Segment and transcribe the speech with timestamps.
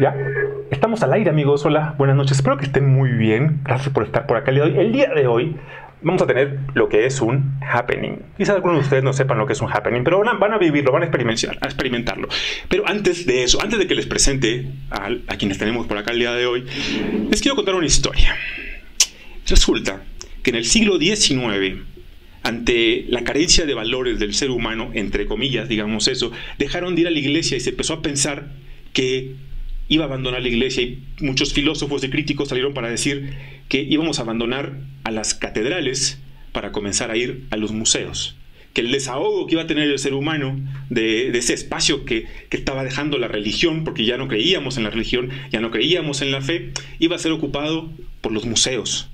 [0.00, 0.14] Ya,
[0.70, 1.64] estamos al aire, amigos.
[1.64, 2.38] Hola, buenas noches.
[2.38, 3.60] Espero que estén muy bien.
[3.64, 4.86] Gracias por estar por acá el día de hoy.
[4.86, 5.56] El día de hoy
[6.02, 8.22] vamos a tener lo que es un happening.
[8.36, 10.92] Quizás algunos de ustedes no sepan lo que es un happening, pero van a vivirlo,
[10.92, 12.28] van a a experimentarlo.
[12.68, 16.12] Pero antes de eso, antes de que les presente a, a quienes tenemos por acá
[16.12, 16.64] el día de hoy,
[17.30, 18.36] les quiero contar una historia.
[19.48, 20.02] Resulta
[20.42, 21.82] que en el siglo XIX,
[22.42, 27.06] ante la carencia de valores del ser humano, entre comillas, digamos eso, dejaron de ir
[27.08, 28.46] a la iglesia y se empezó a pensar
[28.92, 29.47] que
[29.88, 33.34] iba a abandonar la iglesia y muchos filósofos y críticos salieron para decir
[33.68, 36.18] que íbamos a abandonar a las catedrales
[36.52, 38.36] para comenzar a ir a los museos.
[38.74, 42.56] Que el desahogo que iba a tener el ser humano de, ese espacio que, que,
[42.56, 46.30] estaba dejando la religión, porque ya no creíamos en la religión, ya no creíamos en
[46.30, 49.08] la fe, iba a ser ocupado por los museos,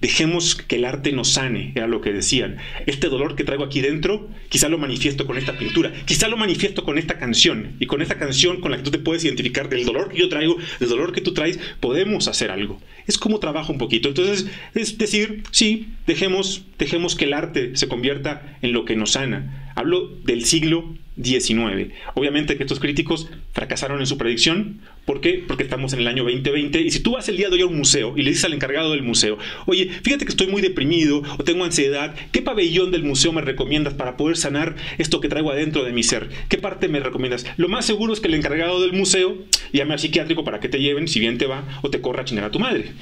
[0.00, 2.56] Dejemos que el arte nos sane, era lo que decían.
[2.86, 6.84] Este dolor que traigo aquí dentro, quizá lo manifiesto con esta pintura, quizá lo manifiesto
[6.84, 7.76] con esta canción.
[7.78, 10.28] Y con esta canción con la que tú te puedes identificar del dolor que yo
[10.30, 12.80] traigo, del dolor que tú traes, podemos hacer algo.
[13.06, 14.08] Es como trabajo un poquito.
[14.08, 19.12] Entonces, es decir, sí, dejemos, dejemos que el arte se convierta en lo que nos
[19.12, 19.72] sana.
[19.76, 21.90] Hablo del siglo 19.
[22.14, 24.80] Obviamente que estos críticos fracasaron en su predicción.
[25.04, 25.44] ¿Por qué?
[25.46, 27.66] Porque estamos en el año 2020 y si tú vas el día de hoy a
[27.66, 31.22] un museo y le dices al encargado del museo, oye, fíjate que estoy muy deprimido
[31.38, 35.50] o tengo ansiedad, ¿qué pabellón del museo me recomiendas para poder sanar esto que traigo
[35.50, 36.28] adentro de mi ser?
[36.48, 37.46] ¿Qué parte me recomiendas?
[37.56, 39.36] Lo más seguro es que el encargado del museo
[39.72, 42.24] llame al psiquiátrico para que te lleven, si bien te va, o te corra a
[42.24, 42.92] chingar a tu madre.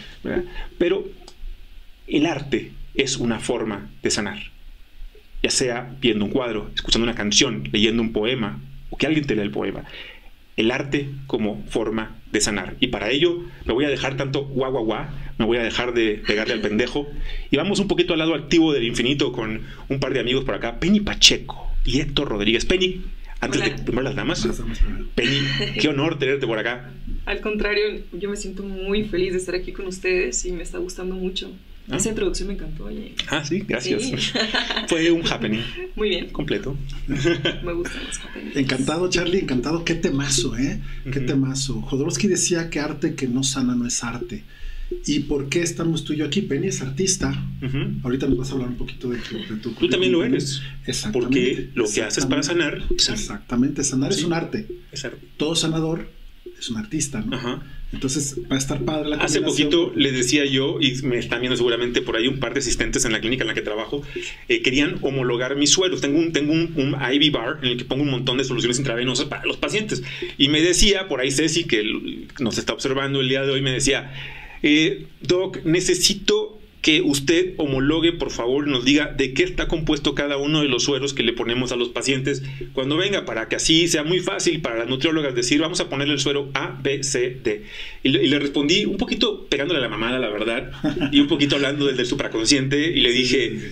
[0.79, 1.05] Pero
[2.07, 4.58] el arte es una forma de sanar
[5.43, 9.35] ya sea viendo un cuadro, escuchando una canción, leyendo un poema o que alguien te
[9.35, 9.85] lea el poema.
[10.57, 12.77] El arte como forma de sanar.
[12.81, 15.07] Y para ello me voy a dejar tanto guau guau guau,
[15.39, 17.07] me voy a dejar de pegarle al pendejo.
[17.51, 20.55] Y vamos un poquito al lado activo del infinito con un par de amigos por
[20.55, 22.65] acá, Penny Pacheco y Héctor Rodríguez.
[22.65, 23.03] Penny,
[23.41, 24.49] antes de primero las damas,
[25.15, 25.39] Penny,
[25.81, 26.91] qué honor tenerte por acá.
[27.25, 30.79] Al contrario, yo me siento muy feliz de estar aquí con ustedes y me está
[30.79, 31.53] gustando mucho.
[31.91, 31.97] Ah.
[31.97, 33.15] Esa introducción me encantó, oye.
[33.29, 34.33] Ah, sí, gracias.
[34.89, 35.63] Fue un happening.
[35.97, 36.29] Muy bien.
[36.31, 36.77] Completo.
[37.07, 38.57] me gustan los happenings.
[38.57, 39.85] Encantado, Charlie, encantado.
[39.85, 40.81] Qué temazo, ¿eh?
[41.11, 41.81] Qué temazo.
[41.81, 44.45] Jodorowsky decía que arte que no sana no es arte.
[45.07, 46.43] ¿Y por qué estamos tú y yo aquí?
[46.43, 47.33] Penny es artista.
[48.03, 49.19] Ahorita nos vas a hablar un poquito de,
[49.63, 49.71] tu...
[49.73, 50.63] Tú también lo eres.
[50.87, 51.37] Exactamente.
[51.37, 52.83] Porque lo que haces para sanar...
[52.91, 53.85] Exactamente.
[53.85, 54.67] Sanar es un arte.
[55.37, 56.11] Todo sanador
[56.59, 57.37] es un artista, ¿no?
[57.37, 57.63] Ajá.
[57.93, 61.57] Entonces va a estar padre la Hace poquito les decía yo, y me están viendo
[61.57, 64.03] seguramente por ahí un par de asistentes en la clínica en la que trabajo,
[64.49, 66.03] eh, querían homologar mis suelos.
[66.03, 68.79] Tengo un, tengo un, un, IV bar en el que pongo un montón de soluciones
[68.79, 70.03] intravenosas para los pacientes.
[70.37, 71.83] Y me decía, por ahí Ceci, que
[72.41, 74.13] nos está observando el día de hoy, me decía,
[74.63, 80.37] eh, Doc, necesito que usted homologue, por favor, nos diga de qué está compuesto cada
[80.37, 83.89] uno de los sueros que le ponemos a los pacientes cuando venga, para que así
[83.89, 87.37] sea muy fácil para las nutriólogas decir, vamos a ponerle el suero A, B, C,
[87.43, 87.65] D.
[88.03, 90.71] Y le, respondí un poquito pegándole a la mamada, la verdad,
[91.13, 93.71] y un poquito hablando del, del supraconsciente, y le dije,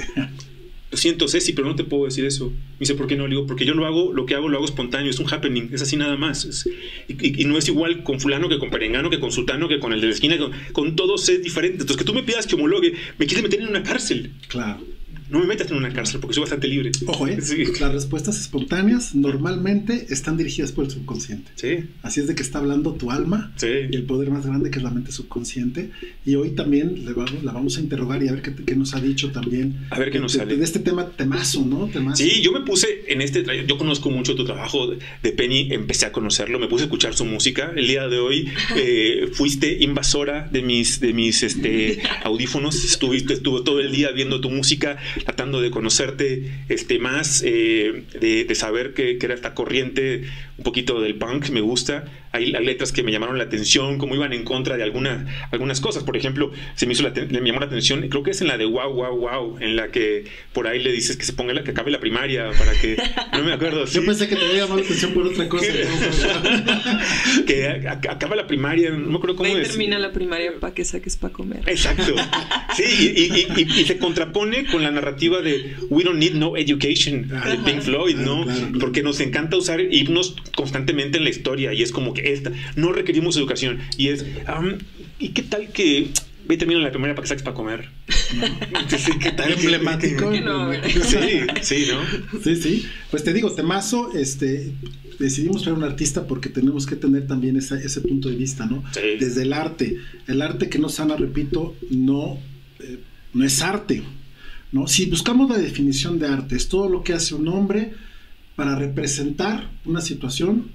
[0.96, 2.46] lo siento, Ceci, pero no te puedo decir eso.
[2.46, 3.24] Me dice, ¿por qué no?
[3.24, 5.68] Le digo, porque yo lo hago, lo que hago lo hago espontáneo, es un happening,
[5.74, 6.66] es así nada más.
[7.06, 10.00] y, no es igual con fulano que con perengano, que con sultano, que con el
[10.00, 10.38] de la esquina,
[10.72, 11.82] con, todos es diferente.
[11.82, 14.32] Entonces, que tú me pidas que homologue, me quieres meter en una cárcel.
[14.48, 14.95] Claro
[15.30, 16.92] no me metas en una cárcel porque soy bastante libre.
[17.06, 17.38] Ojo, ¿eh?
[17.80, 21.50] las respuestas espontáneas normalmente están dirigidas por el subconsciente.
[21.56, 21.88] Sí.
[22.02, 24.84] Así es de que está hablando tu alma y el poder más grande que es
[24.84, 25.90] la mente subconsciente.
[26.24, 29.00] Y hoy también le vamos, la vamos a interrogar y a ver qué, nos ha
[29.00, 29.86] dicho también.
[29.90, 30.56] A ver qué nos de, sale.
[30.56, 31.88] De este tema temazo, ¿no?
[31.88, 32.22] Temazo.
[32.22, 33.44] Sí, yo me puse en este.
[33.66, 34.90] Yo conozco mucho tu trabajo
[35.22, 37.72] de Penny, empecé a conocerlo, me puse a escuchar su música.
[37.76, 42.84] El día de hoy eh, fuiste invasora de mis, de mis este, audífonos.
[42.84, 48.54] Estuviste, estuvo todo el día viendo tu música tratando de conocerte este, más, eh, de,
[48.54, 50.24] saber que, que, era esta corriente
[50.66, 52.04] poquito del punk, me gusta
[52.36, 56.04] hay letras que me llamaron la atención, como iban en contra de algunas, algunas cosas.
[56.04, 58.58] Por ejemplo, se me hizo la, me llamó la atención, creo que es en la
[58.58, 61.64] de wow, wow, wow, en la que por ahí le dices que se ponga la,
[61.64, 62.96] que acabe la primaria para que.
[63.32, 63.86] No me acuerdo.
[63.86, 65.66] Yo pensé que te había llamado la atención por otra cosa.
[67.46, 69.68] que acaba la primaria, no me acuerdo cómo es.
[69.68, 71.62] termina la primaria para que saques para comer.
[71.66, 72.14] Exacto.
[72.76, 77.58] Sí, y, y, se contrapone con la narrativa de We don't need no education de
[77.64, 78.44] Pink Floyd, ¿no?
[78.80, 82.92] Porque nos encanta usar himnos constantemente en la historia y es como que esta, no
[82.92, 83.78] requerimos educación.
[83.96, 84.26] Y es,
[85.20, 86.10] ¿y qué tal que
[86.46, 87.88] ve termino la primera para que saques para comer.
[88.98, 89.52] Sí, ¿qué tal?
[89.52, 90.32] Emblemático.
[90.32, 92.40] sí, sí, ¿no?
[92.42, 92.86] Sí, sí.
[93.10, 94.72] Pues te digo, temazo, este,
[95.18, 98.84] decidimos ser un artista porque tenemos que tener también ese punto de vista, ¿no?
[98.94, 99.98] Desde el arte.
[100.26, 102.38] El arte que no sana, repito, no,
[102.80, 102.98] eh,
[103.34, 104.02] no es arte.
[104.72, 104.86] ¿no?
[104.86, 107.92] Si buscamos la definición de arte, es todo lo que hace un hombre
[108.56, 110.70] para representar una situación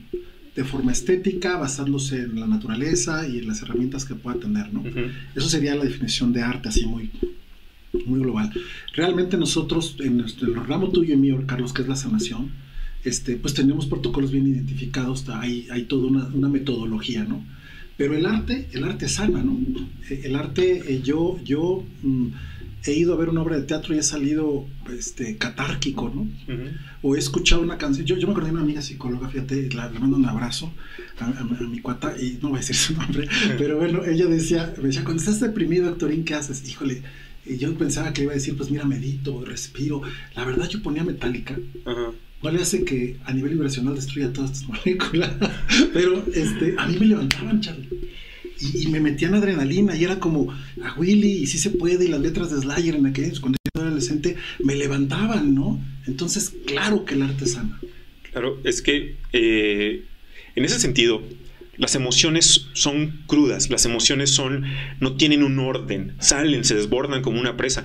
[0.55, 4.83] de forma estética, basándose en la naturaleza y en las herramientas que pueda tener, ¿no?
[5.35, 7.09] Eso sería la definición de arte así muy,
[8.05, 8.51] muy global.
[8.93, 12.51] Realmente nosotros, en, nuestro, el ramo tuyo y mío, Carlos, que es la sanación,
[13.03, 17.43] este, pues tenemos protocolos bien identificados, hay, hay toda una, una metodología, ¿no?
[17.97, 19.59] Pero el arte, el arte sana, ¿no?
[20.09, 22.27] El arte, eh, yo, yo mm,
[22.85, 26.27] he ido a ver una obra de teatro y he salido este, catárquico, ¿no?
[27.01, 28.05] O he escuchado una canción.
[28.05, 30.73] Yo, yo me acordé de una amiga psicóloga, fíjate, le mando un abrazo
[31.19, 34.87] a, mi cuata, y no voy a decir su nombre, pero bueno, ella decía, me
[34.87, 36.67] decía, cuando estás deprimido, Actorín, ¿qué haces?
[36.67, 37.03] Híjole,
[37.45, 40.01] y yo pensaba que iba a decir, pues mira, medito, respiro.
[40.35, 41.57] La verdad, yo ponía metálica.
[42.43, 45.31] No le hace que a nivel vibracional destruya todas estas moléculas.
[45.93, 47.89] Pero este, a mí me levantaban, Charlie
[48.61, 52.21] y, me metían adrenalina y era como a Willy y sí se puede y las
[52.21, 55.79] letras de Slayer en aquellos cuando yo era adolescente me levantaban, ¿no?
[56.07, 57.79] Entonces, claro que el arte sana.
[58.31, 60.05] Claro, es que eh,
[60.55, 61.21] en ese sentido,
[61.81, 64.65] las emociones son crudas, las emociones son,
[64.99, 67.83] no tienen un orden, salen, se desbordan como una presa.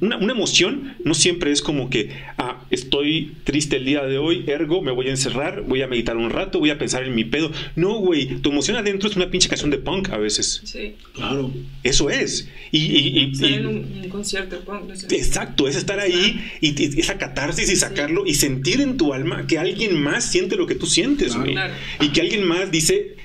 [0.00, 4.44] Una, una emoción no siempre es como que, ah, estoy triste el día de hoy,
[4.46, 7.24] ergo, me voy a encerrar, voy a meditar un rato, voy a pensar en mi
[7.24, 7.50] pedo.
[7.74, 10.62] No, güey, tu emoción adentro es una pinche canción de punk a veces.
[10.62, 10.94] Sí.
[11.12, 11.52] Claro.
[11.82, 12.48] Eso es.
[12.70, 14.92] Y, y, en un, concierto de punk.
[15.10, 19.58] Exacto, es estar ahí y, esa catarsis y sacarlo y sentir en tu alma que
[19.58, 21.56] alguien más siente lo que tú sientes, güey.
[22.00, 23.16] Y que alguien más dice dice,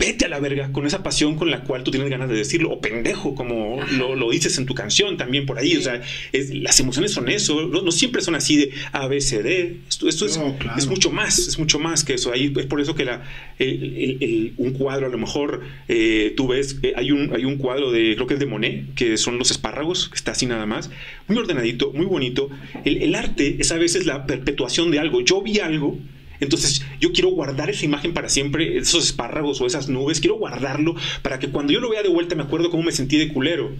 [0.00, 2.70] vete a la verga con esa pasión con la cual tú tienes ganas de decirlo,
[2.70, 5.76] o pendejo, como lo, dices en tu canción también por ahí.
[5.76, 6.00] O sea,
[6.32, 9.80] las emociones son eso, no, siempre son así de A, B, C, D.
[9.88, 10.40] Esto, esto es,
[10.78, 12.32] es, mucho más, es mucho más que eso.
[12.32, 13.22] Ahí es por eso que la,
[13.58, 18.14] un cuadro, a lo mejor eh, tú ves, eh, hay, un, hay un cuadro de,
[18.14, 20.90] creo que es de Monet, que son los espárragos, que está así nada más,
[21.28, 22.48] muy ordenadito, muy bonito.
[22.84, 25.20] el arte es a veces la perpetuación de algo.
[25.20, 25.98] Yo vi algo
[26.40, 30.94] entonces yo quiero guardar esa imagen para siempre, esos espárragos o esas nubes, quiero guardarlo
[31.22, 33.70] para que cuando yo lo vea de vuelta me acuerdo cómo me sentí de culero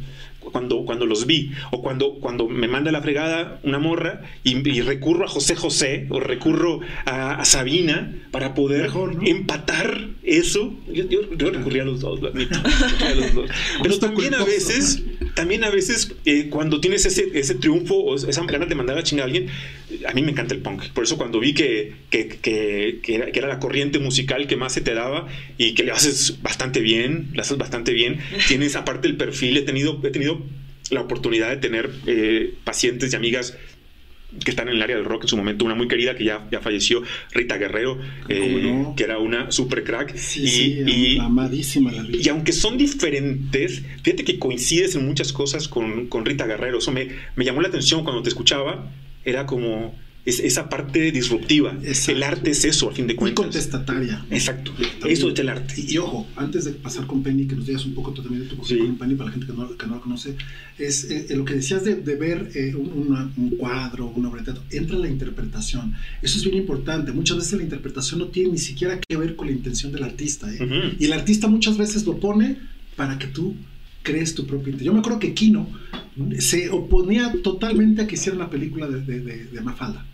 [0.41, 5.25] cuando, cuando los vi, o cuando, cuando me manda la fregada una morra y, recurro
[5.25, 8.91] a José José o recurro a, Sabina para poder
[9.25, 10.75] empatar eso.
[10.93, 12.21] Yo, yo, recurrí a los dos,
[13.83, 15.03] Pero también a veces,
[15.35, 19.03] también a veces eh, cuando tienes ese, ese triunfo o esa ganas de mandar a
[19.03, 19.49] chingar a alguien,
[20.07, 20.89] a mí me encanta el punk.
[20.91, 24.81] Por eso cuando vi que, que, que, que, era, la corriente musical que más se
[24.81, 25.29] te daba
[25.59, 29.63] y que le haces bastante bien, le haces bastante bien, tienes aparte el perfil, he
[29.63, 30.30] tenido, he tenido
[30.91, 33.57] la oportunidad de tener eh, pacientes y amigas
[34.45, 36.47] que están en el área del rock en su momento, una muy querida que ya,
[36.51, 37.99] ya falleció, Rita Guerrero,
[38.29, 40.15] eh, que era una super crack.
[40.37, 46.25] y, amadísima la Y aunque son diferentes, fíjate que coincides en muchas cosas con, con
[46.25, 46.79] Rita Guerrero.
[46.79, 48.91] Eso me, me llamó la atención cuando te escuchaba.
[49.25, 51.77] Era como, es esa parte disruptiva.
[52.09, 53.41] El arte es eso, a fin de cuentas.
[53.41, 54.25] Y contestataria.
[54.31, 54.73] Exacto.
[55.07, 55.75] eso es el arte.
[55.77, 58.49] Y, ojo, antes de pasar con Penny, que nos digas un poco tú también de
[58.49, 60.37] tu con Penny, para la gente que no, que no la conoce,
[60.79, 64.53] es eh, lo que decías de, de ver eh, un, un, cuadro, una obra de
[64.53, 65.95] teatro, entra la interpretación.
[66.23, 67.13] Eso es bien importante.
[67.13, 70.53] Muchas veces la interpretación no tiene ni siquiera que ver con la intención del artista.
[70.53, 70.97] ¿eh?
[70.99, 72.59] Y el artista muchas veces lo pone
[72.97, 73.57] para que tú
[74.03, 74.77] crees tu propio.
[74.77, 75.69] Yo me acuerdo que Kino
[76.39, 80.07] se oponía totalmente a que hicieran la película de, de, de Mafalda.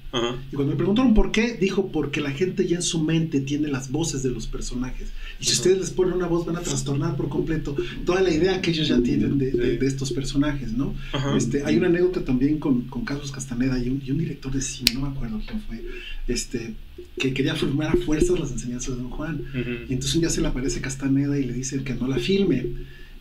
[0.50, 3.68] Y cuando me preguntaron por qué, dijo porque la gente ya en su mente tiene
[3.68, 5.08] las voces de los personajes.
[5.40, 8.60] Y si ustedes les ponen una voz van a trastornar por completo toda la idea
[8.60, 10.94] que ellos ya tienen de, estos personajes, ¿no?
[11.36, 15.02] Este, hay una anécdota también con, con Carlos Castaneda y un, director de cine, no
[15.02, 15.84] me acuerdo quién fue,
[16.26, 16.74] este,
[17.18, 19.42] que quería filmar a fuerzas las enseñanzas de Don Juan.
[19.88, 22.64] Y entonces un día se le aparece Castaneda y le dice que no la filme.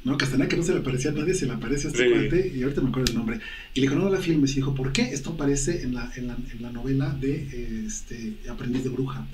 [0.06, 0.18] ¿No?
[0.18, 2.62] Castaneda que no se le aparecía a nadie, se le aparece a este cuate, y
[2.62, 3.40] ahorita me acuerdo el nombre.
[3.74, 5.02] Y le dijo, no, la filmes, y dijo, ¿por qué?
[5.02, 9.28] Esto aparece en la, en la, en la novela de este, Aprendiz de Bruja.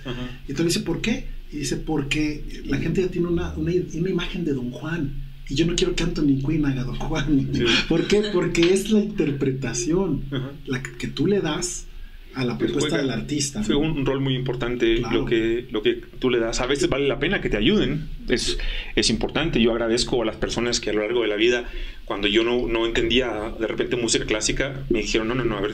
[0.47, 1.25] Y entonces dice, ¿por qué?
[1.51, 5.29] Y dice, porque la gente ya tiene una, una, una imagen de Don Juan.
[5.49, 7.49] Y yo no quiero que Anthony Quinn haga Don Juan.
[7.89, 8.23] ¿Por qué?
[8.33, 10.23] Porque es la interpretación
[10.65, 11.85] la que tú le das
[12.33, 13.63] a la propuesta del artista.
[13.63, 16.61] Fue un rol muy importante lo, que, lo que tú le das.
[16.61, 18.57] A veces vale la pena que te ayuden, es,
[18.95, 19.61] es importante.
[19.61, 21.65] Yo agradezco a las personas que a lo largo de la vida,
[22.05, 25.61] cuando yo no, no entendía de repente música clásica, me dijeron, no, no, no, a
[25.61, 25.71] ver,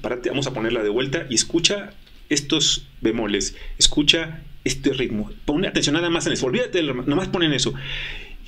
[0.00, 1.94] párate, vamos a ponerla de vuelta y escucha
[2.28, 7.52] estos bemoles, escucha este ritmo, pon atención nada más en eso, olvídate, nada más ponen
[7.52, 7.74] eso.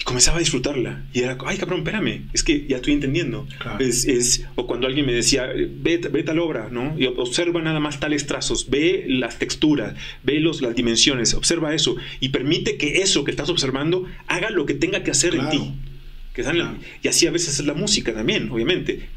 [0.00, 1.04] Y comenzaba a disfrutarla.
[1.12, 3.47] Y era, ay, cabrón, espérame, es que ya estoy entendiendo.
[3.78, 6.99] Es, es, o cuando alguien me decía, ve, ve, tal obra, ¿no?
[6.99, 11.97] Y observa nada más tales trazos, ve las texturas, ve los, las dimensiones, observa eso.
[12.19, 15.75] Y permite que eso que estás observando haga lo que tenga que hacer en ti.
[16.33, 16.45] Que
[17.02, 19.09] y así a veces es la música también, obviamente.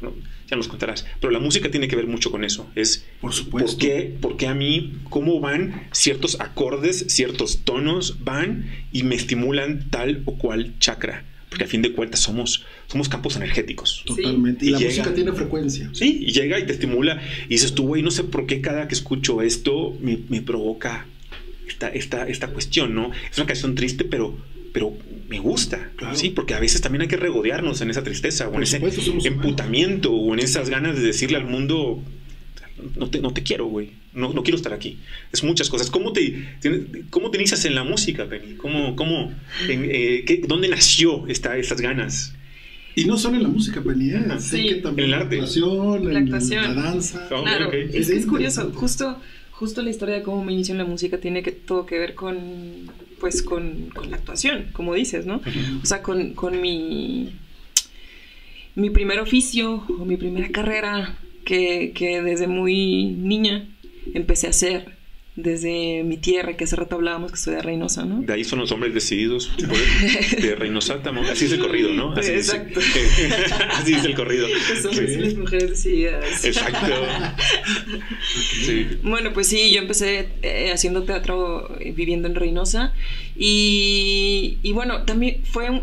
[0.48, 1.06] Ya nos contarás.
[1.20, 2.70] Pero la música tiene que ver mucho con eso.
[2.74, 3.72] Es, por supuesto.
[3.72, 9.14] ¿por qué, ¿Por qué a mí, cómo van ciertos acordes, ciertos tonos, van y me
[9.14, 11.24] estimulan tal o cual chakra?
[11.48, 14.02] Porque a fin de cuentas somos, somos campos energéticos.
[14.06, 14.66] Totalmente.
[14.66, 15.88] Y, la música tiene frecuencia.
[15.92, 17.22] Sí, y llega y te estimula.
[17.46, 21.06] Y dices tú, güey, no sé por qué cada que escucho esto me, me provoca
[21.68, 23.12] esta, esta, esta cuestión, ¿no?
[23.30, 24.36] Es una canción triste, pero,
[24.74, 24.92] pero
[25.28, 28.64] me gusta, sí, porque a veces también hay que regodearnos en esa tristeza o en
[28.64, 28.82] ese
[29.24, 32.02] emputamiento o en esas ganas de decirle al mundo,
[32.96, 34.98] no te, no te quiero, güey, no, no, quiero estar aquí.
[35.32, 35.90] Es muchas cosas.
[35.90, 36.44] ¿Cómo te,
[37.10, 38.56] cómo te inicias en la música, Penny?
[38.56, 39.32] ¿Cómo, cómo,
[39.68, 42.34] eh, qué, ¿Dónde nació esta, estas ganas?
[42.96, 44.24] Y no solo en la música, Penny, ¿eh?
[44.40, 44.80] sí.
[44.82, 45.36] también en el arte.
[45.36, 45.42] La
[46.18, 47.28] actuación, la, danza.
[47.30, 49.20] Oh, claro, es, es curioso, justo
[49.54, 52.14] justo la historia de cómo me inició en la música tiene que, todo que ver
[52.14, 52.34] con,
[53.20, 55.40] pues, con, la actuación, como dices, ¿no?
[55.82, 57.34] O sea, con, mi,
[58.74, 63.68] mi primer oficio o mi primera carrera que, que desde muy niña
[64.14, 64.93] empecé a hacer
[65.36, 68.20] desde mi tierra, que hace rato hablábamos que soy de Reynosa, ¿no?
[68.20, 69.50] De ahí son los hombres decididos,
[70.40, 71.00] de Reynosa,
[71.30, 72.12] así es el corrido, ¿no?
[72.12, 72.80] Así Exacto.
[73.72, 74.46] así es el corrido.
[74.48, 76.44] Los hombres y las mujeres decididas.
[76.44, 76.86] Exacto.
[78.64, 78.86] sí.
[79.02, 82.92] Bueno, pues sí, yo empecé eh, haciendo teatro eh, viviendo en Reynosa
[83.36, 85.82] y, y bueno, también fue un,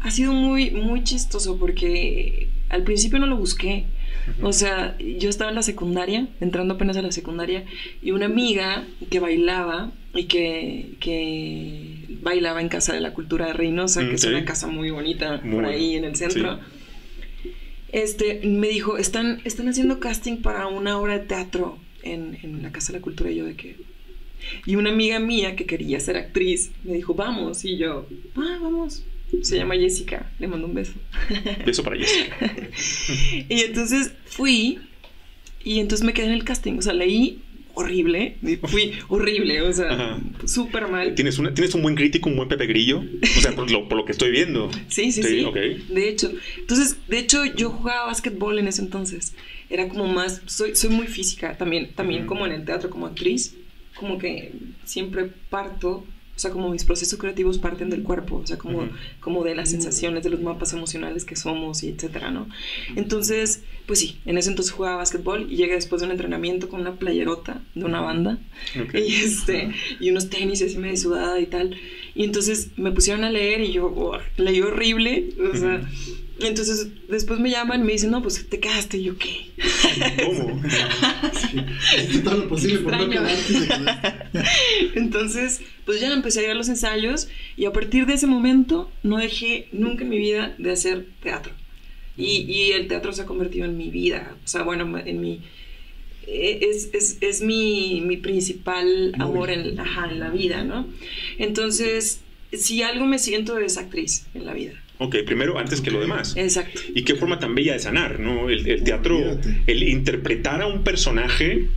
[0.00, 3.86] ha sido muy, muy chistoso porque al principio no lo busqué.
[4.42, 7.64] O sea, yo estaba en la secundaria, entrando apenas a la secundaria,
[8.02, 14.00] y una amiga que bailaba y que, bailaba en Casa de la Cultura de Reynosa,
[14.00, 16.58] que es una casa muy bonita por ahí en el centro.
[17.92, 22.72] Este, me dijo, están, están haciendo casting para una obra de teatro en, en la
[22.72, 23.76] Casa de la Cultura y yo de que...
[24.66, 29.04] Y una amiga mía que quería ser actriz me dijo, vamos, y yo, ah, vamos.
[29.42, 30.94] Se llama Jessica, le mando un beso.
[31.64, 32.36] Beso para Jessica.
[33.48, 34.78] y entonces fui
[35.64, 37.40] y entonces me quedé en el casting, o sea, leí
[37.74, 41.14] horrible, fui horrible, o sea, súper mal.
[41.14, 43.02] ¿Tienes, una, ¿Tienes un buen crítico, un buen Pepe Grillo?
[43.36, 44.70] O sea, por lo, que estoy viendo.
[44.88, 45.46] Sí, sí, sí.
[45.88, 49.34] De hecho, entonces, de hecho, yo jugaba básquetbol en ese entonces.
[49.70, 53.56] Era como más, soy, soy muy física también, también como en el teatro, como actriz,
[53.94, 54.52] como que
[54.84, 58.88] siempre parto o sea, como mis procesos creativos parten del cuerpo, o sea, como,
[59.20, 62.48] como de las sensaciones, de los mapas emocionales que somos y etcétera, ¿no?
[62.96, 66.80] Entonces, pues sí, en ese entonces jugaba básquetbol y llegué después de un entrenamiento con
[66.80, 68.38] una playerota de una banda
[68.94, 71.76] y, este, y unos tenis así medio sudada y tal.
[72.14, 75.80] Y entonces me pusieron a leer y yo, oh, leí horrible, o sea...
[76.40, 78.98] Entonces, después me llaman y me dicen, no, pues te quedaste.
[78.98, 79.52] Y yo, ¿qué?
[80.24, 80.60] ¿Cómo?
[82.10, 82.98] sí, todo lo posible por no
[84.96, 88.90] Entonces, pues ya empecé a ir a los ensayos y a partir de ese momento
[89.04, 91.52] no dejé nunca en mi vida de hacer teatro.
[92.16, 94.36] Y, y el teatro se ha convertido en mi vida.
[94.44, 95.40] O sea, bueno, en mi...
[96.26, 100.86] E, es, es, es mi, mi, principal amor en, ajá, en la vida, ¿no?
[101.38, 102.20] Entonces,
[102.52, 104.72] si algo me siento es actriz en la vida.
[104.98, 106.34] Ok, primero antes que lo demás.
[106.36, 106.80] Exacto.
[106.94, 108.48] Y qué forma tan bella de sanar, ¿no?
[108.48, 111.68] El, el teatro, el interpretar a un personaje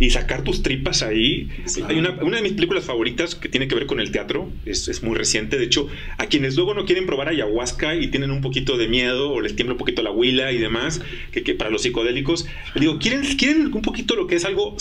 [0.00, 1.48] y sacar tus tripas ahí.
[1.86, 4.88] Hay una, una, de mis películas favoritas que tiene que ver con el teatro, es,
[4.88, 5.58] es, muy reciente.
[5.58, 9.30] De hecho, a quienes luego no quieren probar ayahuasca y tienen un poquito de miedo
[9.30, 11.02] o les tiembla un poquito la huila y demás,
[11.32, 14.76] que, que para los psicodélicos, digo, ¿quieren, ¿quieren un poquito lo que es algo,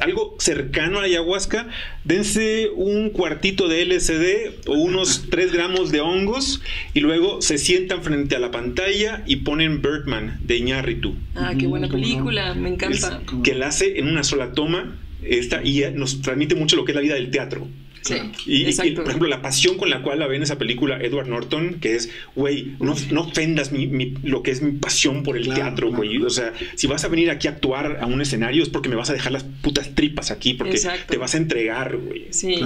[0.00, 1.68] algo cercano a la ayahuasca?
[2.04, 6.60] Dense un cuartito de LSD o unos 3 gramos de hongos
[6.92, 11.14] y luego se sientan frente a la pantalla y ponen Birdman de Iñárritu.
[11.34, 13.22] Ah, qué buena película, me encanta.
[13.42, 16.96] que la hace en una sola toma esta, y nos transmite mucho lo que es
[16.96, 17.68] la vida del teatro.
[18.02, 18.14] Sí,
[18.46, 21.96] y, por ejemplo, la pasión con la cual la ven esa película Edward Norton, que
[21.96, 26.22] es, güey, no, no ofendas mi, lo que es mi pasión por el teatro, güey.
[26.22, 28.96] O sea, si vas a venir aquí a actuar a un escenario es porque me
[28.96, 32.28] vas a dejar las putas tripas aquí, porque te vas a entregar, güey.
[32.30, 32.58] Sí.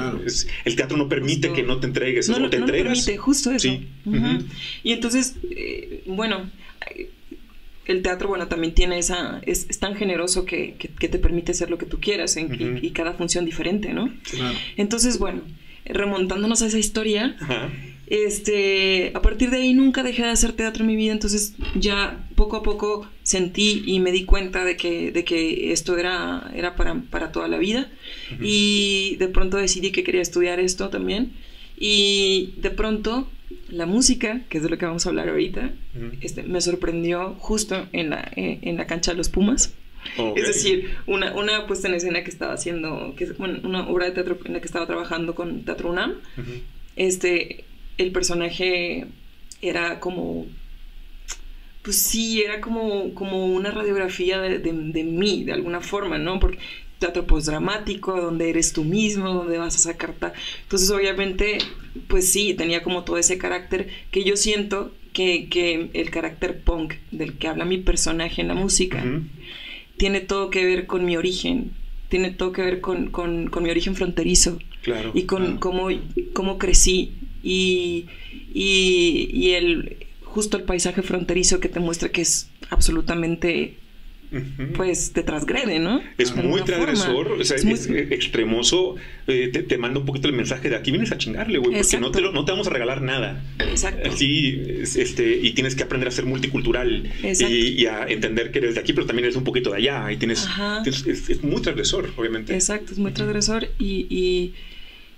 [0.65, 3.05] el teatro no permite que no te entregues, no, no, te entregas.
[3.05, 3.69] permite, justo eso.
[3.69, 3.89] Sí.
[4.85, 6.49] Y entonces, eh, bueno
[7.87, 11.87] el teatro, bueno, también tiene esa, es, tan generoso que, te permite hacer lo que
[11.87, 14.13] tú quieras y, cada función diferente, ¿no?
[14.77, 15.43] Entonces, bueno,
[15.85, 17.37] remontándonos a esa historia,
[18.07, 22.29] este, a partir de ahí nunca dejé de hacer teatro en mi vida, entonces ya
[22.35, 26.77] poco a poco sentí y me di cuenta de que, de que esto era, era
[26.77, 27.91] para, para toda la vida.
[28.41, 31.33] Y de pronto decidí que quería estudiar esto también
[31.77, 33.29] y de pronto
[33.69, 35.73] la música, que es de lo que vamos a hablar ahorita,
[36.21, 39.75] este, me sorprendió justo en la, eh, en la cancha de los Pumas.
[40.37, 44.13] Es decir, una, una puesta en escena que estaba haciendo, que es una obra de
[44.13, 46.17] teatro en la que estaba trabajando con Teatro UNAM.
[46.97, 47.65] este,
[47.97, 49.07] el personaje
[49.63, 50.47] era como
[51.85, 56.41] pues sí, era como, como una radiografía de, de, mí, de alguna forma, ¿no?
[56.41, 56.59] Porque
[57.05, 60.15] teatro postdramático, donde eres tú mismo, donde vas a sacar...
[60.63, 61.59] Entonces, obviamente,
[62.09, 66.95] pues sí, tenía como todo ese carácter que yo siento que, que el carácter punk
[67.11, 69.05] del que habla mi personaje en la música
[69.97, 71.73] tiene todo que ver con mi origen,
[72.09, 75.89] tiene todo que ver con, con, con mi origen fronterizo claro, y con cómo,
[76.33, 78.07] cómo crecí y,
[78.53, 83.77] y, y el justo el paisaje fronterizo que te muestra que es absolutamente
[84.77, 86.01] pues te transgrede, ¿no?
[86.19, 88.97] Es muy transgresor, o sea, es, extremoso.
[89.27, 92.11] Eh, te, manda un poquito el mensaje de aquí vienes a chingarle, güey, porque no
[92.11, 93.45] te, no te vamos a regalar nada.
[93.59, 94.11] Exacto.
[94.11, 98.81] Así, este, y tienes que aprender a ser multicultural y, a entender que eres de
[98.81, 100.11] aquí, pero también eres un poquito de allá.
[100.13, 100.47] Y tienes,
[100.87, 102.55] es, muy transgresor, obviamente.
[102.55, 103.69] Exacto, es muy transgresor.
[103.79, 104.55] Y, y,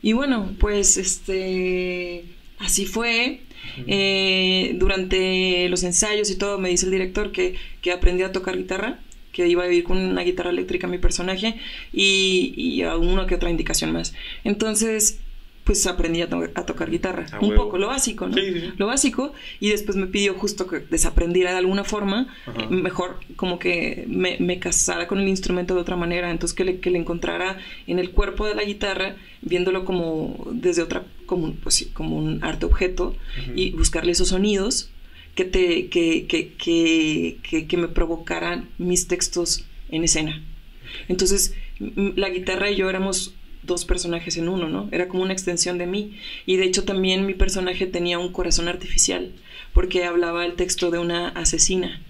[0.03, 2.25] y bueno, pues este,
[2.59, 3.41] así fue.
[3.87, 8.57] Eh, durante los ensayos y todo me dice el director que, que aprendí a tocar
[8.57, 9.01] guitarra,
[9.37, 11.61] que iba a vivir con una guitarra eléctrica mi personaje
[11.93, 14.15] y, y a una que otra indicación más.
[14.45, 15.21] Entonces,
[15.67, 17.27] pues aprendí a, tocar guitarra.
[17.41, 18.37] un poco, lo básico, ¿no?
[18.79, 19.35] Lo básico.
[19.61, 22.33] Y después me pidió justo que desaprendiera de alguna forma,
[22.71, 26.31] mejor como que me, casara con el instrumento de otra manera.
[26.31, 30.83] Entonces que le, que le encontrara en el cuerpo de la guitarra, viéndolo como desde
[30.83, 33.15] otra, como, pues, como un arte objeto
[33.55, 34.91] y buscarle esos sonidos
[35.37, 40.43] que, te, que, que, que, me provocaran mis textos en escena.
[41.09, 44.89] Entonces, la guitarra y yo éramos dos personajes en uno, ¿no?
[44.93, 46.19] Era como una extensión de mí.
[46.47, 49.33] Y de hecho también mi personaje tenía un corazón artificial,
[49.75, 52.01] porque hablaba el texto de una asesina.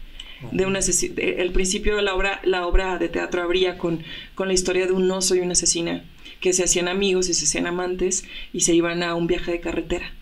[0.53, 0.81] De una
[1.17, 4.05] el principio de la obra, la obra de teatro abría con,
[4.35, 6.05] con la historia de un oso y una asesina
[6.41, 9.61] que se hacían amigos y se hacían amantes y se iban a un viaje de
[9.61, 10.13] carretera.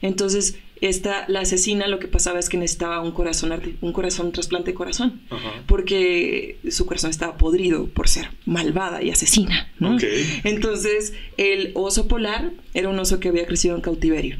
[0.00, 4.70] Entonces, esta, la asesina lo que pasaba es que necesitaba un corazón, un corazón, trasplante
[4.70, 5.20] de corazón,
[5.66, 9.72] porque su corazón estaba podrido por ser malvada y asesina,
[10.44, 14.36] Entonces, el oso polar era un oso que había crecido en cautiverio.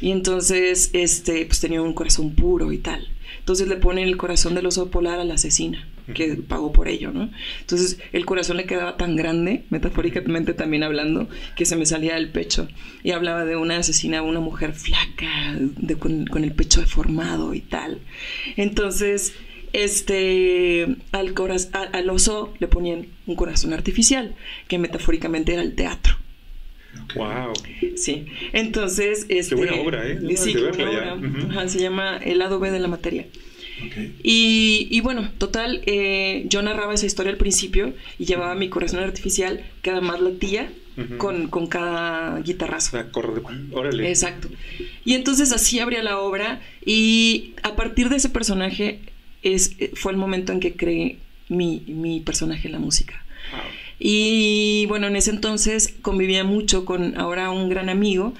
[0.00, 3.08] Y entonces, este, pues tenía un corazón puro y tal.
[3.38, 7.12] Entonces le ponen el corazón del oso polar a la asesina que pagó por ello,
[7.12, 7.30] ¿no?
[7.60, 12.30] Entonces el corazón le quedaba tan grande, metafóricamente también hablando, que se me salía del
[12.30, 12.68] pecho.
[13.02, 18.00] Y hablaba de una asesina, una mujer flaca, de, con, el pecho deformado y tal.
[18.56, 19.34] Entonces,
[19.72, 21.34] este, al,
[21.92, 24.34] al oso le ponían un corazón artificial,
[24.68, 26.16] que metafóricamente era el teatro.
[27.14, 27.52] Wow.
[27.96, 28.26] Sí.
[28.52, 30.36] Entonces, este, qué buena obra, ¿eh?
[30.36, 31.68] Sí, qué buena obra.
[31.68, 33.26] se llama El lado B de la materia.
[34.22, 39.64] Y, bueno, total, eh, yo narraba esa historia al principio y llevaba mi corazón artificial
[39.82, 40.70] que además latía
[41.18, 42.96] con, con, cada guitarrazo.
[43.72, 44.08] Órale.
[44.08, 44.48] Exacto.
[45.04, 49.00] Y entonces así abría la obra y a partir de ese personaje
[49.42, 53.22] es, fue el momento en que creé mi, mi personaje en la música.
[53.98, 58.34] Y bueno, en ese entonces convivía mucho con ahora un gran amigo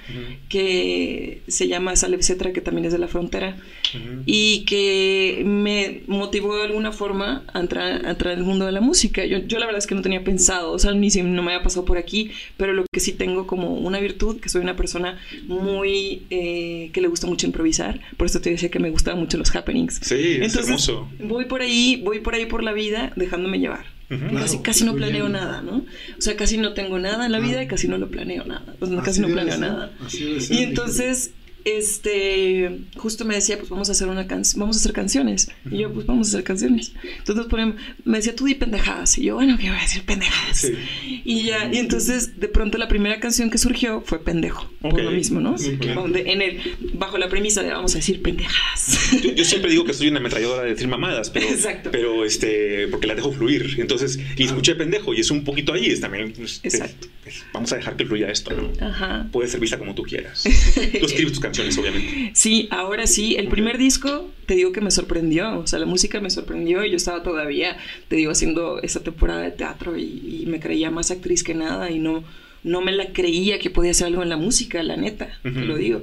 [0.49, 3.57] que se llama Saleb Cetra, que también es de la frontera,
[4.27, 8.83] y que me motivó de alguna forma a entrar, a entrar al mundo de la
[8.83, 9.25] música.
[9.25, 11.53] Yo, yo, la verdad es que no tenía pensado, o sea, ni si no me
[11.53, 14.77] había pasado por aquí, pero lo que sí tengo como una virtud, que soy una
[14.77, 19.21] persona muy, eh, que le gusta mucho improvisar, por eso te decía que me gustaban
[19.21, 20.01] mucho los happenings.
[20.03, 21.09] Sí, Entonces, es hermoso.
[21.19, 25.29] Voy por ahí, voy por ahí por la vida dejándome llevar casi, casi no planeo
[25.29, 25.85] nada, ¿no?
[26.19, 28.75] O sea, casi no tengo nada en la vida y casi no lo planeo nada.
[28.79, 29.90] Pues, casi no planeo nada.
[30.11, 31.33] y entonces
[31.66, 35.51] este, justo me decía, pues vamos a hacer una canción, vamos a hacer canciones.
[35.69, 36.92] Y yo, pues vamos a hacer canciones.
[37.19, 37.47] Entonces
[38.05, 39.19] me decía, tú di pendejadas.
[39.19, 40.69] Y yo, bueno, ¿qué voy a decir pendejadas?
[41.29, 44.71] Y ya, y entonces de pronto la primera canción que surgió fue Pendejo.
[44.81, 45.57] Por lo mismo, ¿no?
[45.59, 46.61] en el,
[46.95, 49.11] bajo la premisa de vamos a decir pendejadas.
[49.35, 51.91] Yo, siempre digo que soy una ametralladora de decir mamadas, pero, Exacto.
[51.91, 53.75] pero este, porque la dejo fluir.
[53.79, 57.09] Entonces, y escuché pendejo y es un poquito ahí, es también, pues, Exacto.
[57.53, 58.87] vamos a dejar que fluya esto, ¿no?
[58.87, 59.27] Ajá.
[59.33, 60.45] Puede ser vista como tú quieras.
[61.01, 62.31] Tú escribes tus canciones obviamente.
[62.35, 63.35] Sí, ahora sí.
[63.35, 65.59] El primer disco, te digo que me sorprendió.
[65.59, 67.77] O sea, la música me sorprendió y yo estaba todavía,
[68.09, 71.99] te digo, haciendo esa temporada de teatro y, me creía más actriz que nada y
[71.99, 72.23] no,
[72.63, 75.77] no me la creía que podía hacer algo en la música, la neta, te lo
[75.77, 76.03] digo.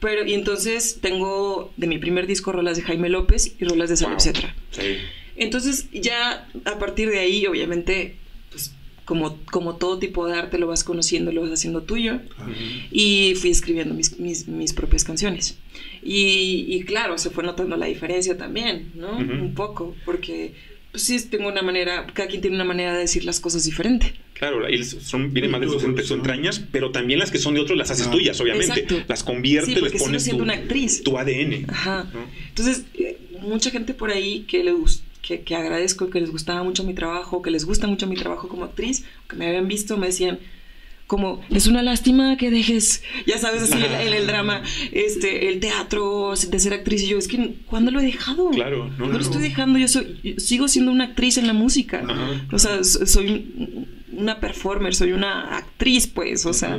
[0.00, 3.96] Pero, y entonces tengo de mi primer disco rolas de Jaime López y rolas de
[3.96, 4.54] Salud Cetra.
[5.36, 8.16] Entonces, ya a partir de ahí, obviamente,
[9.06, 12.20] como, como todo tipo de arte lo vas conociendo, lo vas haciendo tuyo.
[12.90, 15.56] Y fui escribiendo mis, mis, mis propias canciones.
[16.02, 19.16] Y, y, claro, se fue notando la diferencia también, ¿no?
[19.16, 20.52] Un poco, porque
[20.90, 24.14] pues sí, tengo una manera, cada quien tiene una manera de decir las cosas diferente.
[24.32, 27.78] Claro, y son, vienen más de tus, entrañas, pero también las que son de otros
[27.78, 29.04] las haces tuyas, obviamente.
[29.06, 31.02] Las conviertes, les pones tu, una actriz.
[31.02, 31.66] tu ADN.
[31.68, 32.10] Ajá.
[32.48, 34.72] Entonces, eh, mucha gente por ahí que le
[35.26, 38.48] que, que, agradezco, que les gustaba mucho mi trabajo, que les gusta mucho mi trabajo
[38.48, 40.38] como actriz, que me habían visto, me decían,
[41.06, 44.62] como es una lástima que dejes, ya sabes, así el, el, drama,
[44.92, 47.02] este, el teatro, de ser actriz.
[47.02, 48.50] Y yo, es que, ¿cuándo lo he dejado?
[48.50, 49.78] Claro, no, lo estoy dejando.
[49.78, 52.04] Yo, soy, sigo siendo una actriz en la música.
[52.52, 53.86] O sea, soy
[54.16, 56.78] una performer, soy una actriz, pues, o sea.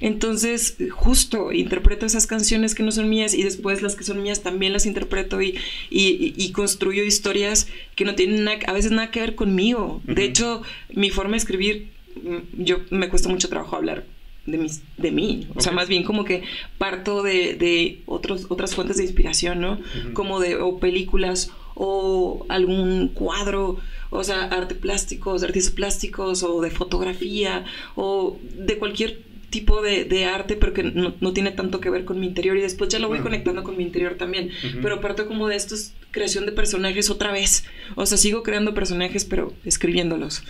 [0.00, 4.42] Entonces, justo interpreto esas canciones que no son mías y después las que son mías
[4.42, 5.58] también las interpreto y,
[5.90, 10.02] y, construyo historias que no tienen a veces nada que ver conmigo.
[10.04, 10.62] De hecho,
[10.92, 14.04] mi forma de escribir Mm, yo me cuesta mucho trabajo hablar
[14.46, 15.46] de, mis, de mí.
[15.54, 16.42] O sea, más bien como que
[16.78, 19.78] parto de, de otros, otras fuentes de inspiración, ¿no?
[20.12, 21.50] Como de o películas
[21.82, 23.78] o algún cuadro,
[24.10, 27.64] o sea, arte plásticos, artistas plásticos o de fotografía
[27.96, 32.04] o de cualquier tipo de, de arte, pero que no, no, tiene tanto que ver
[32.04, 34.50] con mi interior y después ya lo voy conectando con mi interior también.
[34.82, 35.74] Pero parto como de esto,
[36.10, 37.64] creación de personajes otra vez.
[37.94, 40.42] O sea, sigo creando personajes, pero escribiéndolos.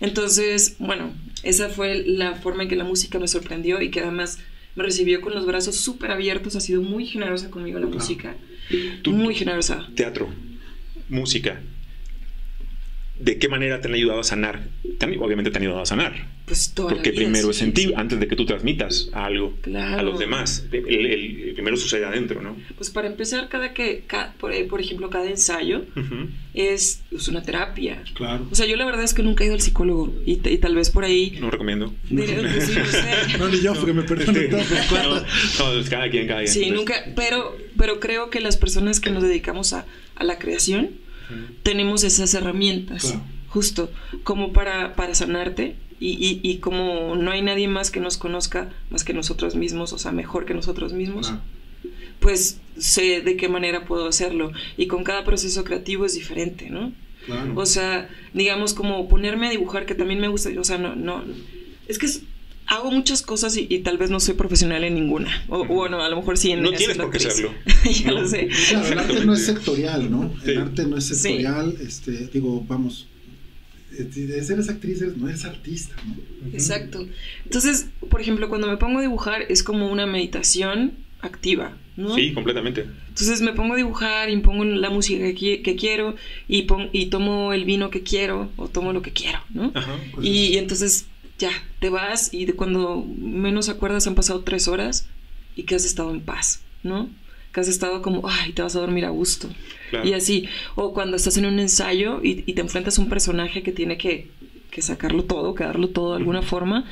[0.00, 1.12] Entonces, bueno,
[1.42, 4.38] esa fue la forma en que la música me sorprendió y que además
[4.76, 8.34] me recibió con los brazos súper abiertos, ha sido muy generosa conmigo la música.
[9.06, 9.86] muy generosa.
[9.94, 10.30] Teatro,
[11.10, 11.60] música,
[13.18, 14.68] ¿de qué manera te han ayudado a sanar?
[15.18, 16.40] obviamente te han ayudado a sanar.
[16.44, 20.66] Pues Porque primero es en ti, antes de que tú transmitas algo a los demás.
[20.72, 22.56] El, primero sucede adentro, ¿no?
[22.76, 25.84] Pues para empezar, cada que, eh, por, ejemplo, cada ensayo
[26.52, 28.02] es, una terapia.
[28.14, 28.48] Claro.
[28.50, 30.90] O sea, yo la verdad es que nunca he ido al psicólogo y, tal vez
[30.90, 31.38] por ahí...
[31.40, 31.94] No recomiendo.
[32.10, 35.24] no, ni yo, porque me perdí todo.
[35.80, 36.52] no, cada quien, cada quien.
[36.52, 39.86] Sí, nunca, pero, pero creo que las personas que nos dedicamos a,
[40.20, 40.90] a la creación
[41.62, 43.14] tenemos esas herramientas,
[43.48, 43.90] justo,
[44.24, 45.76] como para, para sanarte.
[46.02, 49.98] Y, y, como no hay nadie más que nos conozca más que nosotros mismos, o
[49.98, 51.34] sea, mejor que nosotros mismos,
[52.20, 54.50] pues sé de qué manera puedo hacerlo.
[54.78, 56.92] Y con cada proceso creativo es diferente, ¿no?
[57.54, 61.22] O sea, digamos como ponerme a dibujar, que también me gusta, o sea, no, no,
[61.86, 62.22] es que es,
[62.70, 65.44] hago muchas cosas y, tal vez no soy profesional en ninguna.
[65.48, 67.52] O bueno, a lo mejor sí en No tienes por qué serlo.
[68.04, 68.48] ya lo sé.
[68.90, 70.32] el arte no es sectorial, ¿no?
[70.44, 71.76] El arte no es sectorial.
[71.80, 73.08] Este, digo, vamos,
[73.90, 76.14] de ser actriz no eres artista, ¿no?
[76.52, 77.06] Exacto.
[77.44, 82.14] Entonces, por ejemplo, cuando me pongo a dibujar es como una meditación activa, ¿no?
[82.14, 82.86] Sí, completamente.
[83.08, 86.14] Entonces me pongo a dibujar y pongo la música que, quiero
[86.48, 89.72] y, y tomo el vino que quiero o tomo lo que quiero, ¿no?
[89.74, 91.06] Ajá, y, entonces
[91.40, 91.50] ya,
[91.80, 95.06] te vas y de cuando menos acuerdas han pasado tres horas
[95.56, 97.08] y que has estado en paz, ¿no?
[97.52, 99.48] Que has estado como, ay, te vas a dormir a gusto.
[100.04, 103.62] Y así, o cuando estás en un ensayo y, y te enfrentas a un personaje
[103.62, 104.28] que tiene que
[104.70, 106.84] que sacarlo todo, que darlo todo de alguna forma,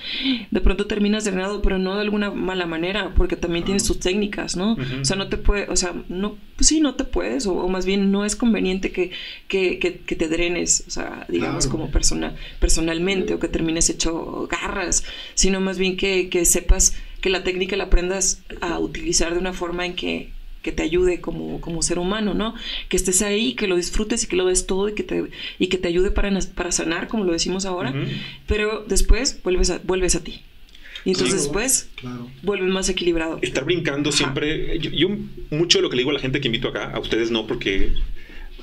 [0.50, 4.56] de pronto terminas drenado, pero no de alguna mala manera, porque también tienes tus técnicas,
[4.56, 4.76] ¿no?
[5.00, 7.86] O sea, no te puede, o sea, no, pues sí, no te puedes, o, más
[7.86, 9.10] bien no es conveniente que,
[9.46, 15.04] que, que, te drenes, o sea, digamos como persona, personalmente, o que termines hecho garras,
[15.34, 19.52] sino más bien que, que sepas que la técnica la aprendas a utilizar de una
[19.52, 20.30] forma en que
[20.62, 22.55] que te ayude como, como ser humano, ¿no?
[22.88, 25.25] Que estés ahí, que lo disfrutes y que lo des todo y que te,
[25.59, 27.94] y que te ayude para, para sanar, como lo decimos ahora,
[28.47, 30.42] pero después vuelves a, vuelves a ti.
[31.05, 31.88] Y entonces después
[32.42, 33.38] vuelves más equilibrado.
[33.40, 34.79] Estar brincando siempre.
[34.79, 35.09] Yo,
[35.51, 37.47] mucho de lo que le digo a la gente que invito acá, a ustedes no,
[37.47, 37.92] porque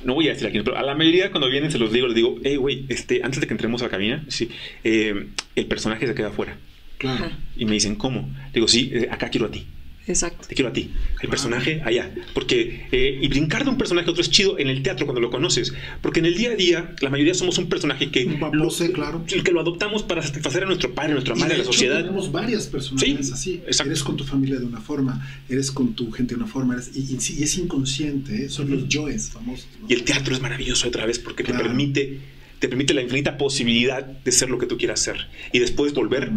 [0.04, 2.14] no voy a decir aquí, pero a la mayoría cuando vienen se los digo, les
[2.14, 4.48] digo, hey, güey, este, antes de que entremos a la cabina, sí,
[4.84, 6.56] eh, el personaje se queda afuera.
[6.98, 7.30] Claro.
[7.56, 8.30] Y me dicen, ¿cómo?
[8.54, 9.66] Digo, sí, eh, acá quiero a ti.
[10.06, 10.46] Exacto.
[10.48, 12.12] Te quiero a ti, el personaje allá.
[12.32, 15.20] Porque, eh, y brincar de un personaje a otro es chido en el teatro cuando
[15.20, 15.74] lo conoces.
[16.00, 19.24] Porque en el día a día, la mayoría somos un personaje que, lo, sé, claro.
[19.26, 22.02] que lo adoptamos para satisfacer a nuestro padre, a nuestra madre, a la sociedad.
[22.02, 23.62] Tenemos varias personajes así.
[23.66, 27.16] Eres con tu familia de una forma, eres con tu gente de una forma, y,
[27.16, 28.48] es inconsciente, ¿eh?
[28.48, 29.68] son los yoes famosos.
[29.88, 32.20] Y el teatro es maravilloso otra vez porque te permite
[32.58, 36.30] te permite la infinita posibilidad de ser lo que tú quieras ser y después volver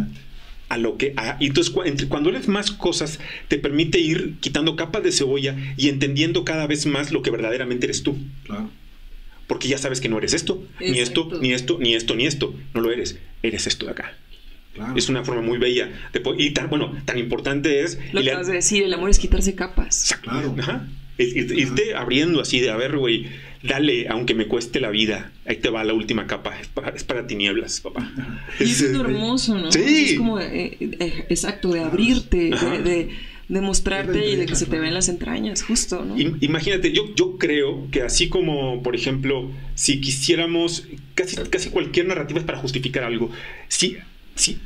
[0.69, 1.13] a lo que...
[1.39, 1.73] y entonces
[2.07, 6.85] cuando eres más cosas, te permite ir quitando capas de cebolla y entendiendo cada vez
[6.85, 8.17] más lo que verdaderamente eres tú.
[8.45, 8.69] Claro.
[9.47, 12.55] Porque ya sabes que no eres esto, ni esto, ni esto, ni esto, ni esto.
[12.75, 13.17] No lo eres.
[13.41, 14.15] Eres esto de acá.
[14.75, 14.93] Claro.
[14.95, 15.89] Es una forma muy bella.
[16.13, 17.97] De, y tan, bueno, tan importante es...
[18.13, 20.15] Lo que vas a decir, el amor es quitarse capas.
[20.21, 20.55] Claro.
[20.59, 20.87] Ajá.
[21.17, 23.27] Irte abriendo así de, a ver, güey,
[23.63, 27.81] dale, aunque me cueste la vida, ahí te va la última capa, es para, tinieblas,
[27.81, 28.11] papá.
[28.59, 29.71] Y es, es hermoso, ¿no?
[29.71, 30.05] Sí.
[30.11, 33.09] Es como, eh, eh, exacto, de abrirte, de,
[33.47, 36.15] de, mostrarte y de que se te ven las entrañas, justo, ¿no?
[36.17, 42.39] Imagínate, yo, yo creo que así como, por ejemplo, si quisiéramos, casi, casi cualquier narrativa
[42.39, 43.29] es para justificar algo,
[43.67, 43.97] si,
[44.35, 44.59] si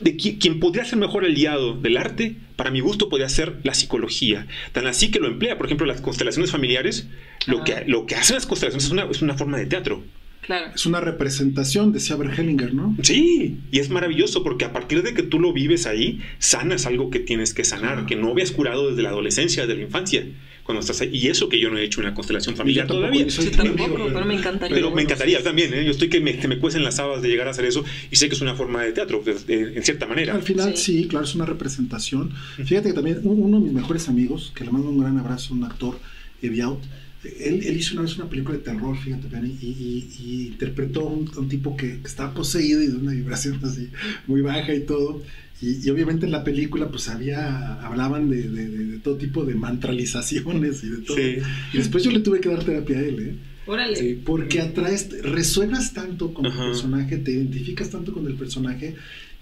[0.00, 4.46] de quien podría ser mejor aliado del arte, para mi gusto, podría ser la psicología.
[4.72, 7.08] Tan así que lo emplea, por ejemplo, las constelaciones familiares,
[7.46, 10.02] lo, que, lo que hacen las constelaciones es una, es una forma de teatro.
[10.42, 10.72] Claro.
[10.74, 12.96] Es una representación, decía Hellinger, ¿no?
[13.02, 17.10] Sí, y es maravilloso porque a partir de que tú lo vives ahí, sanas algo
[17.10, 20.24] que tienes que sanar, que no habías curado desde la adolescencia, desde la infancia
[20.64, 21.10] cuando estás ahí.
[21.12, 23.26] Y eso que yo no he hecho una constelación familiar todavía.
[23.26, 24.74] Yo tampoco, pero me encantaría.
[24.74, 25.84] Pero me encantaría también, ¿eh?
[25.84, 28.16] Yo estoy que me, que me cuecen las habas de llegar a hacer eso y
[28.16, 30.34] sé que es una forma de teatro, en cierta manera.
[30.34, 31.06] Al final, sí.
[31.08, 32.32] claro, es una representación.
[32.64, 35.64] Fíjate que también uno de mis mejores amigos, que le mando un gran abrazo, un
[35.64, 35.98] actor,
[36.42, 36.80] Eviaut,
[37.22, 39.28] él, él, hizo una vez una película de terror, fíjate,
[39.60, 43.60] y, y, interpretó a un, un, tipo que, que, estaba poseído y de una vibración
[43.62, 43.90] así
[44.26, 45.22] muy baja y todo.
[45.62, 50.88] Y, obviamente en la película pues había, hablaban de, de, todo tipo de mantralizaciones y
[50.88, 51.18] de todo.
[51.18, 53.34] Y después yo le tuve que dar terapia a él, ¿eh?
[53.66, 54.18] Órale.
[54.24, 58.96] porque atraes, resuenas tanto con el personaje, te identificas tanto con el personaje,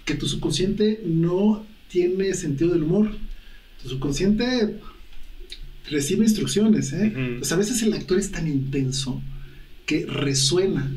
[0.04, 3.10] que tu subconsciente no tiene sentido del humor.
[3.82, 4.76] Tu subconsciente
[5.90, 7.36] recibe instrucciones, ¿eh?
[7.38, 9.22] Pues a veces el actor es tan intenso
[9.86, 10.90] que resuena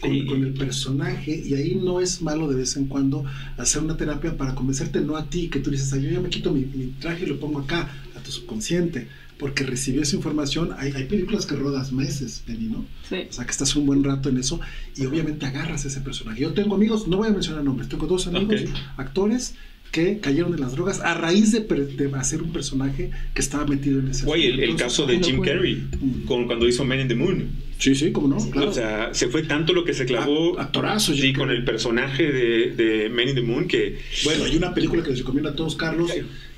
[0.00, 3.24] con, el personaje y ahí no es malo de vez en cuando
[3.56, 6.52] hacer una terapia para convencerte no a ti, que tú dices, yo ya me quito
[6.52, 6.64] mi,
[6.98, 9.08] traje y lo pongo acá, a tu subconsciente,
[9.38, 10.70] porque recibió esa información.
[10.78, 12.78] Hay, hay películas que rodas meses, Penny, ¿no?
[12.78, 14.60] O sea, que estás un buen rato en eso
[14.96, 16.40] y obviamente agarras ese personaje.
[16.40, 18.62] Yo tengo amigos, no voy a mencionar nombres, tengo dos amigos,
[18.96, 19.54] actores
[19.90, 21.66] que cayeron en las drogas a raíz de,
[22.14, 26.26] hacer un personaje que estaba metido en ese Güey, el, caso de Jim Carrey, mm.
[26.26, 27.69] con, cuando hizo Men in the Moon.
[27.80, 28.36] Sí, sí, cómo no.
[28.36, 30.60] O sea, se fue tanto lo que se clavó.
[30.60, 33.98] Actorazo, Sí, con el personaje de, de Men in the Moon que.
[34.22, 36.12] Bueno, hay una película que les recomiendo a todos, Carlos,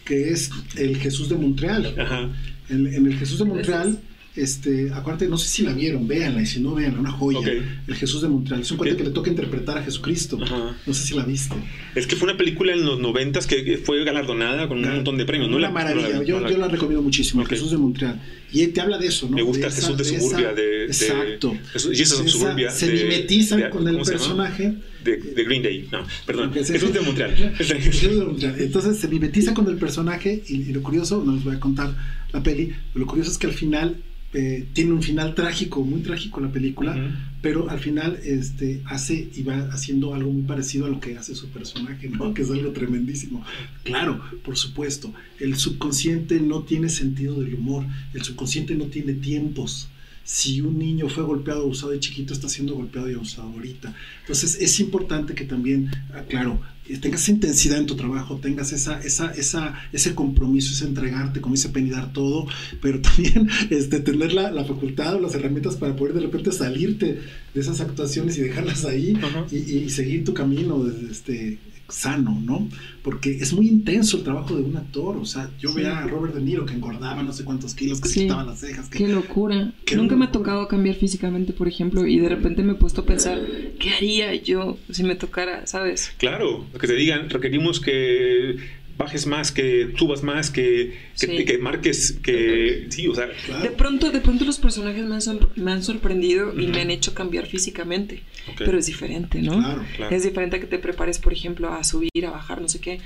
[0.05, 1.95] que es El Jesús de Montreal.
[1.97, 2.29] Ajá.
[2.69, 3.99] En, en El Jesús de Montreal
[4.35, 7.41] este, acuérdate, no sé si la vieron, véanla, y si no, véanla, una joya.
[7.87, 8.63] El Jesús de Montreal.
[8.63, 10.39] Es un cuento que le toca interpretar a Jesucristo.
[10.39, 11.55] No sé si la viste.
[11.95, 15.27] Es que fue una película en los noventas que fue galardonada con un montón de
[15.27, 15.51] premios.
[15.51, 15.57] ¿no?
[15.59, 16.23] Una maravilla.
[16.23, 18.21] yo, la recomiendo muchísimo, El Jesús de Montreal.
[18.53, 19.37] Y te habla de eso, ¿no?
[19.37, 20.53] Me gusta Jesús de, suburbia.
[20.53, 21.57] de, exacto.
[21.73, 22.71] Jesús de suburbia.
[22.71, 24.75] Se mimetizan con el personaje.
[25.05, 25.89] De, Green Day.
[25.91, 26.53] No, perdón.
[26.53, 27.55] De Montreal.
[27.57, 28.57] Jesús de Montreal.
[28.59, 31.95] Entonces se mimetiza con el personaje y, y lo curioso, no les voy a contar
[32.33, 33.97] la peli, lo curioso es que al final
[34.35, 36.97] eh, tiene un final trágico, muy trágico la película,
[37.43, 41.35] pero al final este, hace y va haciendo algo muy parecido a lo que hace
[41.35, 42.33] su personaje, ¿no?
[42.33, 43.45] Que es algo tremendísimo.
[43.85, 47.85] Claro, por supuesto, el subconsciente no tiene sentido del humor,
[48.15, 49.89] el subconsciente no tiene tiempos
[50.25, 53.95] si un niño fue golpeado o abusado de chiquito, está siendo golpeado y abusado ahorita.
[54.21, 59.01] Entonces es importante que también, ah, claro, eh, tengas intensidad en tu trabajo, tengas esa,
[59.01, 62.47] esa, esa, ese compromiso, ese entregarte, como dice Penny, dar todo,
[62.81, 67.21] pero también este, tener la, la, facultad o las herramientas para poder de repente salirte
[67.55, 69.17] de esas actuaciones y dejarlas ahí
[69.51, 71.59] y, y, seguir tu camino este,
[71.93, 72.69] sano, ¿no?
[73.03, 75.17] Porque es muy intenso el trabajo de un actor.
[75.17, 78.09] O sea, yo veía a Robert De Niro que engordaba no sé cuántos kilos, que
[78.09, 78.89] se quitaba las cejas.
[78.89, 79.73] Qué locura.
[79.95, 83.05] Nunca me ha tocado cambiar físicamente, por ejemplo, y de repente me he puesto a
[83.05, 83.41] pensar,
[83.79, 86.13] ¿qué haría yo si me tocara, sabes?
[86.19, 88.57] Claro, lo que te digan, requerimos que
[89.03, 93.29] bajes más, que subas más, que, que, marques, que sí, o sea.
[93.63, 97.15] De pronto, de pronto los personajes me han, me han sorprendido y me han hecho
[97.15, 98.23] cambiar físicamente,
[98.59, 99.59] pero es diferente, ¿no?
[99.59, 100.17] Claro, claro.
[100.17, 103.01] Es diferente a que te prepares, por ejemplo, a subir, a bajar, no sé qué.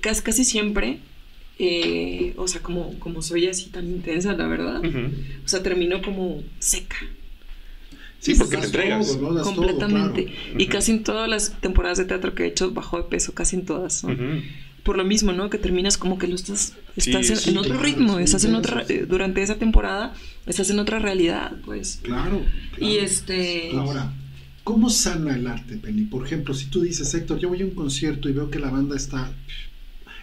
[0.00, 0.98] Casi, casi siempre,
[1.58, 6.42] eh, o sea, como, como soy así tan intensa, la verdad, o sea, termino como
[6.58, 6.96] seca.
[8.22, 9.18] Sí, porque te entregas.
[9.42, 10.32] completamente.
[10.56, 13.56] Y casi en todas las temporadas de teatro que he hecho, bajo de peso, casi
[13.56, 14.04] en todas.
[14.04, 14.16] ¿no?
[14.82, 15.48] Por lo mismo, ¿no?
[15.50, 19.42] Que terminas como que lo estás, estás en, otro ritmo, estás en otra, eh, durante
[19.42, 20.14] esa temporada,
[20.46, 22.00] estás en otra realidad, pues.
[22.02, 22.42] Claro.
[22.78, 23.70] Y este...
[23.76, 24.12] Ahora,
[24.64, 26.02] ¿cómo sana el arte, Penny?
[26.02, 28.70] Por ejemplo, si tú dices, Héctor, yo voy a un concierto y veo que la
[28.70, 29.32] banda está...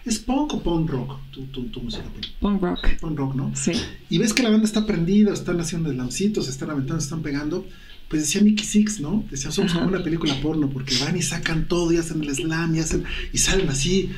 [0.04, 2.04] ¿Es punk o punk rock tu, tu, música?
[2.40, 2.88] Punk rock.
[3.00, 3.52] Punk rock, ¿no?
[3.54, 3.72] Sí.
[4.08, 7.66] Y ves que la banda está prendida, están haciendo lancitos, están aventando, están pegando
[8.10, 9.24] pues decía Mickey Six, ¿no?
[9.30, 12.74] Decía, somos como una película porno, porque van y sacan todo y hacen el slam
[12.74, 14.10] y hacen, y salen así,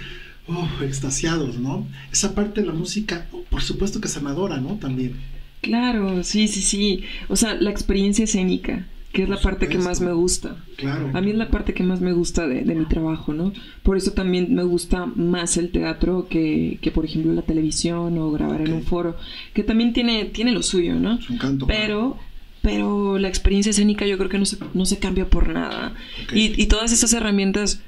[0.48, 1.86] oh, extasiados, ¿no?
[2.12, 4.76] Esa parte de la música, por supuesto que sanadora, ¿no?
[4.76, 5.14] También.
[5.60, 7.04] Claro, sí, sí, sí.
[7.28, 10.56] O sea, la experiencia escénica, que es la parte que más me gusta.
[10.76, 11.10] Claro.
[11.14, 13.52] A mí es la parte que más me gusta de, mi trabajo, ¿no?
[13.82, 18.32] Por eso también me gusta más el teatro que, que por ejemplo, la televisión o
[18.32, 19.16] grabar en un foro,
[19.54, 21.20] que también tiene, tiene lo suyo, ¿no?
[21.20, 21.66] Su encanto.
[21.66, 22.18] Pero
[22.62, 25.94] pero la experiencia escénica yo creo que no se, no se cambia por nada.
[26.32, 27.82] Y, y, todas esas herramientas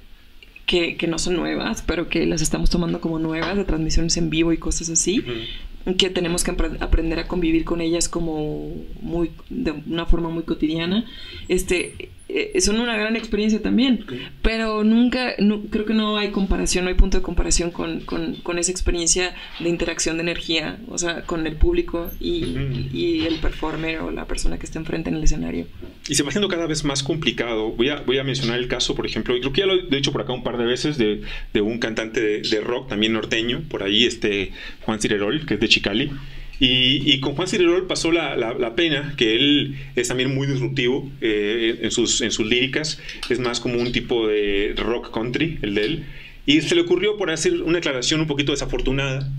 [0.67, 4.31] que, que, no son nuevas, pero que las estamos tomando como nuevas, de transmisiones en
[4.31, 5.25] vivo y cosas así,
[5.99, 11.05] que tenemos que aprender a convivir con ellas como muy, de una forma muy cotidiana.
[11.49, 14.05] Este, eh, son una gran experiencia también,
[14.43, 15.37] pero nunca,
[15.71, 19.69] creo que no hay comparación, no hay punto de comparación con, con, esa experiencia de
[19.69, 22.57] interacción de energía, o sea, con el público y,
[22.93, 25.69] y, el performer o la persona que está enfrente en el escenario.
[26.09, 27.71] Y se va haciendo cada vez más complicado.
[27.71, 29.97] Voy a, voy a mencionar el caso, por ejemplo, y creo que ya lo he
[29.97, 33.13] dicho por acá un par de veces, de, de un cantante de, de, rock también
[33.13, 36.11] norteño, por ahí, este Juan Cirerol, que es de Chicali.
[36.61, 41.91] Y, con Juan Cirerol pasó la, pena que él es también muy disruptivo eh, en,
[41.91, 46.05] sus, en sus líricas, es más como un tipo de rock country, el de él.
[46.47, 49.31] Y se le ocurrió por hacer una declaración un poquito desafortunada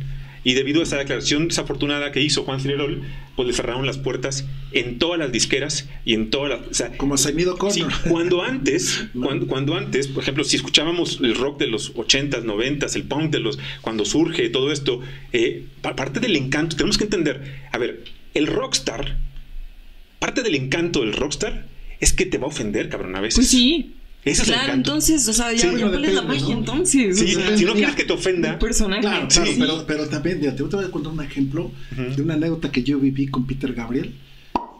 [0.45, 3.01] y debido a esa declaración desafortunada que hizo Juan Cinerol,
[3.35, 6.91] pues le cerraron las puertas en todas las disqueras y en todas las...
[6.97, 7.73] Como se Connor.
[7.73, 12.43] Sí, cuando antes, cuando, cuando, antes, por ejemplo, si escuchábamos el rock de los 80s,
[12.43, 13.57] 90s, el punk de los...
[13.81, 15.01] Cuando surge todo esto,
[15.33, 18.03] eh, parte del encanto, tenemos que entender, a ver,
[18.35, 19.17] el rockstar,
[20.19, 21.65] parte del encanto del rockstar
[21.99, 23.37] es que te va a ofender, cabrón, a veces.
[23.37, 23.94] Pues sí
[24.43, 27.17] claro, entonces, o sea, ya, sí, ya la magia entonces.
[27.19, 28.57] Sí, si no quieres que te ofenda.
[28.57, 29.01] Personaje.
[29.01, 31.71] Claro, claro pero, pero, también, te voy a contar un ejemplo
[32.15, 34.13] de una anécdota que yo viví con Peter Gabriel.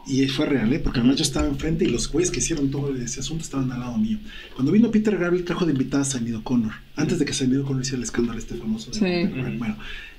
[0.08, 0.78] Y fue real, ¿eh?
[0.78, 3.80] porque además yo estaba enfrente y los güeyes que hicieron todo ese asunto estaban al
[3.80, 4.18] lado mío.
[4.54, 7.82] Cuando vino Peter Gabriel trajo de invitada a Sainido Connor, antes de que Sainido Connor
[7.82, 8.92] hiciera el escándalo este famoso.
[8.92, 9.58] De sí.
[9.58, 9.76] Bueno,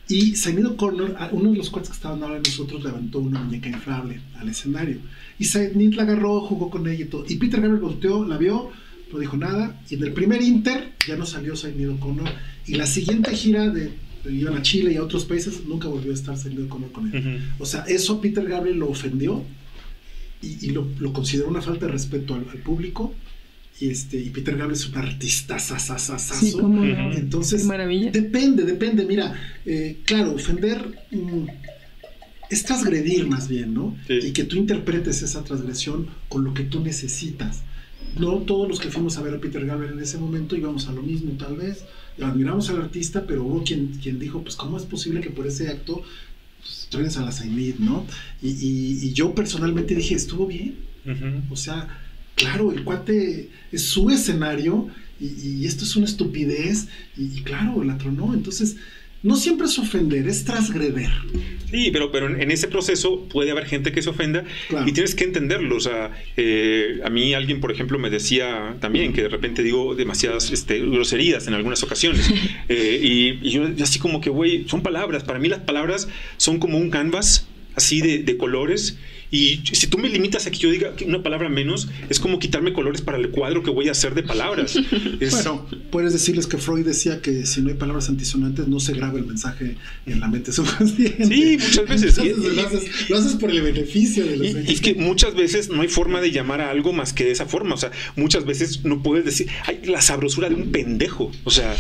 [0.09, 3.69] y Sainido Connor, uno de los cuates que estaban ahora de nosotros, levantó una muñeca
[3.69, 4.97] inflable al escenario.
[5.39, 7.25] Y Sainido la agarró, jugó con ella y todo.
[7.27, 8.71] Y Peter Gabriel volteó, la vio,
[9.11, 9.79] no dijo nada.
[9.89, 12.29] Y en el primer Inter ya no salió Sainido Connor.
[12.65, 13.91] Y la siguiente gira de,
[14.29, 17.41] iban a Chile y a otros países, nunca volvió a estar Sainido Connor con él.
[17.59, 19.43] O sea, eso Peter Gabriel lo ofendió
[20.41, 23.13] y, lo, consideró una falta de respeto al, público.
[23.79, 26.45] Y, este, y Peter Gabriel es un artista sasasasazo.
[26.45, 26.55] Sí,
[27.15, 28.11] Entonces, maravilla.
[28.11, 29.05] depende, depende.
[29.05, 31.45] Mira, eh, claro, ofender mm,
[32.49, 33.95] es transgredir más bien, ¿no?
[34.09, 37.61] Y que tú interpretes esa transgresión con lo que tú necesitas
[38.17, 40.91] no todos los que fuimos a ver a Peter Gabriel en ese momento íbamos a
[40.91, 41.85] lo mismo, tal vez.
[42.21, 45.69] Admiramos al artista, pero hubo quien, quien dijo, pues, ¿cómo es posible que por ese
[45.69, 46.01] acto
[46.91, 48.05] pues, a la Sainid, ¿no?
[48.41, 50.75] Y, yo personalmente dije, estuvo bien.
[51.49, 51.87] O sea,
[52.35, 54.87] claro, el cuate es su escenario
[55.19, 58.33] y, esto es una estupidez y, y, claro, la tronó.
[58.33, 58.77] Entonces,
[59.23, 61.09] no siempre es ofender, es transgreder.
[61.69, 64.45] Sí, pero, pero en ese proceso puede haber gente que se ofenda
[64.85, 65.75] y tienes que entenderlo.
[65.75, 69.93] O sea, eh, a mí alguien, por ejemplo, me decía también que de repente digo
[69.93, 72.29] demasiadas este, groserías en algunas ocasiones.
[72.69, 75.23] Eh, y, yo así como que, güey, son palabras.
[75.23, 78.97] Para mí las palabras son como un canvas así de, de colores
[79.29, 82.71] y si tú me limitas a que yo diga una palabra menos, es como quitarme
[82.71, 84.77] colores para el cuadro que voy a hacer de palabras.
[85.37, 89.19] Bueno, puedes decirles que Freud decía que si no hay palabras antisonantes, no se graba
[89.19, 91.25] el mensaje en la mente subconsciente.
[91.25, 92.17] Sí, muchas veces.
[93.09, 96.21] lo, haces, por el beneficio de los y, es que muchas veces no hay forma
[96.21, 97.75] de llamar a algo más que de esa forma.
[97.75, 101.31] O sea, muchas veces no puedes decir, ay, la sabrosura de un pendejo.
[101.43, 101.75] O sea,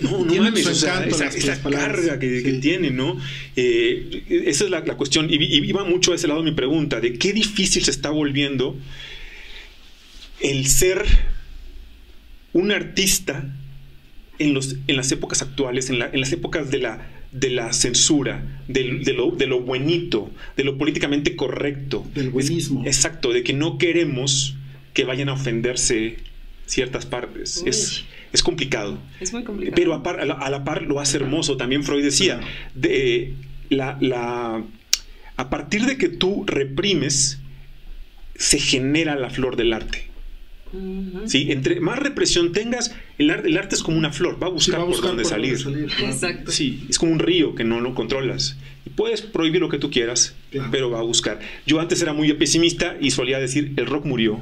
[0.00, 3.18] no, no mames, o sea, esa, carga que, tiene, ¿no?
[3.56, 5.28] Eh, esa es la, cuestión.
[5.30, 8.76] Y, y iba mucho a ese lado mi pregunta de qué difícil se está volviendo
[10.40, 11.04] el ser
[12.52, 13.44] un artista
[14.38, 18.84] en, los, en las épocas actuales, en, las épocas de la, de la censura, de,
[18.84, 22.04] lo, de, lo, buenito, de lo políticamente correcto.
[22.14, 22.84] Del buenismo.
[22.84, 24.56] exacto, de que no queremos
[24.94, 26.16] que vayan a ofenderse
[26.66, 27.62] ciertas partes.
[27.66, 28.98] Es, es, complicado.
[29.20, 29.76] Es muy complicado.
[29.76, 31.56] Pero a, la, par lo hace hermoso.
[31.56, 32.40] También Freud decía,
[32.74, 33.34] de,
[33.70, 34.64] la, la
[35.36, 37.38] a partir de que tú reprimes,
[38.34, 40.06] se genera la flor del arte.
[41.26, 41.52] ¿Sí?
[41.52, 44.84] Entre más represión tengas, el arte, el arte es como una flor, va a buscar,
[44.84, 45.56] por dónde salir.
[46.00, 46.50] Exacto.
[46.50, 48.56] Sí, es como un río que no lo controlas.
[48.84, 50.34] Y puedes prohibir lo que tú quieras,
[50.70, 51.40] pero va a buscar.
[51.66, 54.40] Yo antes era muy pesimista y solía decir, el rock murió.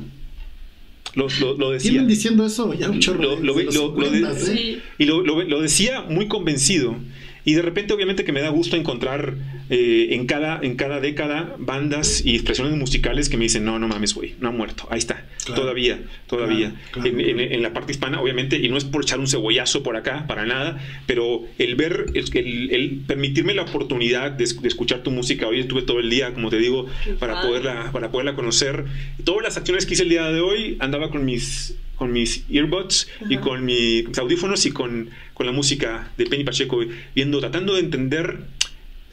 [1.15, 1.93] Lo, lo, decía.
[1.93, 4.83] ¿Tienen diciendo eso ya un chorro ¿eh?
[4.99, 6.97] Y lo decía muy convencido.
[7.45, 9.35] Y de repente, obviamente, que me da gusto encontrar
[9.69, 13.87] eh, en, cada, en cada década bandas y expresiones musicales que me dicen, no, no
[13.87, 16.75] mames, güey, no ha muerto, ahí está, todavía, todavía.
[17.05, 20.47] en, la parte hispana, obviamente, y no es por echar un cebollazo por acá, para
[20.47, 25.83] nada, pero el ver, el, el, permitirme la oportunidad de, escuchar tu música, hoy estuve
[25.83, 26.87] todo el día, como te digo,
[27.19, 28.85] para poderla, para poderla conocer.
[29.25, 33.09] Todas las acciones que hice el día de hoy, andaba con mis con mis earbuds
[33.29, 36.81] y con mis audífonos y con, con, la música de Penny Pacheco,
[37.15, 38.41] viendo, tratando de entender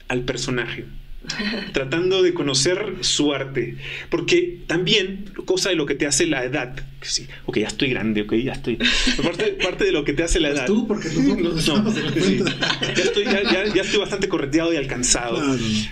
[0.07, 0.85] al personaje,
[1.73, 3.77] tratando de conocer su arte,
[4.09, 7.89] porque también cosa de lo que te hace la edad, que sí, ok, ya estoy
[7.89, 8.77] grande, ok, ya estoy,
[9.23, 10.65] parte, parte de lo que te hace la edad.
[10.65, 15.41] tú, porque nosotros no, ya, estoy, ya, ya, estoy bastante correteado y alcanzado,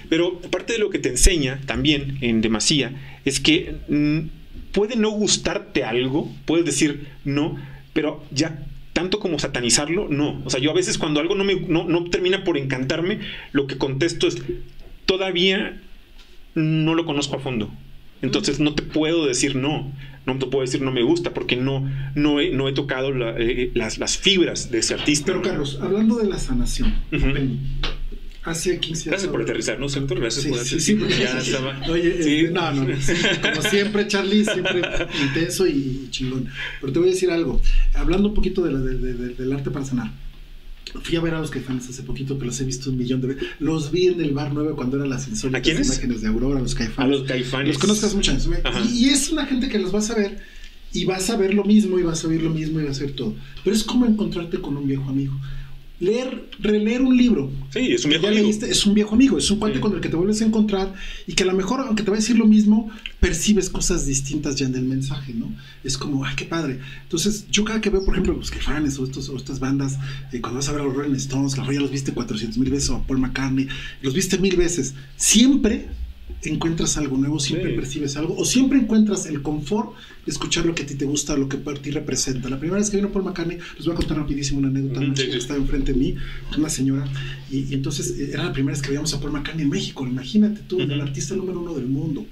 [0.10, 2.94] pero parte de lo que te enseña también en demasía
[3.26, 4.39] es que mm,
[4.72, 7.58] puede no gustarte algo, puedes decir no,
[7.94, 10.42] pero ya tanto como satanizarlo, no.
[10.46, 13.20] O sea, yo a veces cuando algo no, me, no, no termina por encantarme,
[13.52, 14.42] lo que contesto es,
[15.06, 15.82] todavía
[16.56, 17.72] no lo conozco a fondo.
[18.22, 19.92] Entonces no te puedo decir no,
[20.26, 23.72] no te puedo decir no me gusta porque no, no, he, no he tocado eh,
[23.74, 25.28] las, las, fibras de ese artista.
[25.28, 26.94] Pero Carlos, hablando de la sanación,
[28.44, 30.20] hace 15 Gracias por aterrizar, ¿no, Sector?
[30.20, 30.80] Gracias por aterrizar.
[30.80, 31.82] Sí, sí, ya estaba.
[31.90, 32.88] Oye, este, no, no,
[33.42, 34.82] como siempre, Charlie, siempre
[35.22, 36.48] intenso y chingón.
[36.82, 37.62] Pero te voy a decir algo,
[37.94, 40.12] hablando un poquito de la, de, de, del arte para sanar
[41.04, 43.28] Fui a ver a los caifanes hace poquito, que los he visto un millón de
[43.28, 43.44] veces.
[43.60, 47.16] Los vi en el bar 9 cuando eran las insólitas imágenes de Aurora, los caifanes.
[47.16, 47.68] A los caifanes.
[47.68, 48.36] Los conozcas mucho.
[48.86, 50.40] Y, y, es una gente que los vas a ver
[50.92, 53.04] y vas a ver lo mismo y vas a oír lo mismo y vas a
[53.04, 53.36] ver todo.
[53.64, 55.40] Pero es como encontrarte con un viejo amigo
[56.00, 57.52] leer, releer un libro.
[57.72, 58.50] Sí, es un viejo amigo.
[58.50, 60.94] es un viejo amigo, es un cuate con el que te vuelves a encontrar
[61.28, 62.90] y que a lo mejor, aunque te va a decir lo mismo,
[63.20, 65.52] percibes cosas distintas ya en el mensaje, ¿no?
[65.84, 66.80] Es como, ay, qué padre.
[67.04, 69.98] Entonces, yo cada que veo, por ejemplo, los Caifanes o, estos, o estas bandas,
[70.32, 72.72] eh, cuando vas a ver a los Rolling Stones, la ya los viste 400 mil
[72.72, 73.68] veces, o a Paul McCartney,
[74.02, 75.88] los viste mil veces, siempre
[76.44, 79.94] encuentras algo nuevo, siempre percibes algo, o siempre encuentras el confort
[80.26, 82.50] de escuchar lo que a ti te gusta, lo que para ti representa.
[82.50, 85.14] La primera vez que vino Paul McCartney, les voy a contar rapidísimo una anécdota, una
[85.14, 86.16] chica estaba enfrente de mí,
[86.58, 87.06] una señora,
[87.52, 90.62] y, entonces eh, era la primera vez que veíamos a Paul McCartney en México, imagínate
[90.68, 92.26] tú, el artista número uno del mundo.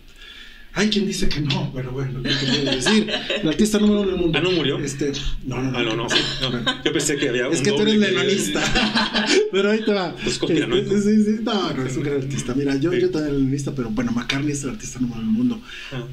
[0.78, 3.10] Hay quien dice que no, pero bueno, ¿qué puedo decir?
[3.42, 4.38] El artista número uno del mundo.
[4.38, 4.78] ¿Ah, no murió?
[4.78, 5.12] Este,
[5.44, 5.78] no, no, no.
[5.80, 8.62] Ah, no, no, Yo pensé que había Es que tú eres lenonista.
[9.52, 10.16] pero ahí te va.
[10.16, 12.54] Pues este, sí, sí, no, no, es un gran artista.
[12.54, 15.62] Mira, yo, yo también lenonista, pero bueno, McCartney es el artista número uno del mundo.
[15.92, 16.04] Ah.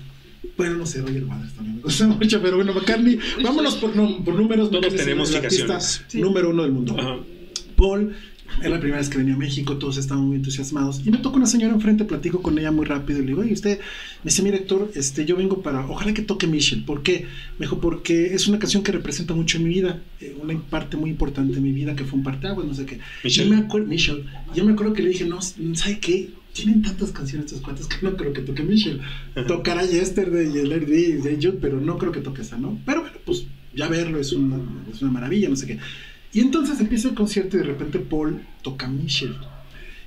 [0.56, 3.92] Bueno, no sé, Roger Waters también me gusta mucho, pero bueno, McCartney, vámonos por,
[4.24, 4.70] por números.
[4.70, 5.78] Todos tenemos el artista
[6.14, 6.96] número uno del mundo.
[7.76, 8.14] Paul
[8.60, 11.02] era la primera vez que venía a México, todos estaban muy entusiasmados.
[11.04, 13.18] Y me toca una señora enfrente, platico con ella muy rápido.
[13.18, 13.78] Y le digo, y usted
[14.22, 16.82] me dice, mire, Héctor, este, yo vengo para, ojalá que toque Michelle.
[16.82, 17.26] ¿Por qué?
[17.58, 20.96] Me dijo, porque es una canción que representa mucho en mi vida, eh, una parte
[20.96, 23.00] muy importante de mi vida, que fue un parteaguas, no sé qué.
[23.24, 23.50] Michelle.
[23.50, 24.24] Yo me acuerdo, Michelle,
[24.54, 26.30] yo me acuerdo que le dije, no, ¿sabe qué?
[26.52, 29.00] Tienen tantas canciones estos cuantas que no creo que toque Michelle.
[29.48, 32.78] Tocará Yesterday y el de Jude, pero no creo que toque esa, ¿no?
[32.86, 34.58] Pero bueno, pues ya verlo es una,
[34.92, 35.78] es una maravilla, no sé qué.
[36.34, 39.36] Y entonces empieza el concierto y de repente Paul toca Michelle.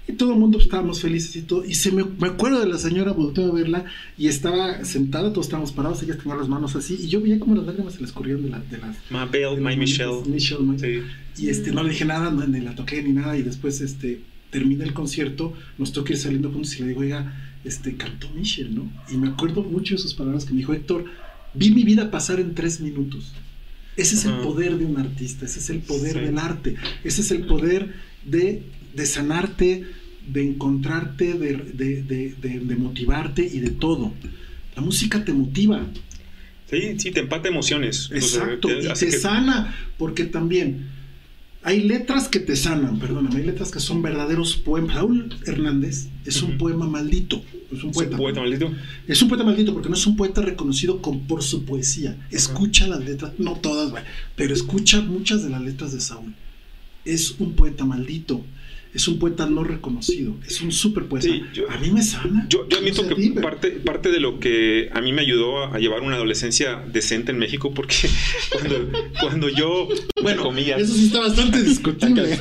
[0.10, 1.66] Y todo el mundo estábamos felices y todo.
[1.66, 3.86] Y se me, me acuerdo de la señora, volteó a verla
[4.18, 6.98] y estaba sentada, todos estábamos parados, ella tenía las manos así.
[7.02, 8.98] Y yo veía como las lágrimas se les corrían de, la, de las.
[9.10, 10.22] My Belle, My Michelle.
[10.26, 11.04] Michelle
[11.38, 13.38] Y este, no le dije nada, ni la toqué ni nada.
[13.38, 17.58] Y después este, termina el concierto, nos toca ir saliendo juntos y le digo, oiga,
[17.64, 18.90] este, cantó Michelle, ¿no?
[19.10, 21.06] Y me acuerdo mucho de sus palabras que me dijo, Héctor,
[21.54, 23.34] vi mi vida pasar en tres minutos.
[23.98, 27.32] Ese es el poder de un artista, ese es el poder del arte, ese es
[27.32, 28.62] el poder de,
[28.94, 29.86] de sanarte,
[30.28, 34.14] de encontrarte, de, de, de, motivarte y de todo.
[34.76, 35.88] La música te motiva.
[36.70, 38.10] Sí, sí, te empata emociones.
[38.14, 40.90] Exacto, y te sana, porque también
[41.68, 44.96] hay letras que te sanan, perdóname, hay letras que son verdaderos poemas.
[44.96, 47.44] Raúl Hernández es un poema maldito.
[47.70, 48.40] Es un poeta.
[48.40, 48.72] maldito?
[49.06, 52.16] Es un poeta maldito porque no es un poeta reconocido por su poesía.
[52.32, 53.92] Escucha las letras, no todas,
[54.38, 56.34] pero escucha muchas de las letras de Saúl.
[57.04, 58.46] Es un poeta maldito
[58.94, 61.28] es un poeta no reconocido, es un súper poeta.
[61.70, 62.48] a mí me sana.
[62.50, 66.16] Yo, admito que parte, parte de lo que a mí me ayudó a, llevar una
[66.16, 68.10] adolescencia decente en México, porque
[68.52, 69.88] cuando, cuando yo,
[70.22, 72.40] bueno, comillas, eso sí está bastante discutible.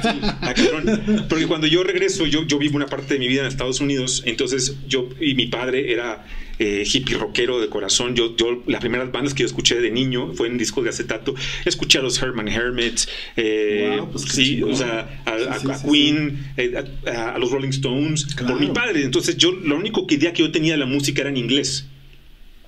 [1.29, 4.23] porque cuando yo regreso, yo, yo vivo una parte de mi vida en Estados Unidos,
[4.27, 6.27] entonces yo y mi padre era
[6.59, 8.15] eh, hippie rockero de corazón.
[8.15, 11.35] Yo, yo, las primeras bandas que yo escuché de niño fue en discos de acetato.
[11.65, 17.51] Escuché a los Herman Hermits, eh, pues sí, o sea, a, Queen, eh, a, los
[17.51, 19.05] Rolling Stones, por mi padre.
[19.05, 21.87] Entonces, yo, la única idea que yo tenía de la música era en inglés.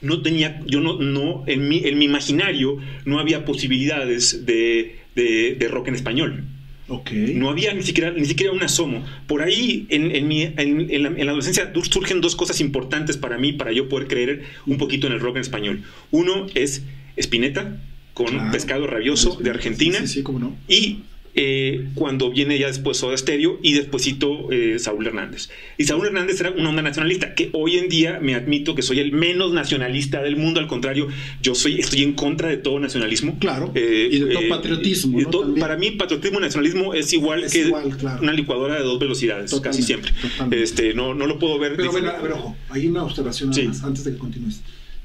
[0.01, 5.57] No tenía, yo no, no, en mi, en mi imaginario no había posibilidades de, de,
[5.59, 6.45] de rock en español.
[6.89, 9.05] No había ni siquiera, ni siquiera un asomo.
[9.27, 13.73] Por ahí, en, en, mi, en, la, adolescencia, surgen dos cosas importantes para mí, para
[13.73, 15.83] yo poder creer un poquito en el rock en español.
[16.11, 16.83] Uno es
[17.17, 17.77] Spinetta,
[18.15, 19.99] con Pescado Rabioso de Argentina.
[20.01, 20.57] Sí, sí, cómo no.
[20.67, 21.01] Y
[21.35, 25.51] eh, cuando viene ya después Soda Stereo y despuésito eh, Saúl Hernández.
[25.77, 29.01] Y Saúl Hernández era una onda nacionalista, que hoy en día me admito que soy
[29.01, 31.09] el menos nacionalista del mundo, al contrario,
[31.43, 33.39] yo soy, estoy en contra de todo nacionalismo.
[33.39, 33.71] Claro.
[33.75, 35.19] Eh, y de todo patriotismo.
[35.59, 37.73] para mí, patriotismo y nacionalismo es igual que
[38.21, 40.13] una licuadora de dos velocidades, casi siempre.
[40.51, 41.77] Este, no, no lo puedo ver.
[41.77, 43.51] Pero, bueno, pero ojo, hay una observación
[43.83, 44.61] antes de que continúes.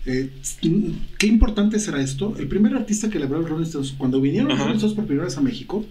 [0.06, 0.30] Eh,
[1.18, 2.36] qué importante será esto.
[2.38, 4.96] El primer artista que le habló a los Rolling Stones, cuando vinieron los Rolling Stones
[4.96, 5.86] por primera vez a México,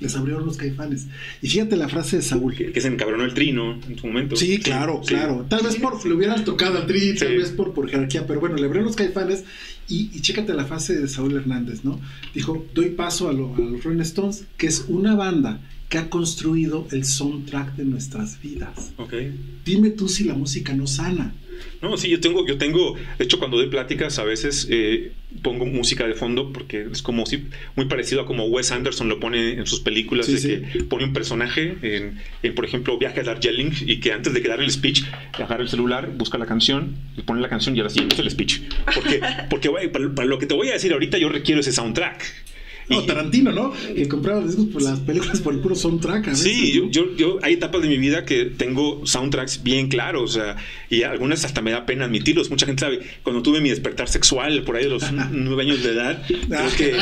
[0.00, 1.06] les abrieron los caifanes.
[1.40, 2.54] Y fíjate la frase de Saúl.
[2.54, 4.36] Que, se encabronó el trino en su momento.
[4.36, 5.46] Sí, claro, claro.
[5.48, 8.56] Tal vez por le hubieran tocado al tri, tal vez por, por jerarquía, pero bueno,
[8.56, 9.44] le abrieron los caifanes
[9.88, 12.00] y, y chécate la frase de Saúl Hernández, ¿no?
[12.34, 15.60] Dijo, doy paso a, lo, a los Rolling Stones, que es una banda
[15.92, 18.94] que ha construido el soundtrack de nuestras vidas.
[18.96, 19.30] Okay.
[19.62, 21.34] Dime tú si la música no sana.
[21.82, 25.12] No, sí, yo tengo, yo tengo, de hecho cuando doy pláticas a veces eh,
[25.42, 27.44] pongo música de fondo porque es como si,
[27.76, 31.12] muy parecido a como Wes Anderson lo pone en sus películas, de que pone un
[31.12, 35.62] personaje en, por ejemplo, Viaje a Darjeeling y que antes de que el speech, agarra
[35.62, 38.62] el celular, busca la canción, y pone la canción y ahora sí, es el speech.
[38.94, 39.20] Porque,
[39.50, 42.41] porque para lo que te voy a decir ahorita yo requiero ese soundtrack.
[42.88, 43.72] No, Tarantino, ¿no?
[43.94, 46.34] Que compraba discos por las películas por el puro soundtrack.
[46.34, 50.40] sí, yo, yo, yo, hay etapas de mi vida que tengo soundtracks bien claros, o
[50.40, 50.56] sea,
[50.90, 52.50] y algunas hasta me da pena admitirlos.
[52.50, 55.90] Mucha gente sabe, cuando tuve mi despertar sexual por ahí de los nueve años de
[55.90, 56.96] edad, creo que,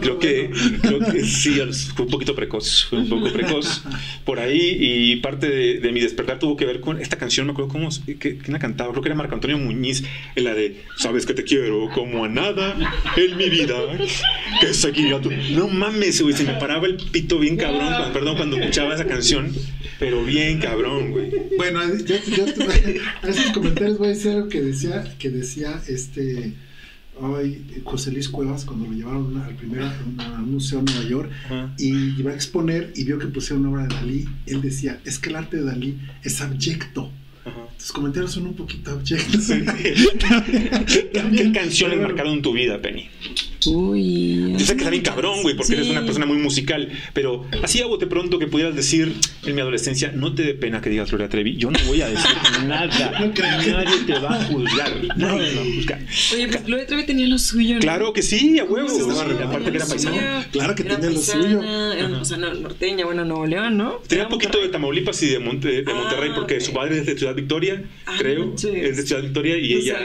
[0.00, 0.50] creo que,
[0.82, 1.58] creo que sí,
[1.94, 3.82] fue un poquito precoz, fue un poco precoz
[4.24, 7.70] por ahí, y parte de, mi despertar tuvo que ver con esta canción, me acuerdo
[7.70, 8.90] cómo, ¿quién la cantaba?
[8.90, 10.04] Creo que era Marco Antonio Muñiz,
[10.36, 12.76] en la de Sabes que te quiero como a nada
[13.16, 13.76] en mi vida,
[14.60, 14.74] que
[15.20, 19.52] no mames, güey, se me paraba el pito bien cabrón, perdón, cuando escuchaba esa canción,
[19.98, 21.30] pero bien cabrón, güey.
[21.56, 22.44] Bueno, yo, yo
[23.22, 26.54] a esos comentarios voy a decir algo que decía, que decía este
[27.22, 29.84] ay, José Luis Cuevas cuando lo llevaron al primer
[30.40, 31.30] museo en Nueva York
[31.78, 35.18] y iba a exponer y vio que pusieron una obra de Dalí, él decía, es
[35.18, 37.10] que el arte de Dalí es abyecto.
[37.78, 39.46] Tus comentarios son un poquito abyectos.
[40.86, 43.08] ¿Qué, canciones marcaron tu vida, Penny?
[43.66, 44.52] Uy.
[44.52, 46.90] Yo sé que está bien cabrón, güey, porque eres una persona muy musical.
[47.12, 50.80] Pero así hago de pronto que pudieras decir en mi adolescencia, no te dé pena
[50.80, 51.56] que digas Gloria Trevi.
[51.56, 52.30] Yo no voy a decir
[52.66, 52.86] nada.
[53.20, 54.92] No Nadie te va a juzgar.
[55.16, 56.00] Nadie te va a juzgar.
[56.34, 57.78] Oye, pues Gloria Trevi tenía lo suyo.
[57.80, 58.88] Claro que sí, a huevo.
[59.42, 60.46] aparte que era paisana.
[60.50, 61.62] Claro que tenía lo suyo.
[61.62, 64.00] Era, o sea, norteña, bueno, Nuevo León, ¿no?
[64.06, 67.06] Tenía un poquito de Tamaulipas y de, Monte, de Monterrey, ah, porque su padre es
[67.06, 68.54] de Ciudad Victoria, ah, creo.
[68.54, 69.98] Es de Ciudad Victoria y ella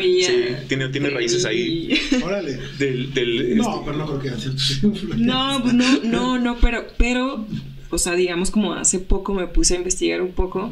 [0.67, 1.99] tiene, tiene raíces ahí.
[2.23, 2.59] Órale.
[2.77, 4.51] Del, del no, este, pero no creo que haya
[5.17, 7.45] No, pues no, no, no, pero, pero,
[7.89, 10.71] o sea, digamos como hace poco me puse a investigar un poco.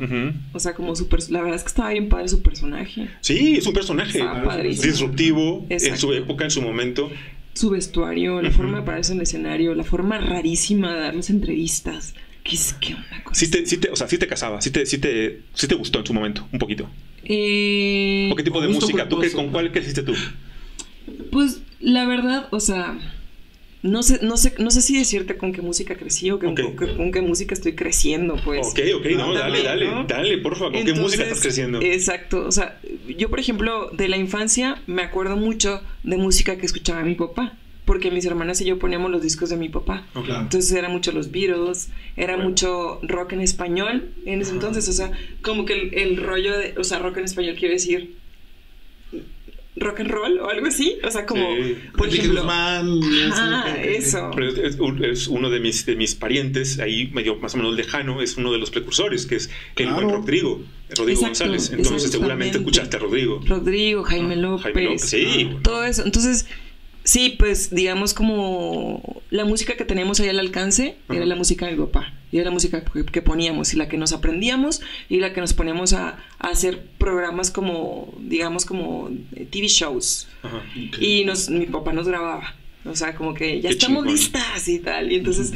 [0.54, 3.10] O sea, como su la verdad es que estaba bien padre su personaje.
[3.22, 4.22] Sí, es un personaje
[4.70, 7.10] disruptivo en su época, en su momento.
[7.54, 12.16] Su vestuario, la forma de pararse en el escenario, la forma rarísima de darles entrevistas.
[12.44, 13.40] ¿Qué es que una cosa?
[13.40, 15.76] Sí te, sí te, o sea, sí te casaba, sí te, sí te, sí te
[15.76, 16.90] gustó en su momento, un poquito.
[17.24, 19.08] Eh, ¿O qué tipo de música?
[19.08, 20.14] ¿Tú qué, con cuál creciste tú?
[21.32, 22.98] Pues la verdad, o sea,
[23.84, 27.22] no sé, no sé, no sé si decirte con qué música crecí o con, qué
[27.22, 28.68] música estoy creciendo, pues.
[28.68, 31.82] Ok, ok, no, dale, dale, dale, por favor, ¿con qué música estás creciendo?
[31.82, 32.80] Exacto, o sea,
[33.18, 37.58] yo por ejemplo, de la infancia me acuerdo mucho de música que escuchaba mi papá.
[37.84, 40.06] Porque mis hermanas y yo poníamos los discos de mi papá.
[40.16, 44.88] Entonces era mucho los Beatles, era mucho rock en español en ese entonces.
[44.88, 45.12] O sea,
[45.42, 48.21] como que el, el rollo de, o sea, rock en español quiere decir
[49.76, 50.98] rock and roll o algo así.
[51.04, 51.46] O sea, como.
[51.98, 52.44] Por ejemplo.
[52.48, 54.32] ah, eso.
[55.04, 58.52] es, uno de mis, de mis parientes, ahí medio más o menos lejano, es uno
[58.52, 60.62] de los precursores, que es el buen Rodrigo,
[60.96, 61.72] Rodrigo González.
[61.72, 63.42] Entonces, seguramente escuchaste a Rodrigo.
[63.46, 64.64] Rodrigo, Jaime López.
[64.64, 65.50] Jaime López, sí.
[65.64, 66.04] Todo eso.
[66.06, 66.48] Entonces.
[67.04, 71.72] Sí, pues digamos como la música que tenemos ahí al alcance era la música de
[71.72, 75.34] mi papá y era la música que, poníamos y la que nos aprendíamos y la
[75.34, 80.28] que nos poníamos a, hacer programas como, digamos, como eh, TV shows.
[81.00, 82.56] Y nos, mi papá nos grababa.
[82.86, 85.12] O sea, como que ya estamos listas y tal.
[85.12, 85.54] Y entonces,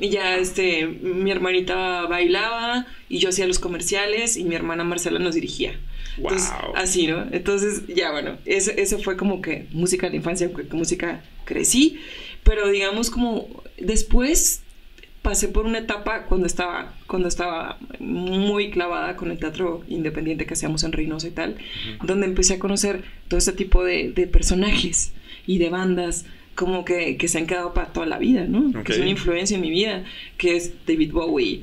[0.00, 5.18] y ya este, mi hermanita bailaba y yo hacía los comerciales y mi hermana Marcela
[5.18, 5.78] nos dirigía.
[6.74, 7.26] así, ¿no?
[7.32, 12.00] Entonces, ya bueno, eso, fue como que música de la infancia, música crecí,
[12.42, 14.63] pero digamos como después
[15.24, 20.52] pasé por una etapa cuando estaba, cuando estaba muy clavada con el teatro independiente que
[20.52, 21.56] hacíamos en Reynosa y tal,
[22.04, 25.14] donde empecé a conocer todo este tipo de, personajes
[25.46, 28.84] y de bandas como que, se han quedado para toda la vida, ¿no?
[28.84, 30.04] Que son influencia en mi vida,
[30.36, 31.62] que es David Bowie,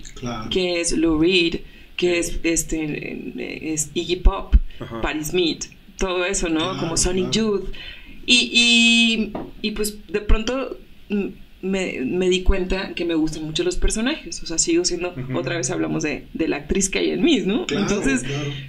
[0.49, 1.59] que es Lou Reed,
[1.95, 4.55] que es, este, es Iggy Pop,
[5.03, 5.65] Patti Smith,
[5.99, 6.79] todo eso, ¿no?
[6.79, 7.69] como Sonic Youth.
[8.25, 10.77] Y, y, y pues de pronto
[11.61, 14.41] me, di cuenta que me gustan mucho los personajes.
[14.43, 17.65] O sea, sigo siendo, otra vez hablamos de, la actriz que hay en mí, ¿no?
[17.69, 18.23] Entonces,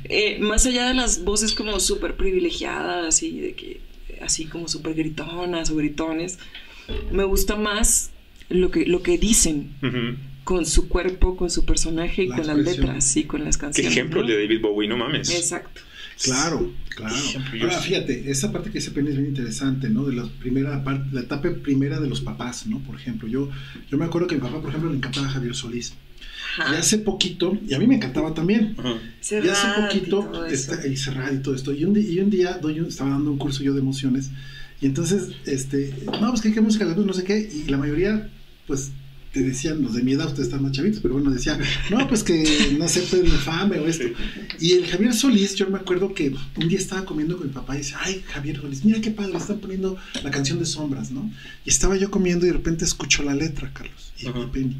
[0.04, 3.80] eh, más allá de las voces como súper privilegiadas y de que
[4.20, 6.38] así como súper gritonas o gritones,
[7.10, 8.10] me gusta más
[8.48, 9.70] lo que, lo que dicen.
[10.44, 13.94] Con su cuerpo, con su personaje y con las letras y con las canciones.
[13.94, 15.30] Qué ejemplo de David Bowie, no mames.
[15.30, 15.82] Exacto.
[16.22, 17.14] Claro, claro.
[17.60, 20.04] Ahora, fíjate, esa parte que dice Penny es bien interesante, ¿no?
[20.04, 22.78] De la primera parte, la etapa primera de los papás, ¿no?
[22.80, 23.50] Por ejemplo, yo,
[23.90, 25.94] yo me acuerdo que mi papá, por ejemplo, le encantaba Javier Solís.
[26.58, 28.76] Y hace poquito, y a mí me encantaba también.
[29.22, 31.72] Y hace poquito, y, está, y cerrado y todo esto.
[31.72, 34.30] Y un, y un día doy estaba dando un curso yo de emociones.
[34.80, 37.38] Y entonces, este, no, pues que qué música no sé qué.
[37.38, 38.30] Y la mayoría,
[38.66, 38.92] pues
[39.32, 41.58] te decían, los de mi edad, ustedes están más chavitos, pero bueno, decían,
[41.90, 44.04] no, pues que no sé, pues fame o esto.
[44.60, 47.74] Y el Javier Solís, yo me acuerdo que un día estaba comiendo con mi papá
[47.74, 51.30] y dice, ay, Javier Solís, mira qué padre, están poniendo la canción de Sombras, ¿no?
[51.64, 54.12] Y estaba yo comiendo y de repente escucho la letra, Carlos.
[54.18, 54.76] Y Penny,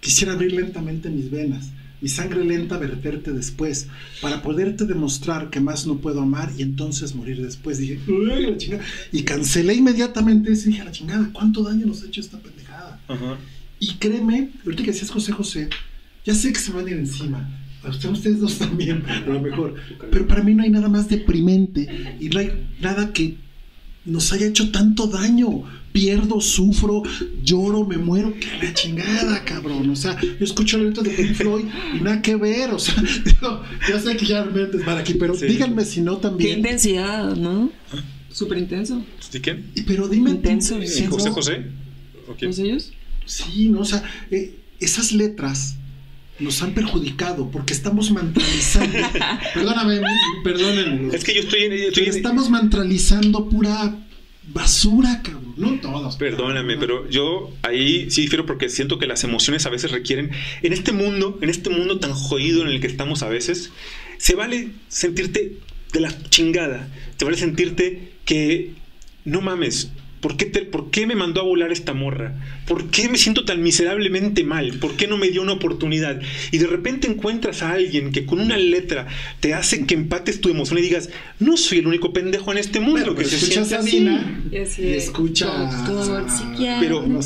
[0.00, 1.66] quisiera abrir lentamente mis venas,
[2.00, 3.86] mi sangre lenta verterte después,
[4.20, 7.78] para poderte demostrar que más no puedo amar y entonces morir después.
[7.78, 8.84] Dije, uy, la chingada.
[9.12, 13.00] Y cancelé inmediatamente y dije, la chingada, ¿cuánto daño nos ha hecho esta pendejada?
[13.08, 13.38] Ajá.
[13.84, 15.68] Y créeme, ahorita que decías José José,
[16.24, 17.46] ya sé que se van a ir encima.
[17.82, 19.74] A ustedes dos también, a lo mejor.
[20.10, 23.36] Pero para mí no hay nada más deprimente y no hay nada que
[24.06, 25.64] nos haya hecho tanto daño.
[25.92, 27.02] Pierdo, sufro,
[27.44, 29.90] lloro, me muero, que la chingada, cabrón.
[29.90, 32.70] O sea, yo escucho la letra de Pink Floyd y nada que ver.
[32.70, 36.50] O sea, digo, ya sé que ya me para aquí, pero díganme si no también.
[36.50, 37.70] Qué intensidad, ¿no?
[38.30, 39.04] Súper intenso.
[39.30, 39.70] ¿De quién?
[39.86, 40.30] Pero dime.
[40.30, 40.80] Intenso.
[41.10, 41.66] José José?
[42.40, 42.92] ¿Los ellos?
[43.26, 45.76] Sí, no, o sea, eh, esas letras
[46.38, 48.98] nos han perjudicado porque estamos mantralizando.
[49.54, 50.00] Perdóname,
[50.42, 51.14] perdónenme.
[51.14, 51.72] Es que yo estoy en.
[51.72, 53.96] Estoy Estamos mantralizando pura
[54.52, 55.54] basura, cabrón.
[55.56, 56.16] No todos.
[56.16, 60.30] Perdóname, pero yo ahí sí difiero porque siento que las emociones a veces requieren.
[60.62, 63.70] En este mundo, en este mundo tan jodido en el que estamos a veces,
[64.18, 65.58] se vale sentirte
[65.92, 66.88] de la chingada.
[67.16, 68.72] Se vale sentirte que
[69.24, 69.92] no mames
[70.24, 72.32] ¿Por qué, ¿Por qué me mandó a volar esta morra?
[72.66, 74.78] ¿Por qué me siento tan miserablemente mal?
[74.78, 76.18] ¿Por qué no me dio una oportunidad?
[76.50, 79.06] Y de repente encuentras a alguien que con una letra
[79.40, 81.10] te hace que empates tu emoción y digas,
[81.40, 84.08] no soy el único pendejo en este mundo que se siente así.
[84.78, 85.68] Y escucha
[86.80, 87.20] pero, no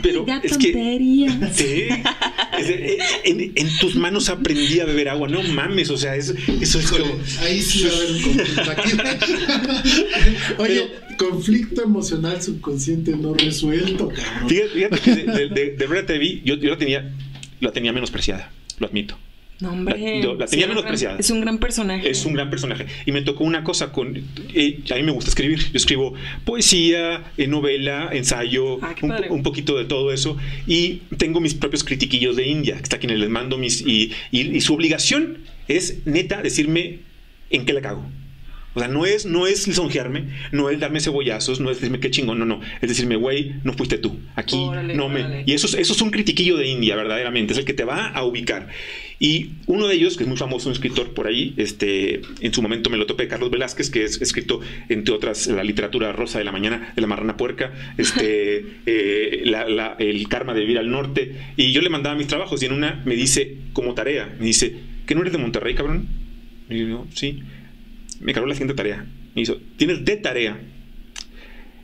[0.00, 0.70] pero es que
[3.24, 5.28] en, tus manos aprendí a beber agua.
[5.28, 6.32] No mames, o sea, eso,
[6.62, 7.14] eso es como...
[7.40, 8.22] Ahí sí va a haber un
[10.60, 14.48] Oye, conflicto emocional subconsciente no resuelto, cabrón.
[14.48, 17.14] Fíjate, que de, de, de, TV, yo, yo la tenía,
[17.60, 19.18] la tenía menospreciada, lo admito.
[19.60, 20.22] No, hombre.
[20.38, 21.18] La, tenía menospreciada.
[21.18, 22.08] Es un gran personaje.
[22.08, 22.86] Es un gran personaje.
[23.06, 24.16] Y me tocó una cosa con.
[24.54, 25.58] Eh, a mí me gusta escribir.
[25.58, 26.14] Yo escribo
[26.44, 28.94] poesía, eh, novela, ensayo, ah,
[29.30, 30.36] un, poquito de todo eso.
[30.68, 33.80] Y tengo mis propios critiquillos de India, que está aquí les mando mis.
[33.80, 37.00] Y, y su obligación es neta decirme
[37.50, 38.04] en qué la cago.
[38.78, 42.12] O sea, no es, no es lisonjearme, no es darme cebollazos, no es decirme qué
[42.12, 42.60] chingón, no, no.
[42.80, 44.20] Es decirme, güey, no fuiste tú.
[44.36, 45.42] Aquí no me.
[45.46, 47.54] Y eso, eso es un critiquillo de India, verdaderamente.
[47.54, 48.68] Es el que te va a ubicar.
[49.18, 52.62] Y uno de ellos, que es muy famoso, un escritor por ahí, este, en su
[52.62, 56.44] momento me lo topé, Carlos Velázquez, que es escrito, entre otras, la literatura rosa de
[56.44, 59.42] la mañana, de la marrana puerca, este, eh,
[59.98, 61.34] el karma de vivir al norte.
[61.56, 64.76] Y yo le mandaba mis trabajos y en una me dice, como tarea, me dice,
[65.04, 66.06] ¿que no eres de Monterrey, cabrón?
[66.70, 67.42] Y yo, sí
[68.20, 69.06] me cargó la siguiente tarea.
[69.34, 70.60] Me hizo, tienes de tarea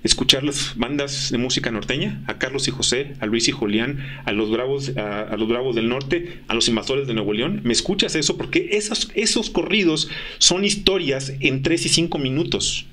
[0.03, 4.33] escuchar las bandas de música norteña, a Carlos y José, a Luis y Julián, a
[4.33, 7.63] los Bravos, a, los Bravos del Norte, a los Invasores de Nuevo León.
[7.65, 8.37] ¿Me escuchas eso?
[8.37, 12.87] Porque esos, esos corridos son historias en tres y cinco minutos.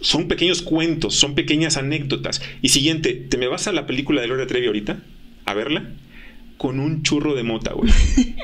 [0.00, 2.42] Son pequeños cuentos, son pequeñas anécdotas.
[2.60, 5.00] Y siguiente, ¿te me vas a la película de Gloria Trevi ahorita?
[5.44, 5.92] A verla
[6.62, 7.92] con un churro de mota, güey.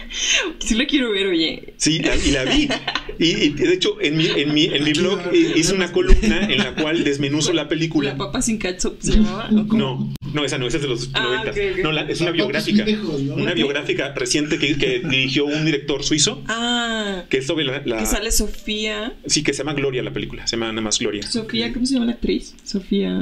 [0.59, 1.75] sí la quiero ver, oye.
[1.77, 2.69] Sí, y la vi.
[3.21, 6.77] Y, de hecho, en mi, en mi, en mi blog hice una columna en la
[6.77, 8.11] cual desmenuzo la película.
[8.11, 9.51] ¿La papa sin ketchup se llamaba?
[9.51, 11.83] No, no, esa no, esa es de los ah, 90.
[11.83, 12.85] No, es una biográfica.
[13.35, 16.45] Una biográfica reciente que, que, dirigió un director suizo.
[16.47, 17.25] Ah.
[17.29, 19.15] Que es sobre la, Que sale Sofía.
[19.27, 20.47] Sí, que se llama Gloria la película.
[20.47, 21.29] Se llama nada más Gloria.
[21.29, 22.55] Sofía, ¿cómo se llama la actriz?
[22.63, 23.21] Sofía.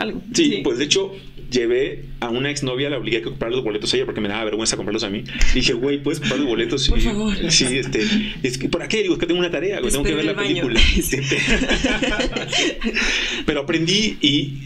[0.00, 0.22] Algo.
[0.34, 1.12] Sí, pues de hecho,
[1.50, 4.44] llevé a una exnovia, la obligué a comprar los boletos a ella porque me daba
[4.44, 5.24] vergüenza comprarlos a mí.
[5.52, 6.88] Y dije, güey, ¿puedes comprar los boletos?
[6.88, 7.34] Por favor.
[7.50, 8.06] Sí, este,
[8.42, 9.02] es que, ¿por qué?
[9.02, 10.80] Digo, es que tengo una tarea, tengo que ver la película.
[13.46, 14.58] Pero aprendí y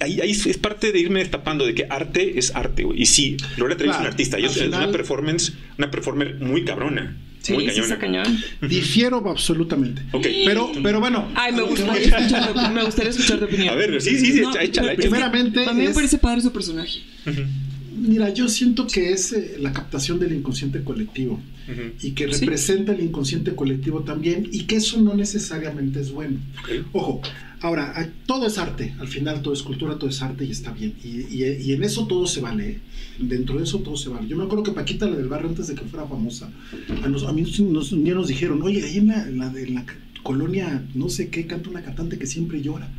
[0.00, 3.02] ahí, ahí, es parte de irme destapando de que arte es arte, güey.
[3.02, 7.16] Y sí, Gloria Trevi es una artista, y es una performance, una performer muy cabrona.
[7.44, 7.98] Sí, muy cañona.
[7.98, 8.38] cañón.
[8.62, 10.00] Difiero absolutamente.
[10.12, 10.44] Okay.
[10.46, 11.28] Pero, pero bueno.
[11.34, 13.68] Ay, me gustaría, escuchar, me gustaría escuchar tu opinión.
[13.68, 15.66] A ver, sí, sí, sí, no, échala, Primeramente.
[15.66, 17.00] A mí me parece padre su personaje.
[17.96, 21.38] Mira, yo siento que es eh, la captación del inconsciente colectivo
[22.02, 26.38] y que representa el inconsciente colectivo también y que eso no necesariamente es bueno.
[26.92, 27.20] Ojo,
[27.64, 30.92] Ahora, todo es arte, al final todo es cultura, todo es arte y está bien.
[31.02, 32.80] Y, en eso todo se vale, ¿eh?
[33.18, 34.28] dentro de eso todo se vale.
[34.28, 36.50] Yo me acuerdo que Paquita, la del barrio, antes de que fuera famosa,
[36.90, 39.86] a, a mí nos, un día nos dijeron, oye, ahí en la, en la
[40.22, 42.90] colonia, no sé qué, canta una cantante que siempre llora.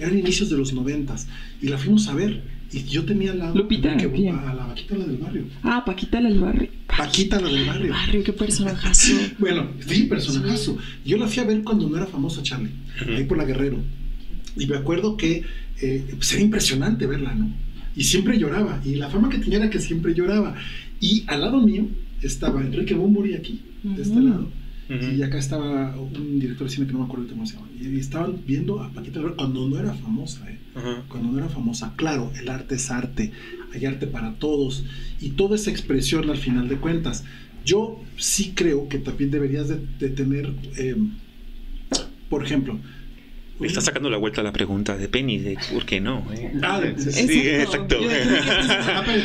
[0.00, 1.28] Eran inicios de los noventas.
[1.60, 2.42] Y la fuimos a ver.
[2.72, 5.44] Y yo tenía la Lupita, a la Paquita la del barrio.
[5.62, 6.68] Ah, Paquita la del barrio.
[6.86, 7.92] Paquita la del barrio.
[7.92, 9.12] Barrio, qué personajazo.
[9.38, 10.78] bueno, sí, personajazo.
[11.04, 12.70] Yo la fui a ver cuando no era famosa Charlie,
[13.14, 13.78] ahí por la Guerrero.
[14.58, 15.44] Y me acuerdo que
[15.80, 17.50] eh, pues era impresionante verla, ¿no?
[17.96, 18.80] Y siempre lloraba.
[18.84, 20.54] Y la fama que tenía era que siempre lloraba.
[21.00, 21.86] Y al lado mío
[22.22, 24.48] estaba Enrique Bumburi aquí, de este lado
[24.88, 27.68] y acá estaba un director de cine que no me acuerdo cómo se llama.
[27.78, 30.58] Y estaban viendo a Paquita cuando no era famosa, ¿eh?
[31.08, 31.92] Cuando no era famosa.
[31.96, 33.32] Claro, el arte es arte,
[33.74, 34.84] hay arte para todos.
[35.20, 37.24] Y toda esa expresión al final de cuentas.
[37.66, 41.10] Yo sí creo que también deberías de, tener, em,
[42.30, 42.78] por ejemplo,
[43.58, 46.26] me está sacando la vuelta a la pregunta de Penny de por qué no.
[46.32, 46.52] ¿eh?
[46.62, 47.96] Ah, sí, exacto.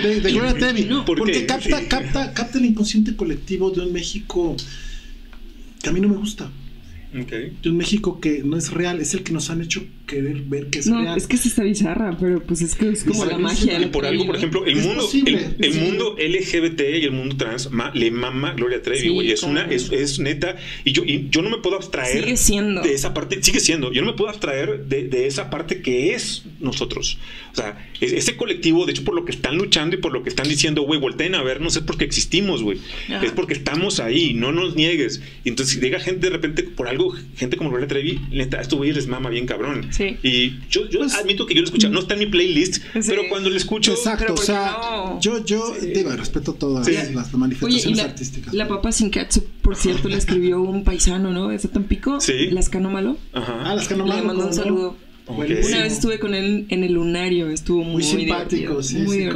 [0.04, 0.90] De, de Gloria Trevi.
[1.06, 4.56] porque capta, capta, capta el inconsciente colectivo de un México
[5.82, 6.50] que a mí no me gusta.
[7.12, 10.68] De un México que no es real, es el que nos han hecho querer ver
[10.68, 11.18] que es no, real.
[11.18, 13.80] Es que sí está bizarra, pero pues es que es como la magia.
[13.80, 15.08] Y por algo, por ejemplo, el mundo,
[15.60, 19.32] el, mundo LGBT y el mundo trans le mama Gloria Trevi, güey.
[19.32, 20.56] es una, es, es, neta.
[20.84, 24.12] Y yo, y yo no me puedo abstraer de esa parte, sigue siendo, yo no
[24.12, 27.18] me puedo abstraer de, de esa parte que es nosotros.
[27.52, 30.30] O sea, ese colectivo, de hecho, por lo que están luchando y por lo que
[30.30, 32.80] están diciendo, güey, volteen a vernos, es porque existimos, güey.
[33.22, 35.22] Es porque estamos ahí, no nos niegues.
[35.44, 38.78] Y entonces, si llega gente de repente por algo, gente como Gloria Trevi, neta, esto
[38.78, 39.88] güey les mama bien cabrón.
[40.00, 43.24] Y yo, yo pues, admito que yo lo escucho, no está en mi playlist, pero
[43.30, 43.92] cuando lo escucho.
[43.92, 44.78] Exacto, o sea,
[45.20, 48.54] yo, yo digo, respeto todas las manifestaciones artísticas.
[48.54, 51.52] La papa sin catsup, por cierto, le escribió un paisano, ¿no?
[51.52, 52.20] ¿Es Tampico?
[52.20, 52.50] Sí.
[52.52, 53.18] Las Malo.
[53.34, 53.62] Ajá.
[53.64, 54.16] Ah, Las Malo.
[54.16, 54.96] Le mandó un saludo.
[55.26, 59.30] Una vez estuve con él en el lunario, estuvo muy, muy simpático, sí, muy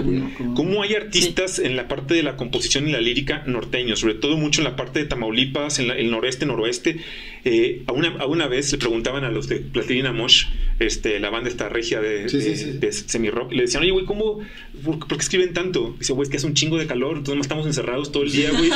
[0.53, 4.35] ¿Cómo hay artistas en la parte de la composición y la lírica norteños, sobre todo
[4.35, 6.97] mucho en la parte de Tamaulipas, en el noreste, noroeste?
[7.45, 10.47] Eh, a, una, a, una, vez le preguntaban a los de Platilina Mosh,
[10.79, 14.39] este, la banda esta regia de, de, semi-rock, y le decían, oye, güey, ¿cómo,
[14.83, 15.95] por, qué escriben tanto?
[15.97, 18.51] Dice, güey, es que es un chingo de calor, entonces estamos encerrados todo el día,
[18.51, 18.69] güey,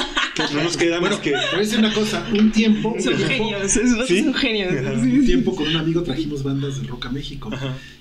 [0.54, 1.32] no nos queda bueno, más que...
[1.32, 2.96] Voy a decir una cosa, un tiempo...
[3.02, 4.72] Son genios, son genios.
[4.72, 7.50] Un tiempo con un amigo trajimos bandas de rock a México,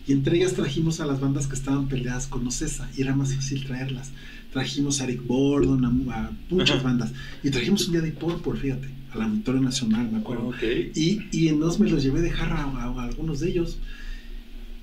[0.07, 3.34] y entre ellas trajimos a las bandas que estaban peleadas con Ocesa, y era más
[3.34, 4.11] fácil traerlas.
[4.53, 9.18] Trajimos a Eric Bordon, a, muchas bandas, y trajimos un día de por fíjate a
[9.18, 10.53] la Auditorio Nacional, me acuerdo.
[10.62, 13.78] Y, y entonces me los llevé de jarra a, algunos de ellos.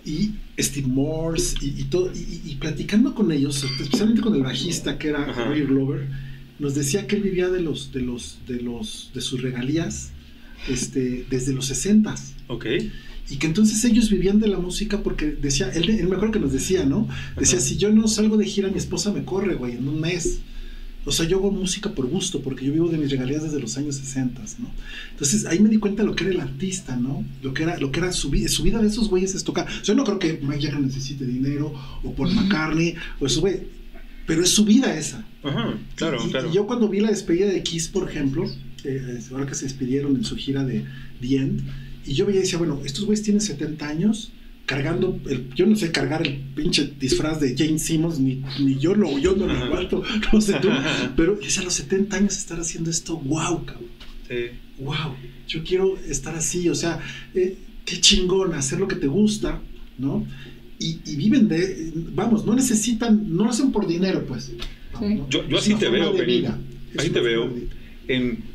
[0.05, 5.25] Y Steve Morse y, todo, y, platicando con ellos, especialmente con el bajista que era
[5.25, 6.07] Roy Glover,
[6.59, 10.11] nos decía que él vivía de los, de los, de los, de sus regalías
[10.69, 12.15] este, desde los 60
[12.47, 12.65] Ok.
[13.29, 16.39] Y que entonces ellos vivían de la música porque decía, él, él me acuerdo que
[16.39, 17.07] nos decía, ¿no?
[17.37, 20.39] Decía, si yo no salgo de gira, mi esposa me corre, güey, en un mes.
[21.07, 23.77] O sea, yo hago música por gusto, porque yo vivo de mis regalías desde los
[23.77, 24.69] años 60, ¿no?
[25.11, 27.25] Entonces ahí me di cuenta lo que era el artista, ¿no?
[27.41, 29.67] Lo que era, lo que era su vida, su vida de esos güeyes es tocar.
[29.83, 31.73] Yo no creo que Mike Jagger necesite dinero,
[32.03, 33.61] o por McCartney, o eso, güey.
[34.25, 35.25] Pero es su vida esa.
[35.43, 36.49] Ajá, claro, claro.
[36.49, 38.45] Y yo cuando vi la despedida de Kiss, por ejemplo,
[38.83, 40.83] eh, ahora que se despidieron en su gira de
[41.21, 41.61] The End,
[42.07, 44.31] y yo veía y decía, bueno, estos güeyes tienen 70 años,
[44.65, 48.95] cargando, el, yo no sé cargar el pinche disfraz de Jane Simmons, ni, ni yo
[48.95, 50.03] lo, yo no lo aguanto,
[50.33, 50.69] no sé tú,
[51.15, 53.89] pero es a los 70 años estar haciendo esto, wow, cabrón.
[54.27, 54.35] Sí.
[54.79, 55.15] Wow,
[55.47, 56.99] yo quiero estar así, o sea,
[57.33, 59.61] eh, qué chingón hacer lo que te gusta,
[59.97, 60.25] ¿no?
[60.79, 64.51] Y, y, viven de, vamos, no necesitan, no lo hacen por dinero, pues.
[65.29, 66.13] Yo, yo así te veo,
[66.97, 67.51] Así te veo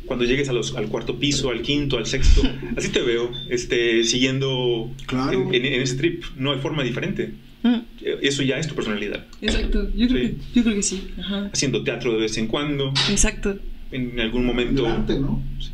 [0.06, 2.42] cuando llegues a los, al cuarto piso, al quinto, al sexto.
[2.76, 4.90] Así te veo, este, siguiendo
[5.30, 6.24] en, ese trip.
[6.36, 7.32] No hay forma diferente.
[7.62, 7.78] Mm.
[8.22, 9.26] Eso ya es tu personalidad.
[9.40, 11.08] Exacto, yo creo, Que, yo creo que sí.
[11.52, 12.92] Haciendo teatro de vez en cuando.
[13.10, 13.58] Exacto.
[13.90, 14.82] En algún momento.
[14.82, 15.42] ¿no?
[15.60, 15.71] Sí,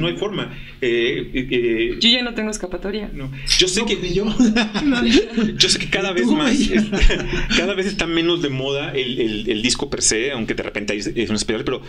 [0.00, 0.52] no hay forma.
[0.80, 3.10] Eh, eh, eh, yo ya no tengo escapatoria.
[3.12, 3.30] No.
[3.58, 3.96] Yo sé que.
[3.96, 4.26] Pues, yo.
[5.56, 6.56] yo sé que cada vez más.
[7.56, 11.30] cada vez está menos de moda el, el, disco per se, aunque de repente es
[11.30, 11.82] un especial, pero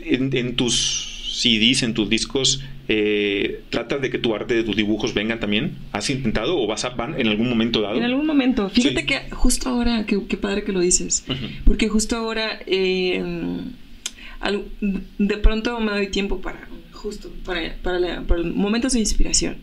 [0.00, 5.14] en, tus CDs, en tus discos, eh, ¿tratas de que tu arte, de tus dibujos
[5.14, 5.76] vengan también?
[5.92, 7.96] ¿Has intentado o vas a van en algún momento dado?
[7.96, 8.70] En algún momento.
[8.70, 11.24] Fíjate que justo ahora, qué padre que lo dices,
[11.64, 12.58] porque justo ahora
[15.18, 16.68] de pronto me doy tiempo para
[16.98, 19.56] justo para, para, momentos de inspiración.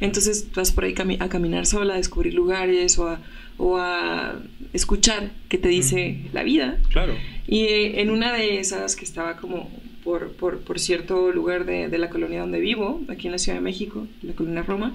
[0.00, 3.20] Entonces vas por ahí a caminar sola, a descubrir lugares o a,
[3.56, 4.40] o a
[4.72, 6.78] escuchar qué te dice la vida.
[6.90, 7.14] Claro.
[7.46, 9.70] Y eh, en una de esas que estaba como
[10.02, 13.58] por, por, por cierto lugar de, de, la colonia donde vivo, aquí en la Ciudad
[13.58, 14.94] de México, la colonia Roma,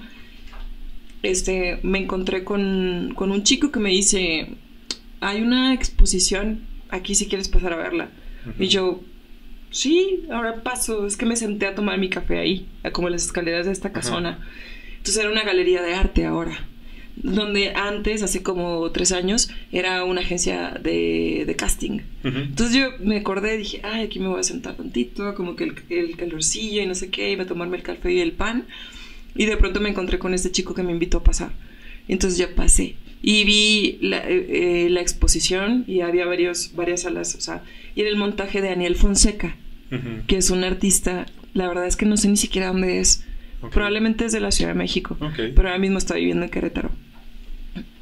[1.22, 4.48] este, me encontré con, con un chico que me dice,
[5.20, 8.10] hay una exposición aquí si quieres pasar a verla.
[8.58, 9.00] Y yo,
[9.74, 13.66] sí, ahora paso, es que me senté a tomar mi café ahí, como las escaleras
[13.66, 14.38] de esta casona.
[14.96, 16.58] Entonces era una galería de arte ahora
[17.16, 22.00] donde antes, hace como tres años, era una agencia de, casting.
[22.24, 26.16] Entonces yo me acordé, dije, ay, aquí me voy a sentar tantito, como que el,
[26.16, 28.66] calorcillo y no sé qué, iba a tomarme el café y el pan.
[29.36, 31.52] Y de pronto me encontré con este chico que me invitó a pasar.
[32.08, 37.40] Entonces ya pasé y vi la, eh, eh, exposición y había varios, varias salas, o
[37.40, 37.62] sea,
[37.94, 39.56] y era el montaje de Daniel Fonseca,
[40.26, 43.24] que es un artista, la verdad es que no sé ni siquiera dónde es,
[43.72, 46.90] probablemente es de la Ciudad de México, pero ahora mismo está viviendo en Querétaro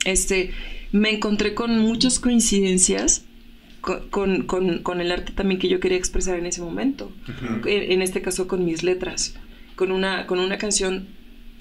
[0.05, 0.51] este,
[0.91, 3.25] me encontré con muchas coincidencias
[3.81, 7.13] con, con, el arte también que yo quería expresar en ese momento.
[7.67, 9.35] en, este caso con mis letras.
[9.75, 11.09] Con una, con una canción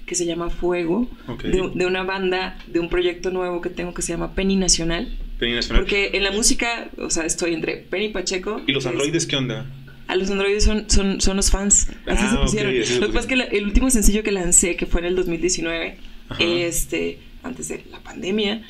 [0.06, 1.08] que se llama Fuego,
[1.42, 5.18] de, una banda, de un proyecto nuevo que tengo que se llama Penny Nacional.
[5.40, 5.82] Penny Nacional.
[5.82, 8.60] Porque en la música, o sea, estoy entre Penny Pacheco.
[8.68, 9.66] ¿Y los androides qué onda?
[10.12, 11.88] A los androides son, son, son los fans.
[12.06, 12.74] Así se ah, pusieron.
[13.00, 15.96] Lo que pasa es que el último sencillo que lancé, que fue en el 2019,
[16.38, 18.62] este antes de la pandemia,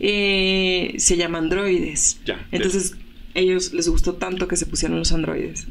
[0.00, 2.20] eh, se llama androides.
[2.50, 2.96] Entonces,
[3.34, 5.68] ellos les gustó tanto que se pusieron los androides.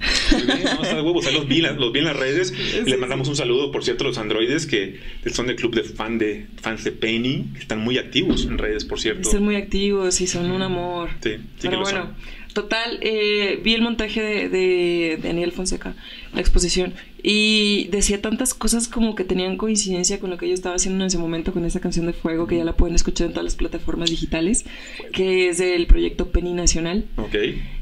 [1.33, 2.53] los vi, los vi en las redes.
[2.85, 4.99] y Les mandamos un saludo, por cierto, a los androides que
[5.33, 8.85] son del club de, fan de fans de Penny, que están muy activos en redes,
[8.85, 9.21] por cierto.
[9.21, 11.09] Están muy activos y son un amor.
[11.21, 12.15] Sí, sí Pero bueno,
[12.57, 15.93] total, eh, vi el montaje de, de, Daniel Fonseca,
[16.33, 20.75] la exposición, y decía tantas cosas como que tenían coincidencia con lo que yo estaba
[20.75, 23.33] haciendo en ese momento con esa canción de Fuego, que ya la pueden escuchar en
[23.33, 24.65] todas las plataformas digitales,
[25.13, 27.05] que es del proyecto Penny Nacional.
[27.17, 27.35] Ok.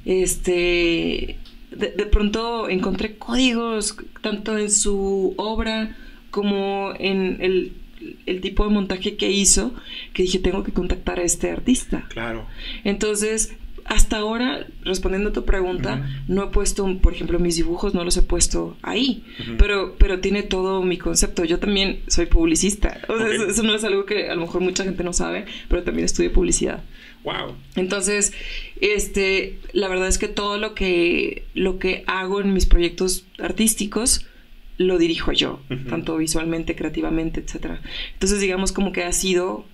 [0.04, 1.38] Este,
[1.72, 5.96] de, pronto encontré códigos, tanto en su obra
[6.32, 7.72] como en el
[8.26, 9.74] el tipo de montaje que hizo,
[10.14, 12.06] que dije, tengo que contactar a este artista.
[12.10, 12.46] Claro.
[12.84, 13.56] Entonces,
[13.86, 18.18] hasta ahora, respondiendo a tu pregunta, no he puesto, por ejemplo, mis dibujos, no los
[18.18, 19.24] he puesto ahí,
[19.60, 21.46] pero, pero tiene todo mi concepto.
[21.46, 23.00] Yo también soy publicista.
[23.08, 25.84] O sea, eso, no es algo que a lo mejor mucha gente no sabe, pero
[25.84, 26.84] también estudio publicidad.
[27.24, 27.56] Wow.
[27.76, 28.34] Entonces,
[28.82, 34.26] este, la verdad es que todo lo que, lo que hago en mis proyectos artísticos,
[34.78, 37.82] lo dirijo yo, tanto visualmente, creativamente, etcétera.
[38.14, 39.66] Entonces, digamos como que ha sido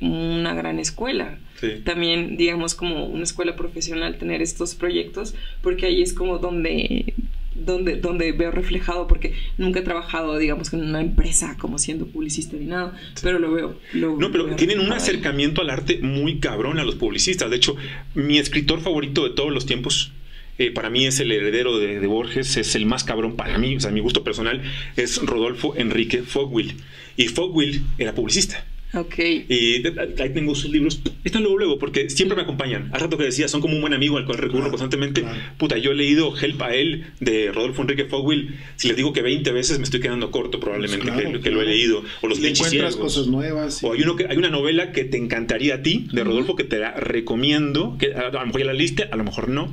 [0.00, 1.38] una gran escuela.
[1.84, 7.14] También, digamos, como una escuela profesional tener estos proyectos, porque ahí es como donde,
[7.54, 12.56] donde, donde veo reflejado, porque nunca he trabajado, digamos, en una empresa como siendo publicista
[12.58, 13.78] ni nada, pero lo veo.
[13.94, 17.48] no, pero tienen un acercamiento al arte muy cabrón a los publicistas.
[17.48, 17.76] De hecho,
[18.14, 20.12] mi escritor favorito de todos los tiempos
[20.58, 23.76] eh, para mí es el heredero de, de, Borges, es el más cabrón para mí,
[23.76, 24.62] o sea, mi gusto personal
[24.96, 26.74] es Rodolfo Enrique Fogwill.
[27.16, 28.64] Y Fogwill era publicista.
[28.96, 29.18] Ok.
[29.18, 29.82] Y
[30.22, 31.02] ahí tengo sus libros.
[31.22, 32.88] Están luego, luego, porque siempre me acompañan.
[32.94, 35.22] Al rato que decía, son como un buen amigo al cual recurro constantemente.
[35.58, 38.58] Puta, yo he leído Help a él de Rodolfo Enrique Fogwill.
[38.76, 42.04] Si les digo que 20 veces me estoy quedando corto, probablemente que, lo he leído.
[42.22, 43.84] O los encuentras cosas nuevas.
[43.84, 46.64] O hay, uno que, hay una novela que te encantaría a ti, de Rodolfo, que
[46.64, 47.98] te la recomiendo.
[47.98, 49.70] Que a, lo mejor ya la liste, a lo mejor no.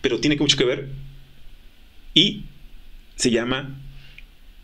[0.00, 0.88] Pero tiene mucho que ver.
[2.14, 2.44] Y
[3.16, 3.78] se llama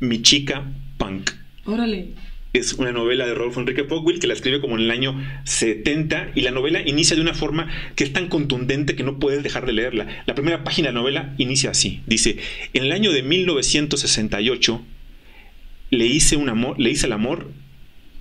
[0.00, 0.64] Mi chica
[0.96, 1.30] punk.
[1.66, 5.14] Órale es una novela de Rodolfo Enrique Fogwill que la escribe como en el año
[5.44, 9.42] 70 y la novela inicia de una forma que es tan contundente que no puedes
[9.42, 10.24] dejar de leerla.
[10.26, 12.02] La primera página de la novela inicia así.
[12.06, 12.38] Dice,
[12.72, 14.82] en el año de 1968
[15.90, 17.50] le hice, un amor, le hice el amor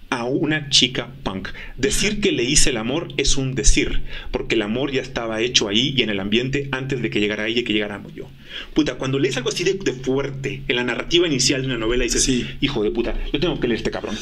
[0.10, 1.49] a una chica punk.
[1.78, 5.68] Decir que le hice el amor es un decir, porque el amor ya estaba hecho
[5.68, 8.30] ahí y en el ambiente antes de que llegara ella y que llegáramos yo.
[8.74, 12.24] Puta, cuando lees algo así de, fuerte en la narrativa inicial de una novela, dices,
[12.24, 12.45] sí.
[12.62, 14.18] hijo de puta, yo tengo que leer este cabrón.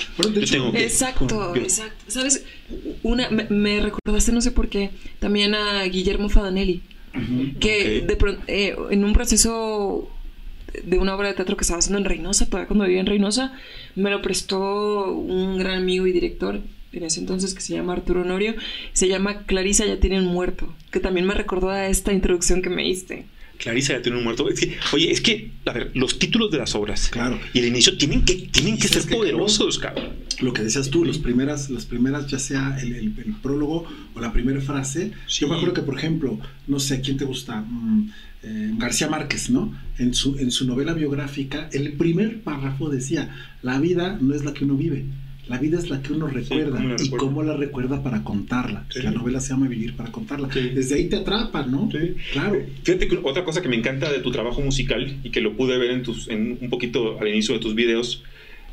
[0.76, 2.04] exacto, exacto.
[2.08, 2.44] ¿Sabes?
[3.04, 6.82] Una, me, recordaste, no sé por qué, también a Guillermo Fadanelli,
[7.60, 10.10] que de eh, en un proceso
[10.84, 13.54] de una obra de teatro que estaba haciendo en Reynosa, todavía cuando vivía en Reynosa,
[13.96, 16.62] me lo prestó un gran amigo y director
[16.94, 18.56] en ese entonces que se llama Arturo Honorio,
[18.94, 22.70] se llama Clarisa ya tiene un muerto, que también me recordó a esta introducción que
[22.70, 23.26] me diste.
[23.58, 24.46] Clarisa ya tiene un muerto.
[24.94, 27.40] oye, es que, a ver, los títulos de las obras claro.
[27.54, 30.14] y el inicio tienen que, tienen que ser poderosos, cabrón.
[30.42, 34.60] Lo que decías tú, las primeras, las primeras, ya sea el, prólogo o la primera
[34.60, 35.12] frase.
[35.30, 37.62] Yo me acuerdo que, por ejemplo, no sé, ¿quién te gusta?
[37.62, 38.12] Mm,
[38.46, 39.74] eh, García Márquez, ¿no?
[39.98, 44.54] En su, en su novela biográfica, el primer párrafo decía, la vida no es la
[44.54, 45.06] que uno vive,
[45.48, 48.86] la vida es la que uno recuerda y cómo la recuerda para contarla.
[48.96, 50.48] La novela se llama Vivir para contarla.
[50.48, 51.90] Desde ahí te atrapa, ¿no?
[52.34, 52.62] Claro.
[52.84, 55.78] Fíjate que otra cosa que me encanta de tu trabajo musical y que lo pude
[55.78, 58.24] ver en tus, en un poquito al inicio de tus videos,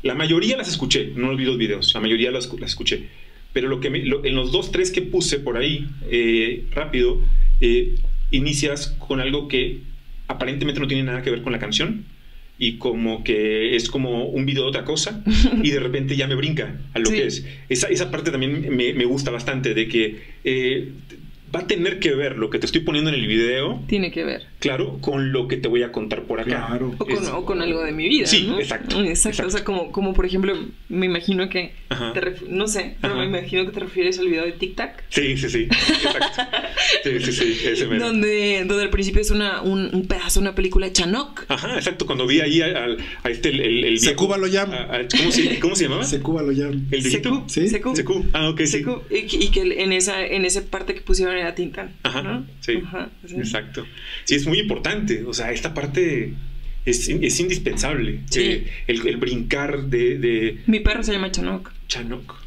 [0.03, 3.07] La mayoría las escuché, no vi los videos, la mayoría las, las escuché.
[3.53, 7.21] Pero lo que en los dos, tres que puse por ahí, eh, rápido,
[7.61, 7.95] eh,
[8.33, 9.79] inicias con algo que
[10.27, 12.05] aparentemente no tiene nada que ver con la canción
[12.57, 15.23] y como que es como un video de otra cosa
[15.63, 17.45] y de repente ya me brinca a lo que es.
[17.69, 20.89] Esa, esa parte también me, me, gusta bastante de que eh,
[21.53, 23.81] va a tener que ver lo que te estoy poniendo en el video.
[23.87, 24.43] Tiene que ver.
[24.63, 26.67] Claro, con lo que te voy a contar por acá.
[26.67, 26.95] Claro.
[26.97, 28.25] O, con, algo de mi vida.
[28.25, 30.57] Sí, exacto, exacto, O sea, como, como por ejemplo,
[30.87, 31.73] me imagino que.
[32.47, 34.89] no sé, pero me imagino que te refieres al video de TikTok.
[35.09, 35.63] Sí, sí, sí.
[35.63, 36.43] Exacto.
[37.03, 37.57] sí, sí, sí.
[37.65, 41.43] Ese donde, donde al principio es una, un, pedazo de una película de Chanok.
[41.49, 42.05] Ajá, exacto.
[42.05, 42.87] Cuando vi ahí a,
[43.25, 43.49] este.
[43.49, 44.87] El, el, Secuba lo llama.
[45.11, 46.05] ¿cómo, se, ¿Cómo se llamaba?
[46.05, 46.79] Secuba lo llama.
[46.89, 47.43] ¿El viejito?
[47.47, 47.67] Sí.
[47.67, 47.97] Secu.
[47.97, 48.25] Secu.
[48.31, 48.81] Ah, ok, sí.
[49.09, 51.91] Y, y, que en esa, en esa parte que pusieron era Tintan.
[52.03, 52.81] Ajá, sí,
[53.35, 53.85] exacto.
[54.23, 55.23] Sí, es muy importante.
[55.25, 56.33] O sea, esta parte
[56.85, 58.21] es, es indispensable.
[58.35, 61.71] Eh, el, brincar de, Mi perro se llama Chanok.
[61.87, 62.43] Chanok.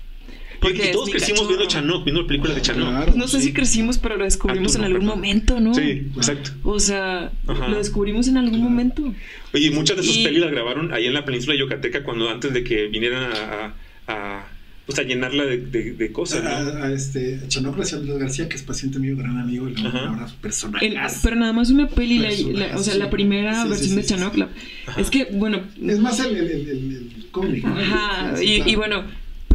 [0.60, 3.14] Porque y, todos crecimos viendo Chanok, viendo la película de Chanok.
[3.14, 5.74] no sé si crecimos, pero lo descubrimos en algún momento, ¿no?
[5.74, 6.52] Sí, exacto.
[6.64, 9.14] O sea, lo descubrimos en algún momento.
[9.52, 12.64] Oye, muchas de sus películas grabaron ahí en la península de Yucateca cuando antes de
[12.64, 13.74] que vinieran a
[14.06, 14.46] pues a
[14.94, 16.44] llenarla de, de, cosas.
[16.44, 16.50] ¿no?
[16.50, 20.36] A, a, este Chanok García, que es paciente mío, gran amigo, y le ahora su
[20.36, 20.94] personaje.
[21.22, 22.18] Pero nada más una peli,
[22.52, 24.48] la, o sea, la primera versión de Chanok.
[24.96, 25.62] es que, bueno.
[25.84, 27.64] Es más el, el, el, el cómic.
[27.64, 29.04] Ajá, y, y bueno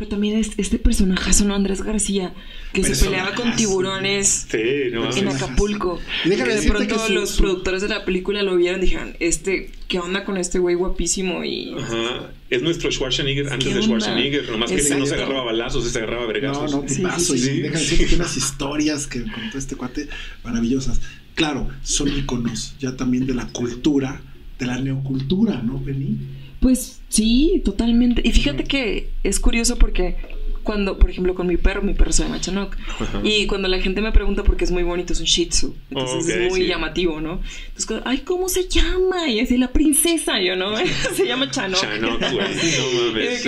[0.02, 1.54] pero también este personaje ¿no?
[1.54, 2.34] Andrés García,
[2.74, 6.00] que se peleaba con tiburones en Acapulco.
[6.26, 10.24] Y de pronto los productores de la película lo vieron y dijeron, este, ¿qué onda
[10.24, 11.44] con este güey guapísimo?
[11.44, 12.32] Y, Ajá.
[12.52, 16.70] Es nuestro Schwarzenegger antes de Schwarzenegger, nomás que no se agarraba balazos, se agarraba vergazos.
[16.70, 17.38] No, no, tipazo.
[17.38, 20.10] Sí, y dejan decirte unas historias que contó este cuate
[20.44, 21.00] maravillosas.
[21.34, 24.22] Claro, son iconos ya también de la cultura,
[24.60, 26.18] de la neocultura, ¿no, Penny?
[26.60, 28.22] Pues sí, totalmente.
[28.24, 30.18] Y fíjate que es curioso porque
[30.64, 32.76] cuando, por ejemplo, con mi perro, mi perro se llama Chanok.
[33.24, 35.76] Y cuando la gente me pregunta porque es muy bonito, es un Shih Tzu.
[35.90, 37.42] Entonces es muy llamativo, ¿no?
[37.70, 39.30] Entonces, ay, ¿cómo se llama?
[39.30, 40.76] Y así la princesa, yo, ¿no?
[41.14, 41.80] se llama Chanok.
[41.80, 42.48] Chanok, güey.
[42.78, 43.46] No mames.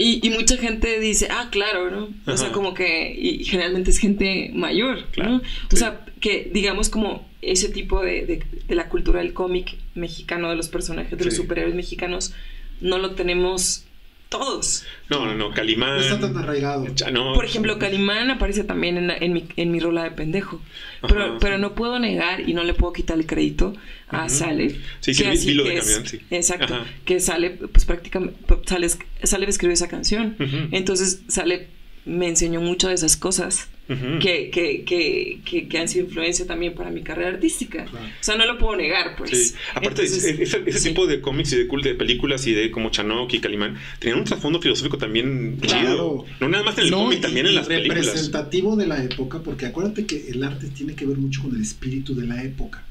[0.00, 2.08] Y, y, mucha gente dice, ah, claro, ¿no?
[2.32, 5.42] O sea, como que, y generalmente es gente mayor, ¿no?
[5.72, 10.56] O sea, que digamos como ese tipo de, de, la cultura del cómic mexicano, de
[10.56, 12.32] los personajes, de los superhéroes mexicanos,
[12.80, 13.87] no lo tenemos
[14.28, 14.84] todos.
[15.08, 15.96] No, no, no, Calimán.
[15.96, 16.86] No está tan arraigado.
[17.34, 20.60] Por ejemplo, Calimán aparece también en, en, mi, en mi rola de pendejo.
[21.06, 23.74] Pero, pero no puedo negar y no le puedo quitar el crédito
[24.08, 24.76] a Sale.
[25.00, 26.20] Sí, sí, que lo de camión, sí.
[26.30, 26.78] Exacto.
[27.04, 28.88] Que sale, pues prácticamente, sale,
[29.22, 30.36] sale escribir esa canción.
[30.72, 31.68] Entonces, sale
[32.04, 36.90] me enseñó mucho de esas cosas que, que, que, que, han sido influencia también para
[36.90, 37.86] mi carrera artística.
[37.90, 39.56] O sea, no lo puedo negar, pues.
[39.74, 43.76] Aparte, ese, tipo de cómics y de, de películas y de como Chanok y Calimán
[43.98, 46.26] tenían un trasfondo filosófico también chido.
[46.38, 48.06] No nada más en el cómic, también en las películas.
[48.06, 51.62] Representativo de la época, porque acuérdate que el arte tiene que ver mucho con el
[51.62, 52.84] espíritu de la época.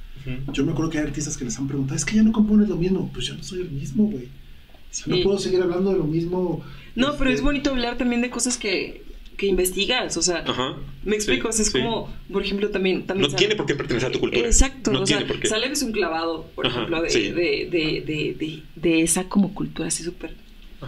[0.52, 2.68] Yo me acuerdo que hay artistas que les han preguntado, es que ya no compones
[2.68, 3.10] lo mismo.
[3.14, 4.28] Pues yo no soy el mismo, güey.
[5.06, 6.66] No puedo seguir hablando de lo mismo.
[6.96, 9.04] No, pero es este, bonito hablar también de cosas que
[9.38, 10.44] que investigas, o sea,
[11.04, 13.06] me explico, es como, por ejemplo, también...
[13.06, 14.46] también no tiene por qué pertenecer a tu cultura.
[14.46, 19.54] Exacto, o sea, sale es un clavado, por ejemplo, de, de, de, de, esa como
[19.54, 20.34] cultura así súper...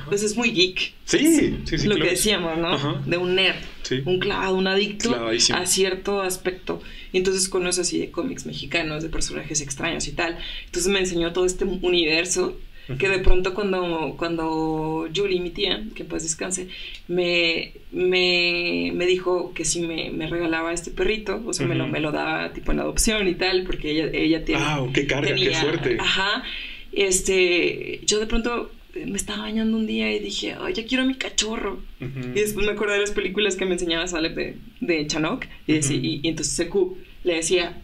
[0.08, 0.94] Pues es muy geek.
[1.06, 1.88] Sí, sí, sí.
[1.88, 3.02] Lo que decíamos, ¿no?
[3.08, 3.58] De un nerd,
[4.06, 6.82] un clavado, un adicto a cierto aspecto.
[7.12, 10.38] Y entonces conoce así de cómics mexicanos, de personajes extraños y tal.
[10.66, 12.56] Entonces me enseñó todo este universo
[12.98, 16.68] que de pronto cuando, cuando Julie, mi tía, que pues descanse,
[17.08, 21.88] me, me, me dijo que si me, me, regalaba este perrito, o sea, me, lo,
[21.88, 24.62] me lo daba tipo en adopción y tal, porque ella, ella tiene...
[24.64, 25.98] ¡Ah, qué carga, qué suerte!
[26.00, 26.44] Ajá,
[26.92, 31.06] este, yo de pronto me estaba bañando un día y dije, ay, ya quiero a
[31.08, 31.82] mi cachorro.
[32.00, 35.76] Y después me acordé de las películas que me enseñaba Salep de, de Chanok, y,
[35.76, 37.82] y, y entonces Seku le decía,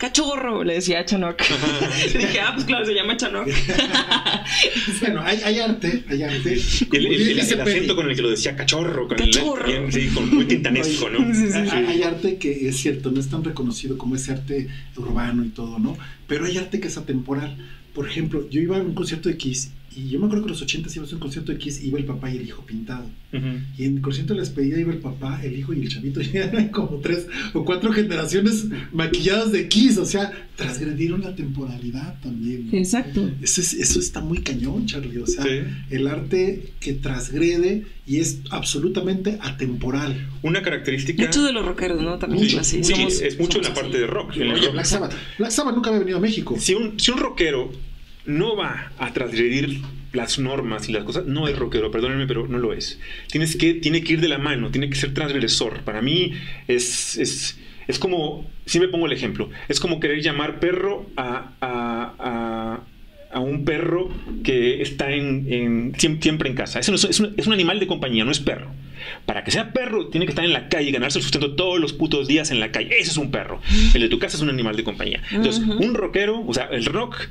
[0.00, 1.42] cachorro, le decía a Chanok.
[2.18, 3.48] dije, ah, pues claro, se llama Chanok.
[5.00, 6.58] bueno, hay, hay, arte, hay arte.
[6.90, 9.66] El, el, el, acento con el que lo decía cachorro, con cachorro.
[9.66, 11.18] El, sí, con muy tintanesco, ¿no?
[11.70, 15.50] Hay, hay, arte que es cierto, no es tan reconocido como ese arte urbano y
[15.50, 15.98] todo, ¿no?
[16.26, 17.58] Pero hay arte que es atemporal.
[17.92, 20.52] Por ejemplo, yo iba a un concierto de Kiss y yo me acuerdo que en
[20.52, 23.10] los 80 íbamos a un concierto de Kiss, iba el papá y el hijo pintado.
[23.32, 26.20] Y en el concierto de la despedida iba el papá, el hijo y el chavito.
[26.30, 29.98] Y eran como tres o cuatro generaciones maquilladas de Kiss.
[29.98, 32.68] O sea, transgredieron la temporalidad también.
[32.72, 33.30] Exacto.
[33.42, 35.18] Eso, eso está muy cañón, Charlie.
[35.18, 35.44] O sea,
[35.90, 40.28] el arte que transgrede y es absolutamente atemporal.
[40.42, 41.24] Una característica.
[41.24, 42.18] Mucho de los rockeros, ¿no?
[42.18, 42.80] También mucho, así.
[42.80, 44.34] es mucho en la parte de rock.
[44.36, 45.14] Black Sabbath.
[45.38, 46.56] Black Sabbath nunca había venido a México.
[46.58, 47.70] Si un, si un rockero
[48.26, 49.80] no va a transgredir
[50.12, 53.00] las normas y las cosas, no es rockero, perdónenme, pero no lo es.
[53.28, 55.82] Tienes que, tiene que ir de la mano, tiene que ser transgresor.
[55.82, 56.32] Para mí
[56.66, 61.52] es, es, es como, si me pongo el ejemplo, es como querer llamar perro a,
[61.60, 62.80] a,
[63.32, 64.10] a, un perro
[64.42, 66.80] que está en, siempre en casa.
[66.80, 68.70] Eso es, un, es un animal de compañía, no es perro.
[69.24, 71.80] Para que sea perro, tiene que estar en la calle y ganarse el sustento todos
[71.80, 72.98] los putos días en la calle.
[72.98, 73.60] Ese es un perro.
[73.94, 75.22] El de tu casa es un animal de compañía.
[75.30, 77.28] Entonces, un rockero, o sea, el rock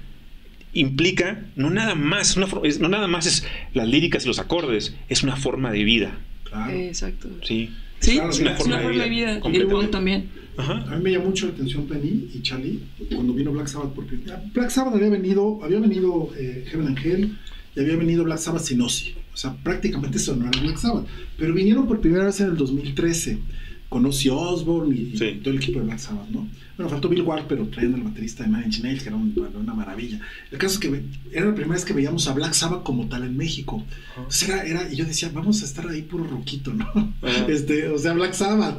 [0.73, 5.35] implica no nada más, no nada más es las líricas y los acordes, es una
[5.35, 6.17] forma de vida.
[6.43, 6.71] Claro.
[6.71, 7.29] Exacto.
[7.43, 7.69] Sí.
[7.99, 9.41] Sí, es una, forma, de vida.
[9.51, 10.29] Y el punk también.
[10.57, 12.79] A mí me llamó mucho la atención Penny y Charlie
[13.13, 14.17] cuando vino Black Sabbath porque
[14.53, 17.37] Black Sabbath había venido, había venido eh, Heaven Angel
[17.75, 19.15] y había venido Black Sabbath sin Ozzy.
[19.33, 21.05] O sea, prácticamente eso no era Black Sabbath.
[21.37, 23.39] Pero vinieron por primera vez en el 2013
[23.87, 26.47] con Ozzy Osbourne y, todo el equipo de Black Sabbath, ¿no?
[26.79, 30.17] Bueno, faltó Bill Ward, pero trayendo al baterista de Nine Nails, que era una maravilla.
[30.49, 33.25] El caso es que era la primera vez que veíamos a Black Sabbath como tal
[33.25, 33.85] en México.
[34.15, 37.13] Entonces era, era, y yo decía, vamos a estar ahí puro roquito, ¿no?
[37.49, 38.77] este, o sea, Black Sabbath.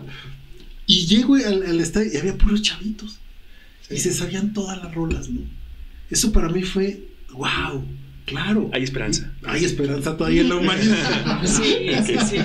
[0.87, 3.19] Y llego al, al estadio y había puros chavitos.
[3.91, 5.43] Y se sabían todas las rolas, ¿no?
[6.09, 7.85] Eso para mí fue, wow.
[8.31, 8.71] Claro.
[8.73, 9.33] Hay esperanza.
[9.45, 11.41] Hay esperanza todavía en la humanidad.
[11.45, 12.37] sí, sí, sí.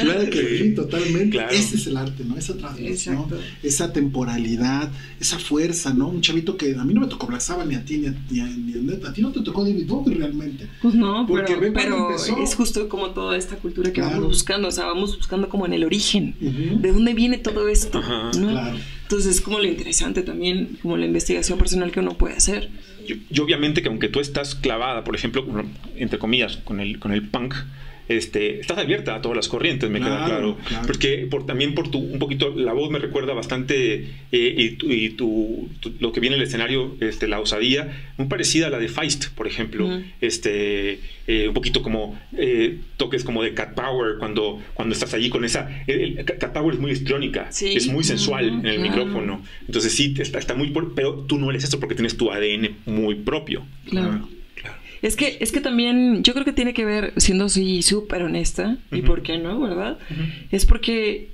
[0.00, 1.38] Claro que sí, totalmente.
[1.50, 2.36] Ese es el arte, ¿no?
[2.36, 3.26] Esa transmisión,
[3.62, 6.08] esa temporalidad, esa fuerza, ¿no?
[6.08, 8.46] Un chavito que a mí no me tocó Black Sabbath ni a ti, ni a,
[8.46, 10.68] ni a, a ti no te tocó David Bowie realmente.
[10.82, 14.86] Pues no, Porque pero, es justo como toda esta cultura que vamos buscando, o sea,
[14.86, 18.30] vamos buscando como en el origen, de dónde viene todo esto, ¿no?
[18.30, 18.78] Claro.
[19.02, 22.70] Entonces es como lo interesante también, como la investigación personal que uno puede hacer.
[23.06, 25.44] Y, obviamente que aunque tú estás clavada, por ejemplo,
[25.96, 27.54] entre comillas, con el, con el punk,
[28.16, 30.56] este, estás abierta a todas las corrientes, me queda claro.
[30.86, 35.68] Porque por, también por tu, un poquito, la voz me recuerda bastante, eh, y, tu,
[36.00, 39.28] lo que viene en el escenario, este, la osadía, muy parecida a la de Feist,
[39.34, 39.88] por ejemplo.
[40.20, 45.30] este, eh, un poquito como eh, toques como de Cat Power, cuando, cuando estás allí
[45.30, 45.68] con esa...
[46.24, 49.42] Cat Power es muy electrónica, es muy sensual en el micrófono.
[49.66, 50.72] Entonces sí, está, está muy...
[50.94, 53.64] Pero tú no eres eso porque tienes tu ADN muy propio.
[53.88, 54.28] Claro.
[55.02, 58.78] Es que, es que también yo creo que tiene que ver, siendo así súper honesta,
[58.92, 59.98] y por qué no, ¿verdad?
[60.52, 61.30] Es porque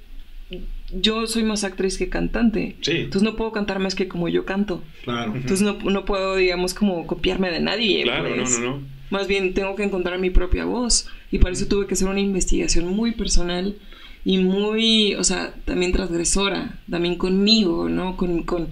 [0.90, 2.76] yo soy más actriz que cantante.
[2.80, 2.92] Sí.
[2.92, 4.82] Entonces no puedo cantar más que como yo canto.
[5.04, 5.34] Claro.
[5.34, 8.02] Entonces no, no puedo, digamos, como copiarme de nadie.
[8.04, 8.58] Claro, pues.
[8.58, 8.82] no, no, no.
[9.10, 11.08] Más bien tengo que encontrar mi propia voz.
[11.30, 13.76] Y para eso tuve que hacer una investigación muy personal
[14.24, 18.16] y muy, o sea, también transgresora, también conmigo, ¿no?
[18.16, 18.68] Con, con,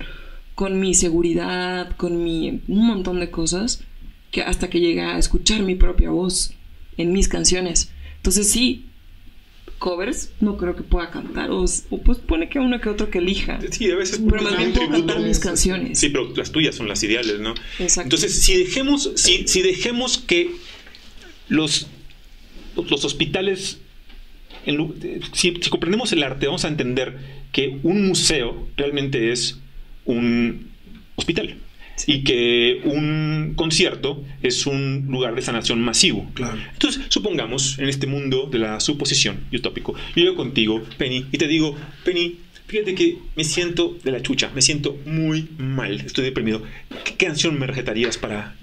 [0.54, 3.84] con mi seguridad, con mi, un montón de cosas
[4.36, 6.52] que hasta que llegué a escuchar mi propia voz
[6.98, 7.90] en mis canciones.
[8.16, 8.84] Entonces sí,
[9.78, 11.64] covers no creo que pueda cantar o,
[12.04, 13.58] pues pone que uno que otro que elija.
[13.70, 15.98] Sí a veces pero más bien puedo cantar mis canciones.
[15.98, 18.02] Sí pero las tuyas son las ideales no Exacto.
[18.02, 20.50] entonces si dejemos si, si dejemos que
[21.48, 21.86] los
[22.76, 23.78] los hospitales
[25.32, 27.18] si, si comprendemos el arte vamos a entender
[27.52, 29.58] que un museo realmente es
[30.04, 30.68] un
[31.14, 31.56] hospital
[32.06, 36.30] y que un concierto es un lugar de sanación masivo.
[36.34, 36.58] Claro.
[36.72, 41.38] Entonces, supongamos en este mundo de la suposición y utópico, yo llego contigo, Penny, y
[41.38, 42.36] te digo, Penny,
[42.66, 46.62] fíjate que me siento de la chucha, me siento muy mal, estoy deprimido.
[47.04, 48.56] ¿Qué canción me recetarías para,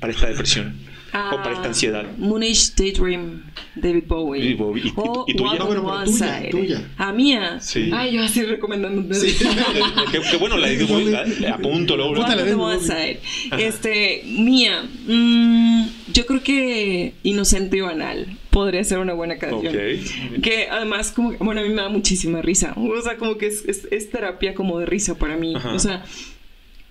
[0.00, 0.76] para esta depresión?
[1.12, 2.04] O para esta ansiedad.
[2.18, 3.42] Moonish Daydream,
[3.74, 4.42] David Bowie.
[4.42, 4.82] David Bowie.
[4.84, 5.58] ¿Y, o y, tuya?
[5.58, 6.88] No, tuya, tuya.
[6.96, 7.58] ¿A mía?
[7.60, 7.90] Sí.
[7.92, 9.14] Ay, yo así recomendando.
[9.14, 9.36] Sí.
[10.12, 11.16] qué, bueno la de Bowie,
[11.48, 12.12] apunto luego.
[12.12, 13.20] One Side.
[13.58, 14.84] Este, mía.
[15.06, 19.74] Mmm, yo creo que Inocente y Banal podría ser una buena canción.
[19.74, 20.04] Okay.
[20.42, 22.74] Que además, como, bueno, a mí me da muchísima risa.
[22.76, 25.54] O sea, como que es, es, es terapia como de risa para mí.
[25.54, 25.72] Ajá.
[25.72, 26.04] O sea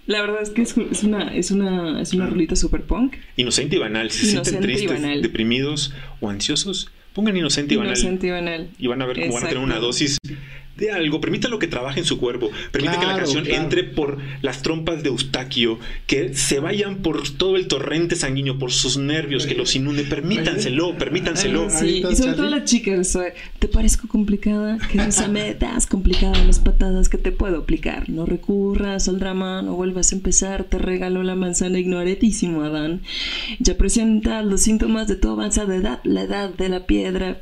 [0.07, 3.15] la verdad es que es, una, es una, es una rolita super punk.
[3.35, 4.09] Inocente y banal.
[4.09, 7.91] Si se sienten tristes, deprimidos o ansiosos, pongan inocente y banal.
[7.91, 8.69] Inocente y banal.
[8.79, 10.17] Y van a ver cómo van a tener una dosis
[10.77, 14.61] de algo, permítalo que trabaje en su cuerpo, permite que la canción entre por las
[14.61, 19.55] trompas de Eustaquio, que se vayan por todo el torrente sanguíneo, por sus nervios, que
[19.55, 21.69] los inunde, permítanselo, permítanselo.
[21.69, 23.17] Sí, y sobre todo las chicas,
[23.59, 24.77] ¿te parezco complicada?
[24.91, 28.09] Que se me das complicada las patadas que te puedo aplicar.
[28.09, 33.01] No recurras al drama, no vuelvas a empezar, te regalo la manzana ignoretísimo Adán.
[33.59, 37.41] Ya presentas los síntomas de tu avanzada edad, la edad de la piedra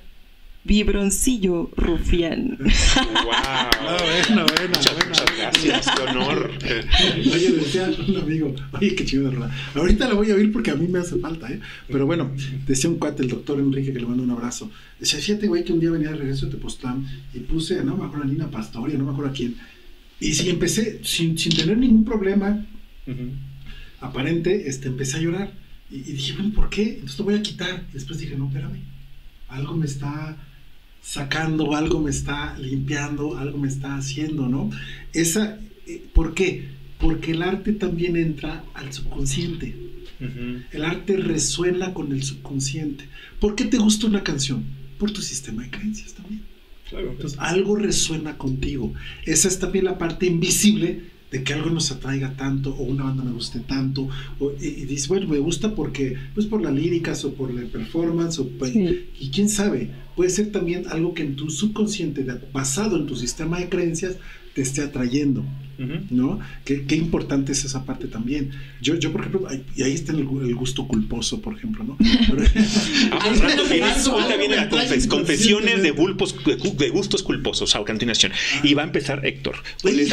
[0.66, 2.58] Vibroncillo rufián.
[2.58, 2.68] ¡Wow!
[3.32, 3.70] Ah,
[4.28, 4.96] bueno, bueno, muchas,
[5.38, 6.52] gracias, qué honor.
[6.60, 9.56] Oye, decía un amigo, oye, qué chido rola.
[9.76, 11.60] Ahorita la voy a oír porque a mí me hace falta, ¿eh?
[11.88, 12.32] Pero bueno,
[12.66, 14.72] decía un cuate, el doctor Enrique, que le mando un abrazo.
[15.00, 18.06] Decía, fíjate, güey, que un día venía de regreso de Tepoztlán y puse, no me
[18.06, 19.56] acuerdo a Nina Pastoria, no me acuerdo a quién.
[20.20, 22.66] Y si empecé, sin, sin tener ningún problema
[24.02, 25.54] aparente, este, empecé a llorar
[25.92, 26.94] Y, dije, bueno, ¿por qué?
[26.94, 27.86] Entonces lo voy a quitar.
[27.92, 28.80] Y después dije, no, espérame.
[29.48, 30.36] Algo me está
[31.06, 34.72] sacando, algo me está limpiando, algo me está haciendo, ¿no?
[35.14, 36.68] Esa, eh, ¿Por qué?
[37.00, 39.76] Porque el arte también entra al subconsciente.
[40.72, 43.04] El arte resuena con el subconsciente.
[43.40, 44.64] ¿Por qué te gusta una canción?
[44.98, 46.42] Por tu sistema de creencias también.
[46.92, 48.94] Entonces, algo resuena contigo.
[49.26, 51.04] Esa es también la parte invisible
[51.36, 54.08] de que algo nos atraiga tanto o una banda me guste tanto
[54.62, 58.48] y, dices bueno me gusta porque pues por las líricas o por la performance o
[58.48, 63.18] pues, y quién sabe puede ser también algo que en tu subconsciente basado en tu
[63.18, 64.16] sistema de creencias
[64.54, 65.44] te esté atrayendo
[65.78, 66.40] ¿no?
[66.64, 68.52] Qué, qué, importante es esa parte también.
[68.82, 71.98] Yo, yo por ejemplo, y ahí está el, gusto culposo, por ejemplo, ¿no?
[73.12, 74.70] ahorita viene la
[75.08, 78.32] confesiones de, bulpos, de gustos culposos a continuación.
[78.64, 79.56] Y va a empezar Héctor.
[79.84, 80.08] Oye,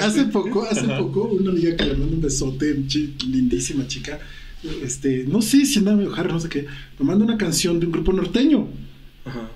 [0.00, 4.18] hace, poco, hace poco, una amiga que le manda un besote, lindísima chica,
[4.82, 6.66] este, no sé si andaba medio no sé qué,
[6.98, 8.68] me manda una canción de un grupo norteño.
[9.24, 9.50] Ajá.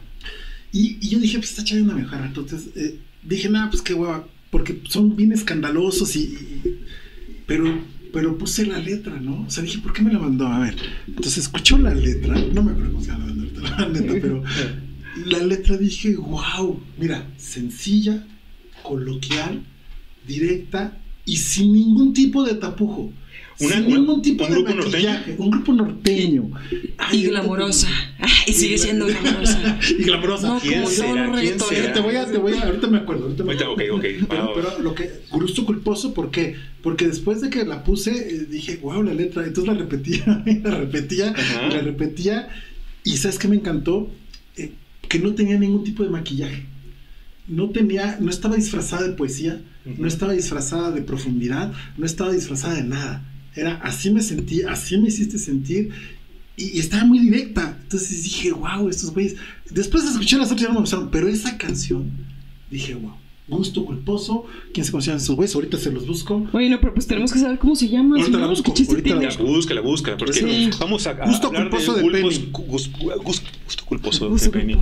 [0.74, 2.18] Y, yo dije, pues está echando una mejor.
[2.24, 6.36] Entonces eh, dije, nada, pues qué hueva, porque son bien escandalosos y,
[7.46, 7.80] pero,
[8.12, 9.44] pero puse la letra, ¿no?
[9.46, 10.48] O sea, dije, ¿por qué me la mandó?
[10.48, 10.74] A ver,
[11.06, 14.42] entonces escuchó la letra, no me acuerdo cómo se llama la letra, pero
[15.26, 18.26] la letra dije, wow, mira, sencilla,
[18.82, 19.62] coloquial,
[20.26, 23.12] directa y sin ningún tipo de tapujo.
[23.60, 25.10] Una, Sin ningún tipo un de grupo norteño.
[25.38, 26.50] Un grupo norteño.
[27.12, 27.88] y glamorosa.
[28.48, 29.78] y sigue siendo glamorosa.
[29.98, 30.48] y glamorosa.
[30.48, 31.32] No, ¿Quién, será?
[31.32, 31.92] ¿Quién será?
[31.92, 33.24] Te voy a, te voy a, ahorita me acuerdo.
[33.24, 33.74] Ahorita me acuerdo.
[33.74, 34.26] Okay, okay.
[34.28, 36.56] Pero, pero, lo que, gusto culposo, ¿por qué?
[36.82, 39.46] Porque después de que la puse, eh, dije, wow, la letra.
[39.46, 40.24] Entonces la repetía,
[40.64, 41.32] la repetía,
[41.70, 42.48] la repetía.
[43.04, 44.10] Y ¿sabes qué me encantó?
[44.56, 44.72] Eh,
[45.08, 46.66] que no tenía ningún tipo de maquillaje.
[47.46, 52.74] No tenía, no estaba disfrazada de poesía, no estaba disfrazada de profundidad, no estaba disfrazada
[52.76, 53.22] de nada
[53.54, 55.90] era así me sentí, así me hiciste sentir.
[56.56, 57.76] Y, estaba muy directa.
[57.82, 59.36] Entonces dije, wow, estos güeyes.
[59.70, 62.10] Después de escuchar las otras ya no me gustaron, pero esa canción,
[62.70, 63.14] dije, wow.
[63.46, 65.54] Gusto culposo, ¿quién se conocían esos güeyes?
[65.54, 66.48] Ahorita se los busco.
[66.54, 68.16] Oye, no, pero pues tenemos que saber cómo se llama.
[68.16, 68.72] Ahorita la busco.
[68.72, 70.16] Ahorita la busca, la busca.
[70.16, 72.22] Porque vamos a, gusto culposo de, Penny.
[72.50, 74.78] Gusto, culposo de Penny.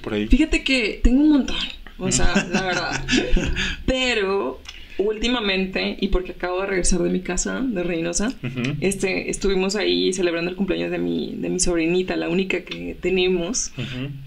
[0.00, 0.28] por ahí.
[0.28, 1.56] Fíjate que tengo un montón.
[1.98, 3.06] O sea, la verdad.
[3.86, 4.60] Pero
[4.98, 8.32] últimamente, y porque acabo de regresar de mi casa de Reynosa,
[8.80, 13.72] este, estuvimos ahí celebrando el cumpleaños de mi, de mi sobrinita, la única que tenemos,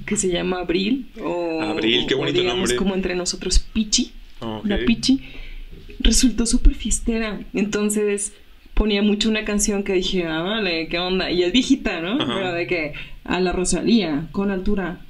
[0.05, 1.07] que se llama Abril.
[1.21, 4.11] O, Abril, qué bonito digamos como entre nosotros Pichi,
[4.63, 5.21] la Pichi.
[5.99, 7.41] Resultó súper fiestera.
[7.53, 8.33] Entonces
[8.73, 11.29] ponía mucho una canción que dije, ah, vale, qué onda.
[11.29, 12.17] Y es viejita, ¿no?
[12.17, 12.93] Pero de que
[13.25, 15.01] a la Rosalía, con altura.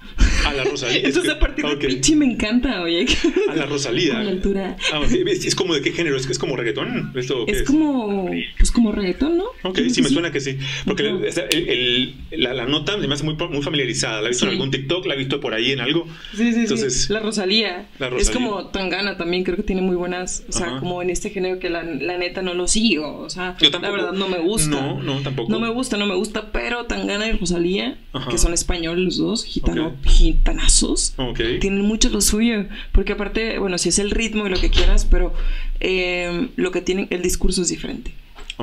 [0.46, 1.02] A la Rosalía.
[1.04, 3.06] Entonces, a partir de Pichi me encanta, oye.
[3.50, 4.14] A la Rosalía.
[4.14, 4.78] Con altura.
[4.94, 6.18] Ah, ¿Es como de qué género?
[6.18, 7.12] ¿Es, es como reggaetón?
[7.16, 9.46] ¿Esto es, como, pues como reggaetón, ¿no?
[9.64, 10.58] Ok, sí, me suena que sí.
[10.86, 11.10] Porque
[11.52, 14.22] el, la, la, nota me hace muy, muy familiarizada.
[14.22, 16.06] La he visto en algún TikTok, la he visto por ahí en algo.
[16.36, 17.14] Sí, sí, Entonces, sí.
[17.14, 17.88] La Rosalía.
[18.00, 18.22] la Rosalía.
[18.22, 21.60] Es como Tangana también, creo que tiene muy buenas, o sea, como en este género
[21.60, 23.20] que la, la, neta no lo sigo.
[23.20, 24.70] O sea, la verdad no me gusta.
[24.70, 25.52] No, no, tampoco.
[25.52, 27.98] No me gusta, no me gusta, pero Tangana y Rosalía
[28.30, 31.16] que son españoles los dos, gitano, gitanazos,
[31.60, 35.06] tienen mucho lo suyo, porque aparte, bueno, si es el ritmo y lo que quieras,
[35.06, 35.34] pero
[35.80, 38.14] eh, lo que tienen, el discurso es diferente.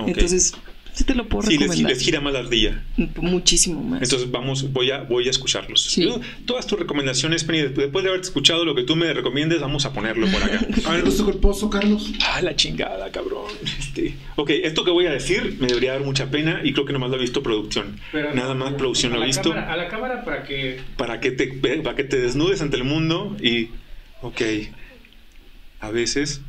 [0.07, 0.55] Entonces,
[0.97, 1.77] sí te lo puedo recomendar.
[1.77, 2.83] Sí, les, gira más la ardilla.
[3.17, 4.03] Muchísimo más.
[4.03, 5.95] Entonces vamos, voy a, voy a escucharlos.
[6.47, 9.93] Todas tus recomendaciones, Penny, después de haber escuchado lo que tú me recomiendes, vamos a
[9.93, 10.67] ponerlo por acá.
[10.87, 12.13] a ver, gusto culposo, Carlos.
[12.27, 13.45] Ah, la chingada, cabrón.
[13.79, 14.15] Este.
[14.37, 17.11] Ok, esto que voy a decir me debería dar mucha pena y creo que nomás
[17.11, 18.01] lo ha visto producción.
[18.35, 19.53] Nada más producción lo ha visto.
[19.53, 20.81] a la cámara para que...
[20.97, 21.49] Para que, te,
[21.83, 23.69] para que te desnudes ante el mundo y...
[24.23, 24.41] Ok.
[25.81, 26.41] A veces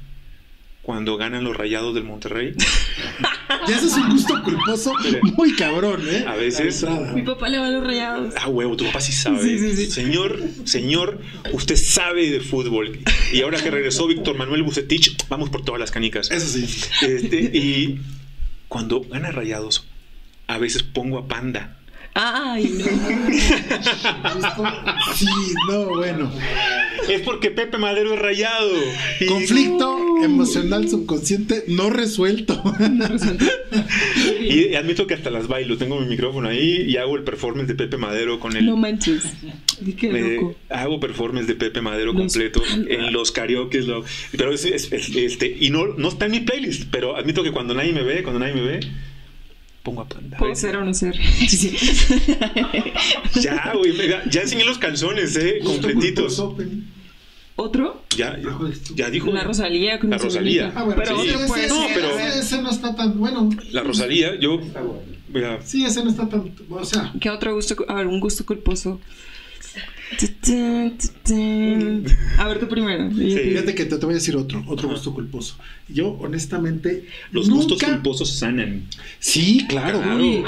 [0.87, 2.53] cuando ganan los rayados del Monterrey.
[3.67, 4.93] ya eso es un gusto culposo
[5.35, 6.23] muy cabrón, ¿eh?
[6.25, 6.85] A veces.
[7.13, 8.33] Mi papá le va a los rayados.
[8.37, 9.43] Ah, huevo, tu papá sí sabe.
[9.43, 9.91] Sí, sí, sí.
[9.91, 11.19] Señor, señor,
[11.51, 12.99] usted sabe de fútbol.
[13.33, 16.31] Y ahora que regresó Víctor Manuel Bucetich, vamos por todas las canicas.
[16.31, 16.63] Eso sí.
[17.05, 17.99] Este, y
[18.69, 19.85] cuando gana rayados,
[20.47, 21.76] a veces pongo a Panda
[22.19, 22.85] Ay, no.
[25.13, 25.27] sí,
[25.69, 26.31] no, bueno.
[27.07, 28.71] Es porque Pepe Madero es rayado.
[29.27, 32.59] Conflicto emocional subconsciente no resuelto.
[34.41, 35.77] y admito que hasta las bailo.
[35.77, 38.65] Tengo mi micrófono ahí y hago el performance de Pepe Madero con el.
[38.65, 39.23] No manches.
[39.95, 43.81] Qué hago performance de Pepe Madero completo en los karaoke.
[43.81, 44.03] Lo,
[44.35, 46.85] pero es, este, y no, no está en mi playlist.
[46.89, 48.79] Pero admito que cuando nadie me ve, cuando nadie me ve
[49.87, 50.37] pongo a Panda.
[50.37, 51.17] Puede ser o no ser.
[53.41, 53.93] ya, güey,
[54.29, 56.43] ya enseñé los calzones, eh, completitos.
[57.55, 58.03] ¿¿Otro?
[58.17, 58.37] Ya,
[58.93, 59.31] ya dijo.
[59.31, 60.73] La Rosalía con La Rosalía.
[60.75, 62.19] Ah, bueno, pero sí, otro puede no, pero...
[62.19, 63.49] Ese no está está tan bueno.
[63.71, 64.59] La Rosalía, yo.
[65.63, 66.53] Sí, ese no está tan.
[66.69, 67.13] O sea.
[67.21, 67.77] ¿Qué otro gusto?
[67.87, 68.99] A ver, un gusto culposo.
[72.37, 73.11] A ver, tú primero.
[73.11, 75.57] Fíjate que te, voy a decir otro, otro gusto culposo.
[75.89, 77.07] Yo, honestamente.
[77.31, 78.87] Los gustos culposos sanan.
[79.19, 80.01] Sí, claro.
[80.17, 80.43] Uy,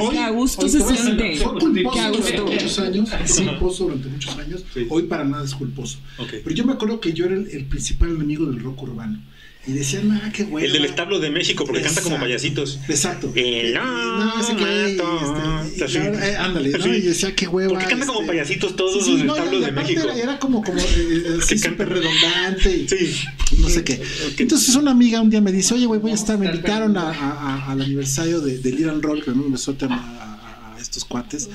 [0.00, 1.36] hoy, a gusto se siente.
[1.36, 3.10] Fue culposo durante muchos años.
[3.10, 4.64] Fue culposo durante muchos años.
[4.88, 5.98] Hoy para nada es culposo.
[6.30, 9.18] Pero yo me acuerdo que yo era el principal enemigo del rock urbano.
[9.64, 10.66] Y decían, ah, qué bueno.
[10.66, 12.80] El del establo de México, porque canta como payasitos.
[12.88, 13.32] Exacto.
[13.36, 14.96] El no, ese que.
[14.96, 16.86] Este, eh, ándale, ¿no?
[16.92, 17.74] Y decía, qué hueva.
[17.74, 18.32] Porque canta como este".
[18.32, 20.00] payasitos todos los establos de México.
[20.02, 22.76] Era, era como, como eh, súper redundante.
[22.76, 23.24] Y, sí.
[23.58, 24.02] No sé qué.
[24.38, 26.36] Entonces, una amiga un día me dice, oye, güey, voy a estar.
[26.38, 30.80] Me invitaron a, a, al aniversario de, del Iran Roll, que me besote a, a
[30.80, 31.48] estos cuates,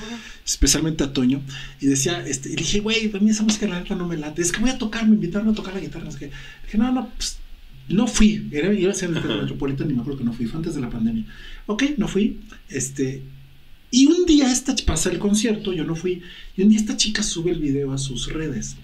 [0.46, 1.42] especialmente a Toño,
[1.78, 4.40] y decía, este, y dije, güey, a mí esa música la neta no me late,
[4.40, 6.30] es que voy a tocar, me invitaron a tocar la guitarra, es que,
[6.64, 7.36] dije, no, no, pues
[7.88, 10.58] no fui, era, iba a ser el Metropolitan y me acuerdo que no fui, fue
[10.58, 11.24] antes de la pandemia.
[11.66, 12.40] Ok, no fui.
[12.68, 13.22] Este,
[13.90, 16.22] y un día esta pasa el concierto, yo no fui,
[16.56, 18.76] y un día esta chica sube el video a sus redes.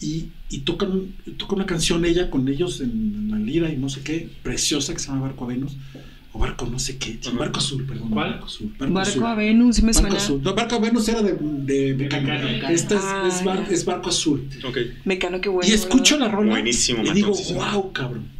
[0.00, 4.02] Y, y tocan, toca una canción ella con ellos en, la lira y no sé
[4.02, 5.76] qué, preciosa que se llama Barco a Venus
[6.38, 7.18] barco no sé qué.
[7.38, 8.10] Barco azul, perdón.
[8.10, 8.74] Barco azul.
[8.78, 10.16] Barco, a Venus, me suena.
[10.42, 12.32] No, barco a Venus era de, de Mecano.
[12.68, 13.02] Este es,
[13.70, 14.48] es, barco azul.
[14.68, 14.94] Okay.
[15.04, 15.68] Mecano, qué bueno.
[15.68, 16.50] Y escucho la rola.
[16.50, 18.36] Buenísimo, Y digo, wow, cabrón.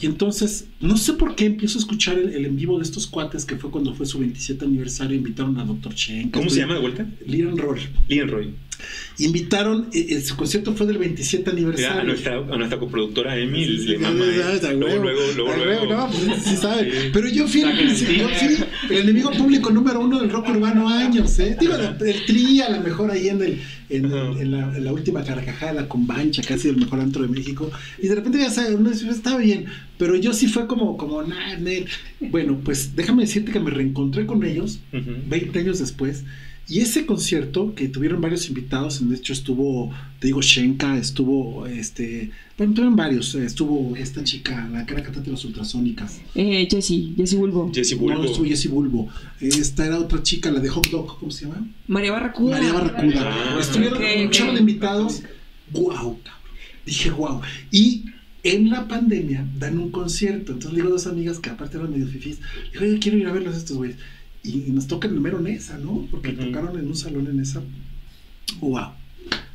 [0.00, 3.44] Y entonces, no sé por qué empiezo a escuchar el, en vivo de estos cuates
[3.44, 5.16] que fue cuando fue su 27 aniversario.
[5.16, 5.94] Invitaron a Dr.
[5.94, 6.30] Chen.
[6.30, 7.06] ¿Cómo se llama de vuelta?
[7.26, 7.80] Lian Roy.
[8.08, 8.54] Lian Roy.
[9.18, 12.00] Invitaron, eh, eh, su concierto fue del 27 aniversario.
[12.00, 14.24] a, nuestra, a nuestra coproductora Emil le mama.
[14.72, 15.86] Luego, luego, luego.
[15.86, 17.10] No, pues sí sabe.
[17.12, 21.56] Pero yo fui, el enemigo público número uno del rock urbano años, ¿eh?
[21.58, 25.72] Digo, el tri a lo mejor ahí en, el, en, la, en la, última carcajada,
[25.72, 27.70] la combancha, casi el mejor antro de México.
[28.02, 29.66] Y de repente ya sabes, uno dice, está bien.
[29.98, 31.56] Pero yo sí fue como, como, nah,
[32.20, 36.24] Bueno, pues déjame decirte que me reencontré con ellos 20 años después.
[36.66, 42.30] Y ese concierto, que tuvieron varios invitados, de hecho estuvo, te digo, Shenka, estuvo, este,
[42.56, 46.22] bueno, tuvieron varios, estuvo esta chica, la que era cantante de las ultrasónicas.
[46.34, 47.70] Eh, Jessie, Jessie Bulbo.
[47.74, 48.14] Jessie Bulbo.
[48.14, 49.08] No, estuvo Jessie Bulbo.
[49.40, 51.68] Esta era otra chica, la de Hot Dog, ¿cómo se llama?
[51.86, 52.56] María Barracuda.
[52.56, 53.30] María Barracuda.
[53.30, 55.22] Ah, estuvieron un de invitados.
[55.70, 56.40] ¡Guau, cabrón!
[56.86, 57.42] Dije, guau.
[57.70, 58.04] Y
[58.42, 60.52] en la pandemia dan un concierto.
[60.52, 62.38] Entonces le digo a dos amigas que aparte eran medio fifís,
[62.72, 63.96] digo, yo quiero ir a verlos estos güeyes
[64.44, 66.06] y, nos toca el número Nesa, ¿no?
[66.10, 67.62] Porque tocaron en un salón en esa.
[68.60, 68.90] ¡Wow!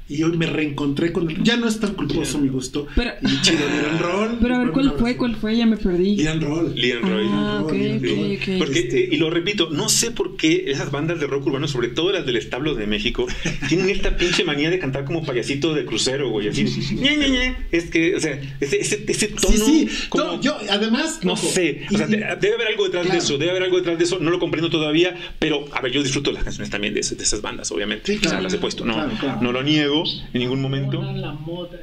[0.09, 1.43] Y hoy me reencontré con.
[1.43, 2.87] Ya no es tan culposo mi gusto.
[2.95, 4.37] Pero, y chido, Lian Roll.
[4.41, 5.15] Pero a ver, ¿cuál fue?
[5.15, 5.55] ¿Cuál fue?
[5.55, 6.15] Ya me perdí.
[6.15, 6.73] Lian Roll.
[6.73, 7.27] Lian Roll.
[7.29, 11.27] Ah, okay, okay, Porque, eh, y lo repito, no sé por qué esas bandas de
[11.27, 13.27] rock urbano, sobre todo las del establo de México,
[13.69, 16.47] tienen esta pinche manía de cantar como payasito de crucero, güey.
[16.47, 17.55] Así, ñe, ñe, ñe.
[17.71, 19.55] Es que, o sea, ese, ese, ese tono.
[19.55, 20.07] Sí, sí.
[20.09, 21.19] Como, yo, además.
[21.21, 21.85] No sé.
[21.93, 23.37] O sea, debe haber algo detrás de eso.
[23.37, 24.17] Debe haber algo detrás de eso.
[24.19, 25.15] No lo comprendo todavía.
[25.37, 28.11] Pero, a ver, yo disfruto las canciones también de, de esas bandas, obviamente.
[28.11, 28.83] Sí, claro, o sea, las he puesto.
[28.85, 29.07] No,
[29.39, 31.01] no lo niego en ningún momento.
[31.01, 31.79] La moda,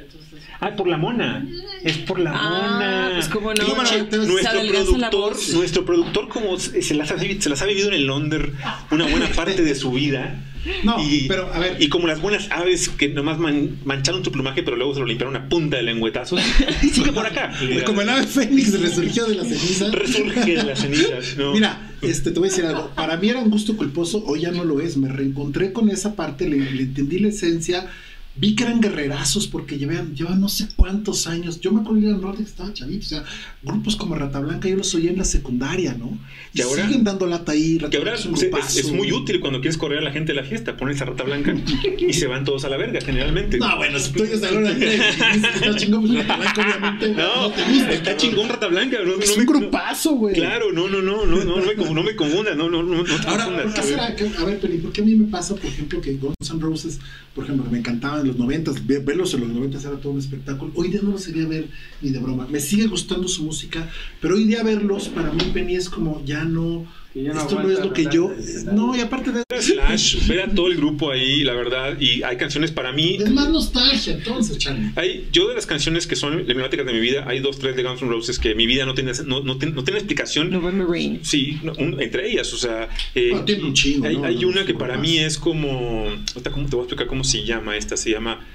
[0.59, 1.47] Ah, por la mona.
[1.83, 3.09] Es por la ah, mona.
[3.13, 3.63] Pues cómo no.
[4.25, 8.49] nuestro productor, nuestro productor como se las, ha, se las ha vivido en el Londres
[8.89, 10.43] una buena parte de su vida.
[10.83, 11.77] No, y, pero a ver.
[11.79, 15.35] Y como las buenas aves que nomás mancharon su plumaje, pero luego se lo limpiaron
[15.35, 16.41] una punta de lengüetazos.
[16.91, 17.53] sigue por acá.
[17.85, 19.91] Como el ave fénix resurgió de las cenizas.
[19.93, 21.37] Resurge de las cenizas.
[21.37, 21.53] No.
[21.53, 22.89] Mira, este, te voy a decir algo.
[22.95, 24.97] Para mí era un gusto culposo, hoy ya no lo es.
[24.97, 27.87] Me reencontré con esa parte, le, le entendí la esencia
[28.39, 31.59] Vi que eran guerrerazos porque llevan, llevan no sé cuántos años.
[31.59, 33.05] Yo me acuerdo de Norte que estaba chavito.
[33.05, 33.23] O sea,
[33.63, 36.17] grupos como Rata Blanca yo los oí en la secundaria, ¿no?
[36.53, 37.77] Y, ahora, siguen dando lata ahí.
[37.89, 38.25] que ahora es,
[38.77, 40.77] es, muy útil cuando quieres correr a la gente de la fiesta.
[40.77, 41.55] Pones a Rata Blanca
[41.99, 43.57] y se van todos a la verga, generalmente.
[43.57, 47.91] No, bueno, si tú a la está chingón, pues Rata Blanca obviamente no, te gusta.
[47.91, 48.97] Está chingón Rata Blanca.
[49.03, 50.35] No, es un grupazo, güey.
[50.35, 52.53] claro, no, no, no, no, no, no, me, no me confunda.
[52.53, 54.15] No, no, no, ahora, ¿por qué será?
[54.39, 56.99] A ver, Peli, ¿por qué a mí me pasa, por ejemplo, que Guns N' Roses,
[57.33, 60.71] por ejemplo, que me encantaban los noventas, verlos en los noventas era todo un espectáculo.
[60.75, 61.69] Hoy día no los sería ver
[62.01, 62.47] ni de broma.
[62.49, 63.89] Me sigue gustando su música,
[64.21, 66.85] pero hoy día verlos para mí Penny es como ya no
[67.25, 68.31] esto no es lo que yo.
[68.71, 69.43] No, y aparte de.
[69.59, 71.99] Slash, ver a todo el grupo ahí, la verdad.
[71.99, 73.17] Y hay canciones para mí.
[73.19, 74.91] Es más nostalgia, entonces, Charlie.
[74.95, 77.83] Hay, yo de las canciones que son emblemáticas de mi vida, hay dos, tres de
[77.83, 80.51] Guns N' Roses que mi vida no tiene, no, no, no tiene explicación.
[80.51, 81.19] November Rain.
[81.23, 82.89] Sí, entre ellas, o sea.
[83.15, 84.07] Eh, tiene un chingo.
[84.07, 86.05] Hay, hay una que para mí es como.
[86.41, 87.97] Te voy a explicar cómo se llama esta.
[87.97, 88.45] Se llama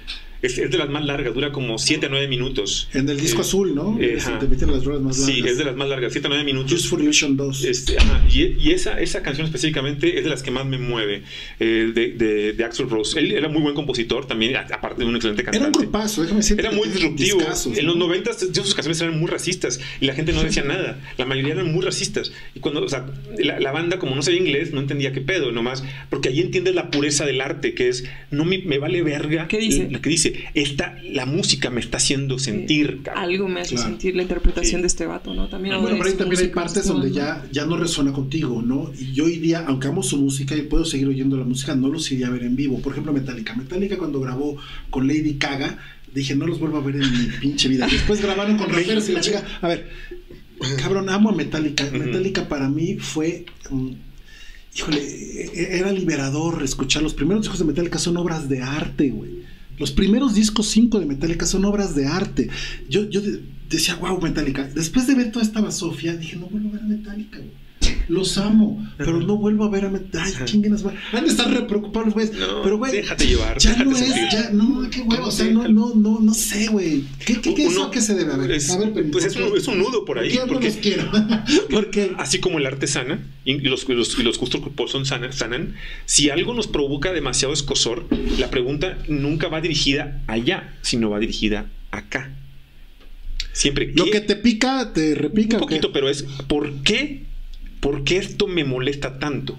[0.42, 2.88] Es, de las más largas, dura como 7 a 9 minutos.
[2.92, 3.96] En el disco eh, azul, ¿no?
[4.00, 5.36] Eh, te meten las rolas más largas.
[5.36, 6.72] Sí, es de las más largas, 7 a 9 minutos.
[6.72, 7.64] Just for Illusion 2.
[7.64, 7.96] Este,
[8.28, 11.22] y, esa, esa canción específicamente es de las que más me mueve,
[11.60, 13.18] eh, de, de, Axel Rose.
[13.18, 15.68] Él era muy buen compositor también, aparte de un excelente cantante.
[15.68, 16.62] Era un grupazo, déjame decirte.
[16.62, 17.40] Era muy disruptivo.
[17.76, 21.00] en los 90 sus canciones eran muy racistas y la gente no decía nada.
[21.18, 22.32] La mayoría eran muy racistas.
[22.54, 23.06] Y cuando, o sea,
[23.38, 26.90] la, banda, como no sabía inglés, no entendía qué pedo, nomás, porque ahí entiendes la
[26.90, 29.46] pureza del arte, que es, no me, me vale verga.
[29.48, 29.88] ¿Qué dice?
[29.90, 33.02] Lo que dice, esta, la música me está haciendo sentir.
[33.14, 35.48] Algo me hace sentir la interpretación de este vato, ¿no?
[35.48, 38.90] También bueno, pero ahí también hay partes donde ya, ya no resuena contigo, ¿no?
[38.98, 41.88] Y yo hoy día, aunque amo su música y puedo seguir oyendo la música, no
[41.88, 42.80] los iría a ver en vivo.
[42.80, 43.54] Por ejemplo, Metallica.
[43.54, 44.56] Metallica cuando grabó
[44.90, 45.78] con Lady Gaga,
[46.14, 47.86] dije, no los vuelvo a ver en mi pinche vida.
[47.90, 49.44] Después grabaron con Rajeros y la chica.
[49.60, 49.88] A ver,
[50.78, 51.84] cabrón, amo a Metallica.
[51.90, 53.46] Metallica para mí fue.
[54.74, 57.02] híjole, e-, era liberador escuchar.
[57.02, 59.41] Los primeros discos de Metallica son obras de arte, güey.
[59.78, 62.48] Los primeros discos 5 de Metallica son obras de arte.
[62.88, 63.20] Yo, yo
[63.68, 64.64] decía, wow, Metallica.
[64.64, 67.61] Después de ver toda esta basofia, dije, no vuelvo a ver Metallica, güey.
[68.08, 70.38] Los amo, pero no vuelvo a ver a Metallica.
[70.40, 70.96] Ay, chinguenas, güey.
[71.12, 72.28] Han de estar re preocupados, güey.
[72.62, 72.92] pero, güey.
[72.92, 73.58] Déjate llevar.
[73.58, 75.26] Ya no es, ya, no, qué huevo.
[75.26, 77.04] O sea, no, no, no, no sé, güey.
[77.24, 78.52] ¿Qué, qué, qué, qué se debe haber?
[78.52, 80.38] Es, a ver, pues es un, es un, nudo por ahí.
[80.48, 81.10] porque, no quiero.
[81.70, 84.60] porque, así como el arte sana y los, los, los gustos
[84.90, 85.76] son sanan, sanan,
[86.06, 88.06] si algo nos provoca demasiado escosor,
[88.38, 92.30] la pregunta nunca va dirigida allá, sino va dirigida acá.
[93.52, 93.92] Siempre.
[93.94, 95.56] Lo que te pica, te repica.
[95.56, 97.24] Un poquito, pero es ¿por qué
[97.82, 99.58] ¿por qué esto me molesta tanto?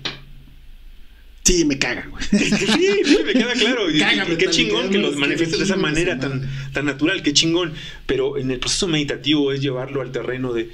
[1.44, 2.24] Sí, me caga, güey.
[2.32, 2.66] Sí,
[3.04, 3.92] sí, me queda claro.
[3.92, 4.00] Y,
[4.38, 7.74] qué chingón que lo manifiestes de esa manera tan, tan natural, qué chingón.
[8.06, 10.70] Pero en el proceso meditativo es llevarlo al terreno de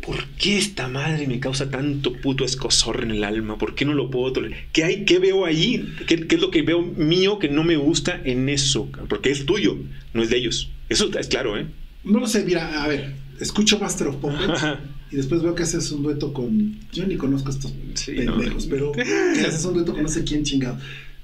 [0.00, 3.58] ¿por qué esta madre me causa tanto puto escosor en el alma?
[3.58, 4.60] ¿Por qué no lo puedo tolerar?
[4.72, 5.04] ¿Qué hay?
[5.04, 5.92] ¿Qué veo ahí?
[6.06, 8.88] ¿Qué, ¿Qué, es lo que veo mío que no me gusta en eso?
[9.08, 9.76] Porque es tuyo,
[10.14, 10.70] no es de ellos.
[10.88, 11.66] Eso es claro, ¿eh?
[12.04, 14.62] No lo sé, mira, a ver, escucho Master of Puppets
[15.10, 16.78] y después veo que haces un dueto con.
[16.92, 17.72] Yo ni conozco estos
[18.06, 20.78] pendejos, pero que haces un dueto con no sé quién chingado.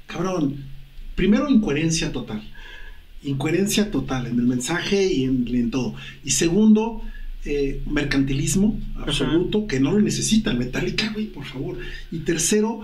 [0.06, 0.56] Cabrón,
[1.15, 2.43] primero incoherencia total.
[3.23, 5.94] Incoherencia total en el mensaje y en, todo.
[6.24, 7.02] Y segundo,
[7.44, 11.78] eh, mercantilismo absoluto, que no lo necesita Metallica, güey, por favor.
[12.11, 12.81] Y tercero,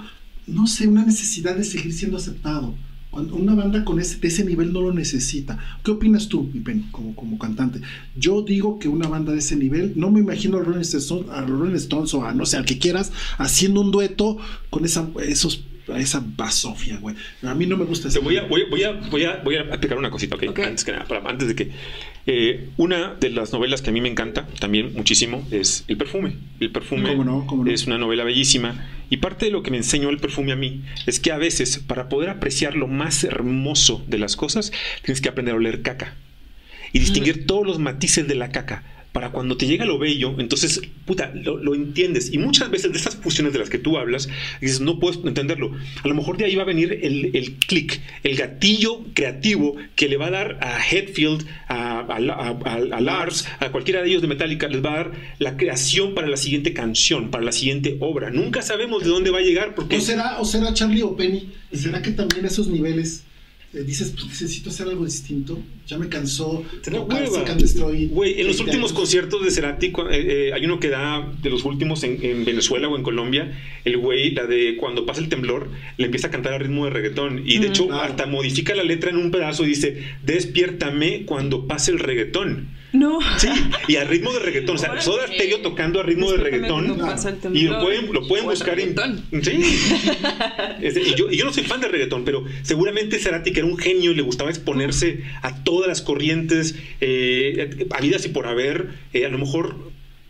[0.47, 2.75] no sé, una necesidad de seguir siendo aceptado.
[3.11, 5.59] Cuando una banda con ese, de ese nivel no lo necesita.
[5.85, 7.81] ¿Qué opinas tú, Pipen, como, como cantante?
[8.17, 11.43] Yo digo que una banda de ese nivel, no me imagino a Rolling Stones, a
[11.43, 14.39] Rolling Stones o a no sé, al que quieras, haciendo un dueto
[14.71, 15.65] con esa, esos
[15.97, 17.17] esa basofia, güey.
[17.43, 18.23] A mí no me gusta eso.
[18.23, 20.43] Voy a, voy, voy, a, voy, a, voy a explicar una cosita, ¿ok?
[20.59, 21.71] Antes, que nada, antes de que.
[22.27, 26.35] Eh, una de las novelas que a mí me encanta también muchísimo es El perfume.
[26.61, 27.17] El perfume
[27.67, 28.87] es una novela bellísima.
[29.11, 31.79] Y parte de lo que me enseñó el perfume a mí es que a veces,
[31.79, 34.73] para poder apreciar lo más hermoso de las cosas,
[35.03, 36.15] tienes que aprender a oler caca
[36.93, 40.81] y distinguir todos los matices de la caca para cuando te llega lo bello, entonces,
[41.05, 42.33] puta, lo, entiendes.
[42.33, 44.29] Y muchas veces de esas fusiones de las que tú hablas,
[44.61, 45.73] dices, no puedes entenderlo.
[46.03, 50.09] A lo mejor de ahí va a venir el, el clic, el gatillo creativo que
[50.09, 54.69] le va a dar a Headfield, a, a, Lars, a cualquiera de ellos de Metallica,
[54.69, 58.31] les va a dar la creación para la siguiente canción, para la siguiente obra.
[58.31, 59.75] Nunca sabemos de dónde va a llegar.
[59.75, 59.97] Porque...
[59.97, 61.53] ¿O será, o será Charlie o Penny?
[61.73, 63.25] ¿Será que también esos niveles
[63.73, 65.57] eh, dices, pues necesito hacer algo distinto.
[65.87, 66.65] Ya me cansó.
[68.09, 71.65] Güey, en los últimos conciertos de Cerati, eh, eh, hay uno que da de los
[71.65, 73.57] últimos en, Venezuela o en Colombia.
[73.85, 76.91] El güey, la de cuando pasa el temblor, le empieza a cantar a ritmo de
[76.91, 77.43] reggaetón.
[77.47, 81.93] Y de hecho, hasta modifica la letra en un pedazo y dice: Despiértame cuando pase
[81.93, 82.80] el reggaetón.
[82.93, 83.19] No.
[83.39, 83.49] Sí,
[83.89, 84.77] y a ritmo de reggaetón.
[84.77, 86.99] O sea, Soda Stereo tocando a ritmo de reggaetón.
[87.55, 88.95] Y lo pueden, lo pueden buscar en.
[89.43, 89.53] Sí.
[90.81, 93.79] y, yo, y, yo, no soy fan de reggaetón, pero seguramente Cerati, que era un
[93.79, 99.25] genio y le gustaba exponerse a todas las corrientes eh, habidas y por haber, eh,
[99.25, 99.77] a lo mejor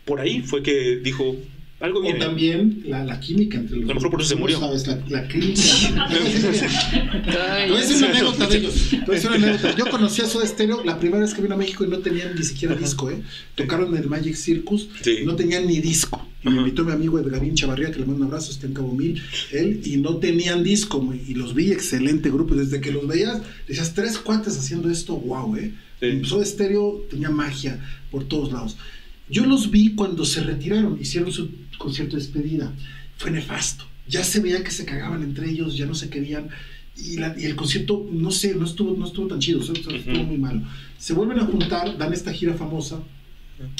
[0.05, 1.35] por ahí fue que dijo,
[1.81, 3.85] algo O también la, la, química entre los.
[3.85, 4.59] A lo mejor por eso se murió.
[4.59, 5.61] Sabes, la, la química.
[6.09, 8.93] Te voy a decir una anécdota de ellos.
[8.93, 9.75] Una anécdota.
[9.75, 12.35] Yo conocí a Soda Stereo la primera vez que vino a México y no tenían
[12.35, 13.21] ni siquiera disco, ¿eh?
[13.55, 16.27] Tocaron en el Magic Circus y no tenían ni disco.
[16.43, 18.93] Y me invitó mi amigo Edgarín Chavarría, que le mando un abrazo, está en Cabo
[18.93, 19.21] Mil,
[19.51, 22.55] él, y no tenían disco, y los vi, excelente grupo.
[22.55, 25.71] Desde que los veías, decías, tres cuates haciendo esto, wow, ¿eh?
[25.99, 26.21] Sí.
[26.25, 27.79] Soda Stereo tenía magia
[28.09, 28.75] por todos lados.
[29.29, 31.49] Yo los vi cuando se retiraron, hicieron su
[31.81, 32.73] concierto de despedida.
[33.17, 33.85] Fue nefasto.
[34.07, 36.49] Ya se veía que se cagaban entre ellos, ya no se querían.
[36.95, 40.61] Y, el concierto, no sé, no estuvo, no estuvo tan chido, estuvo, muy malo.
[40.97, 43.01] Se vuelven a juntar, dan esta gira famosa,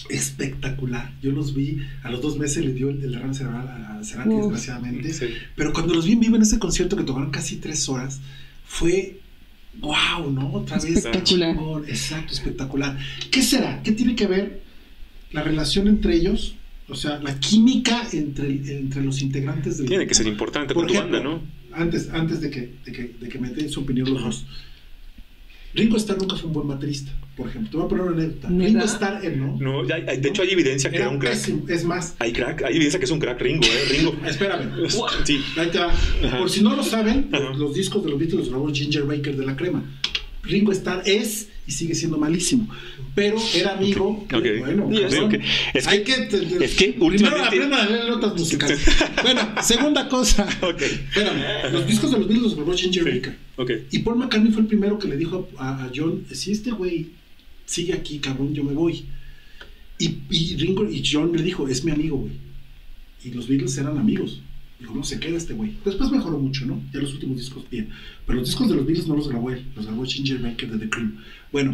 [0.09, 1.13] espectacular.
[1.21, 5.13] Yo los vi, a los dos meses le dio el, derrame cerebral a Cerati, desgraciadamente.
[5.55, 8.21] Pero cuando los vi en vivo en ese concierto que tocaron casi tres horas,
[8.65, 9.19] fue
[9.79, 10.53] wow, ¿no?
[10.53, 10.97] Otra vez.
[10.97, 11.55] Espectacular.
[11.87, 12.97] Exacto, espectacular.
[13.29, 13.81] ¿Qué será?
[13.83, 14.61] ¿Qué tiene que ver
[15.31, 16.55] la relación entre ellos?
[16.91, 20.93] O sea, la química entre, entre los integrantes del Tiene que ser importante con tu
[20.93, 21.41] banda, ¿no?
[21.71, 24.45] Antes, antes de, que, de, que, de que me den su opinión los dos.
[25.73, 27.71] Ringo Starr nunca fue un buen baterista, por ejemplo.
[27.71, 28.49] Te voy a poner una anécdota.
[28.49, 29.57] Ringo Starr, él no.
[29.57, 31.69] No, de hecho hay evidencia que era, un crack.
[31.69, 32.15] es más.
[32.19, 33.85] Hay crack, hay evidencia que es un crack Ringo, ¿eh?
[33.89, 34.15] Ringo.
[34.27, 34.89] Espérame.
[35.23, 35.41] sí.
[35.55, 35.93] Ahí te va.
[36.37, 39.45] Por si no lo saben, los discos de los Beatles los grabó Ginger Baker de
[39.45, 39.81] la Crema.
[40.43, 42.67] Ringo Starr es y sigue siendo malísimo.
[43.13, 44.25] Pero era amigo.
[44.33, 44.59] Okay.
[44.59, 46.13] Bueno, Es que, hay que,
[46.61, 48.79] es que primero a leer notas musicales.
[49.21, 50.47] bueno, segunda cosa.
[50.61, 51.05] Okay.
[51.09, 53.37] Espérame, los discos de los Beatles los grabó Ginger Baker.
[53.57, 53.85] Okay.
[53.91, 57.09] Y Paul McCartney fue el primero que le dijo a, a John: si este güey
[57.65, 59.05] sigue aquí, cabrón, yo me voy.
[59.99, 62.33] Y, y Ringo y John le dijo: es mi amigo, güey.
[63.23, 64.41] Y los Beatles eran amigos.
[64.81, 65.73] No se queda este güey.
[65.85, 66.81] Después mejoró mucho, ¿no?
[66.93, 67.89] Ya los últimos discos bien.
[68.25, 70.77] Pero los discos de los Beatles no los grabó él, los grabó Ginger Baker de
[70.79, 71.17] The Cream.
[71.51, 71.73] Bueno,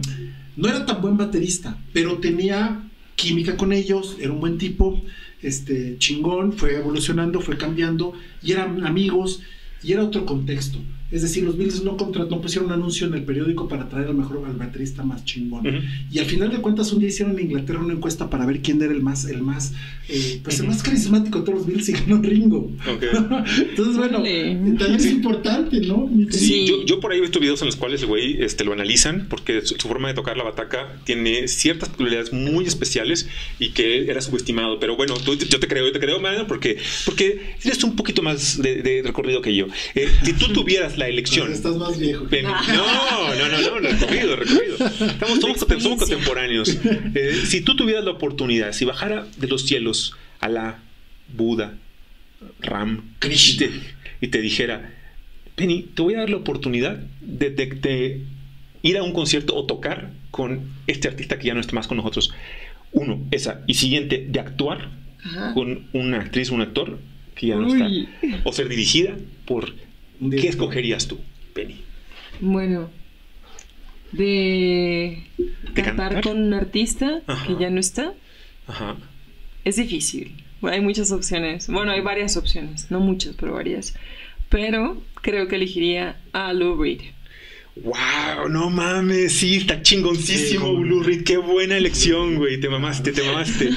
[0.55, 2.83] no era tan buen baterista, pero tenía
[3.15, 5.01] química con ellos, era un buen tipo,
[5.41, 8.13] este, chingón, fue evolucionando, fue cambiando,
[8.43, 9.41] y eran amigos,
[9.83, 10.79] y era otro contexto.
[11.11, 14.15] Es decir, los Beatles no, no pusieron un anuncio en el periódico para traer al
[14.15, 15.63] mejor al baterista más chingón.
[16.11, 18.81] Y al final de cuentas, un día hicieron en Inglaterra una encuesta para ver quién
[18.81, 19.73] era el más, el más,
[20.09, 22.71] eh, pues el más carismático de todos los Beatles y ganó Ringo.
[22.87, 26.09] Entonces, bueno, también es importante, ¿no?
[26.29, 28.73] Sí, yo, yo, por ahí he visto videos en los cuales el güey este, lo
[28.73, 33.29] analizan porque su, forma de tocar la bataca tiene ciertas peculiaridades muy especiales
[33.59, 34.79] y que era subestimado.
[34.79, 38.21] Pero bueno, tú, yo te creo, yo te creo, Mario, porque, porque tienes un poquito
[38.21, 39.67] más de, recorrido que yo.
[39.95, 41.51] Eh, si tú tuvieras la elección.
[41.51, 42.25] Estás más viejo.
[42.43, 44.75] No, no, no, no, recorrido, recorrido.
[44.87, 46.77] Estamos, somos, contemporáneos.
[47.15, 50.79] Eh, si tú tuvieras la oportunidad, si bajara de los cielos a la
[51.35, 51.77] Buda,
[52.59, 53.67] Ram, Krishna,
[54.21, 54.93] y te, dijera,
[55.55, 58.21] Penny, te voy a dar la oportunidad de,
[58.81, 61.97] ir a un concierto o tocar con este artista que ya no está más con
[61.97, 62.33] nosotros.
[62.91, 63.63] Uno, esa.
[63.67, 64.89] Y siguiente, de actuar
[65.53, 66.99] con una actriz, un actor
[67.35, 67.89] que ya no está.
[68.43, 69.15] O ser dirigida
[69.45, 69.73] por
[70.19, 71.19] ¿Qué escogerías tú,
[71.53, 71.81] Penny?
[72.39, 72.89] Bueno,
[74.11, 75.23] de,
[75.73, 78.13] cantar, con un artista que ya no está.
[78.67, 78.97] Ajá.
[79.63, 80.43] Es difícil.
[80.61, 81.67] Hay muchas opciones.
[81.67, 82.89] Bueno, hay varias opciones.
[82.89, 83.95] No muchas, pero varias.
[84.49, 87.01] Pero creo que elegiría a Lou Reed.
[87.83, 88.49] ¡Wow!
[88.49, 91.23] No mames, sí, está chingoncísimo, Blue Reed.
[91.23, 92.59] Qué buena elección, güey.
[92.59, 93.69] Te mamaste, te mamaste.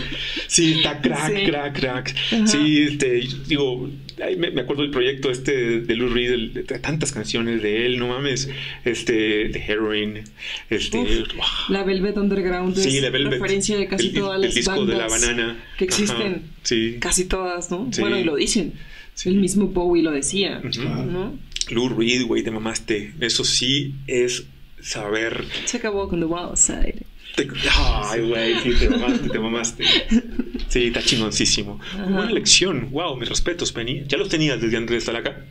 [0.47, 2.17] Sí, está crack, crack, crack.
[2.47, 3.91] Sí, este, digo,
[4.37, 8.49] me, acuerdo del proyecto este de Lou Reed, de, tantas canciones de él, no mames.
[8.85, 10.23] Este, de Heroin.
[10.69, 11.25] Este,
[11.69, 15.09] La Velvet Underground sí, la Velvet, referencia de casi todas las el disco de la
[15.09, 15.65] banana.
[15.79, 16.43] que existen.
[16.63, 16.97] sí.
[17.01, 17.91] Casi todas, ¿no?
[17.99, 18.75] Bueno, y lo dicen.
[19.25, 21.39] El mismo Bowie lo decía, ¿no?
[21.71, 23.13] Lou Reed, güey, te mamaste.
[23.21, 24.47] Eso sí es
[24.81, 25.45] saber.
[25.67, 27.05] Check a walk on the wild side.
[27.73, 29.85] Ay, güey, sí, te mamaste, te mamaste.
[30.69, 31.81] Sí, está chingoncísimo.
[31.97, 32.91] Buena lección.
[32.91, 34.05] Wow, mis respetos, Penny.
[34.07, 35.45] Ya los tenías desde antes de estar acá.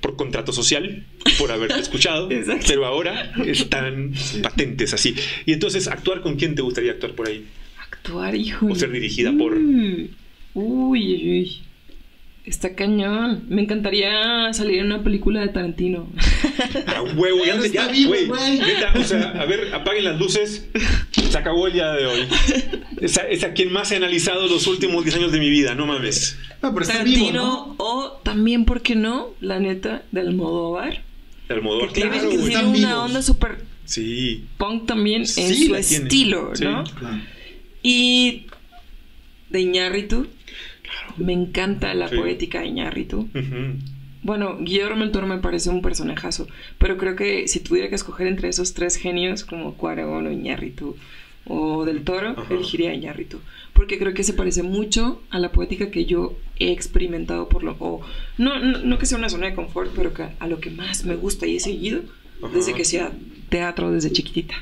[0.00, 1.06] Por contrato social,
[1.38, 2.28] por haberte escuchado.
[2.66, 4.12] pero ahora están
[4.42, 5.14] patentes así.
[5.46, 7.46] Y entonces, ¿actuar con quién te gustaría actuar por ahí?
[7.80, 8.66] Actuar, hijo.
[8.66, 9.54] O ser dirigida por.
[9.54, 10.08] Mm.
[10.54, 11.62] Uy, uy, uy.
[12.44, 13.44] Está cañón.
[13.48, 16.08] Me encantaría salir en una película de Tarantino.
[16.86, 18.30] Ah, huevo, ya, ya, güey.
[18.30, 20.68] O sea, a ver, apaguen las luces.
[21.10, 22.28] Se acabó el día de hoy.
[23.00, 26.38] Es a, quien más he analizado los últimos 10 años de mi vida, no mames.
[26.62, 29.30] No, pero Tarantino o también, ¿por qué no?
[29.40, 31.02] La neta, del Almodóvar.
[31.48, 32.30] Del Almodóvar, que claro.
[32.30, 34.44] Que tiene una onda súper sí.
[34.58, 36.84] punk también en su estilo, ¿no?
[36.84, 37.20] Claro.
[37.82, 38.46] Y
[39.50, 40.28] de Iñárritu
[41.16, 43.28] me encanta la poética de Iñárritu.
[44.22, 46.46] Bueno, Guillermo del Toro me parece un personajazo,
[46.78, 50.96] pero creo que si tuviera que escoger entre esos tres genios, como Cuarón o Iñárritu
[51.46, 53.40] o del Toro, elegiría a Iñárritu,
[53.74, 57.76] porque creo que se parece mucho a la poética que yo he experimentado por lo...
[57.80, 58.00] O,
[58.38, 61.46] no, no, que sea una zona de confort, pero a lo que más me gusta
[61.46, 62.00] y he seguido
[62.54, 63.12] desde que sea
[63.50, 64.54] teatro, desde chiquitita.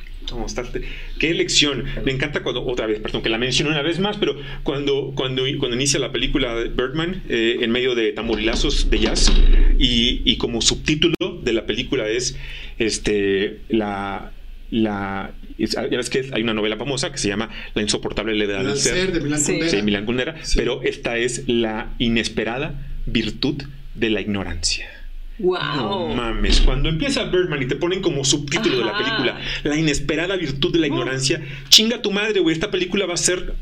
[1.19, 1.85] Qué elección.
[2.05, 5.43] Me encanta cuando, otra vez, perdón, que la menciono una vez más, pero cuando, cuando,
[5.59, 9.31] cuando inicia la película Birdman, eh, en medio de tamborilazos de jazz,
[9.77, 12.37] y, como subtítulo de la película es
[12.79, 14.31] este, la,
[14.71, 18.77] la ya ves que hay una novela famosa que se llama La insoportable levedad del
[18.77, 23.63] ser, de Milán Kundera, pero esta es la inesperada virtud
[23.93, 25.02] de la ignorancia.
[25.39, 26.09] Wow.
[26.09, 30.35] No mames, cuando empieza Birdman y te ponen como subtítulo de la película La inesperada
[30.35, 33.55] virtud de la ignorancia, chinga tu madre, güey, esta película va a ser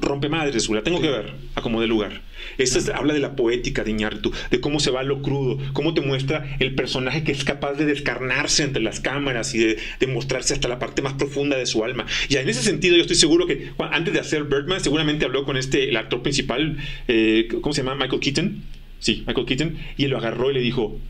[0.00, 2.22] rompe madres, la tengo que ver a como de lugar.
[2.58, 6.00] Esta habla de la poética de Iñárritu, de cómo se va lo crudo, cómo te
[6.00, 10.68] muestra el personaje que es capaz de descarnarse entre las cámaras y de, mostrarse hasta
[10.68, 12.06] la parte más profunda de su alma.
[12.28, 15.56] Y en ese sentido, yo estoy seguro que antes de hacer Birdman, seguramente habló con
[15.56, 16.76] este, el actor principal,
[17.08, 17.94] eh, ¿cómo se llama?
[17.94, 18.62] Michael Keaton.
[19.00, 19.76] Sí, Michael Keaton.
[19.96, 21.00] Y él lo agarró y le dijo,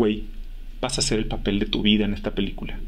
[0.00, 0.24] güey,
[0.80, 2.80] vas a hacer el papel de tu vida en esta película.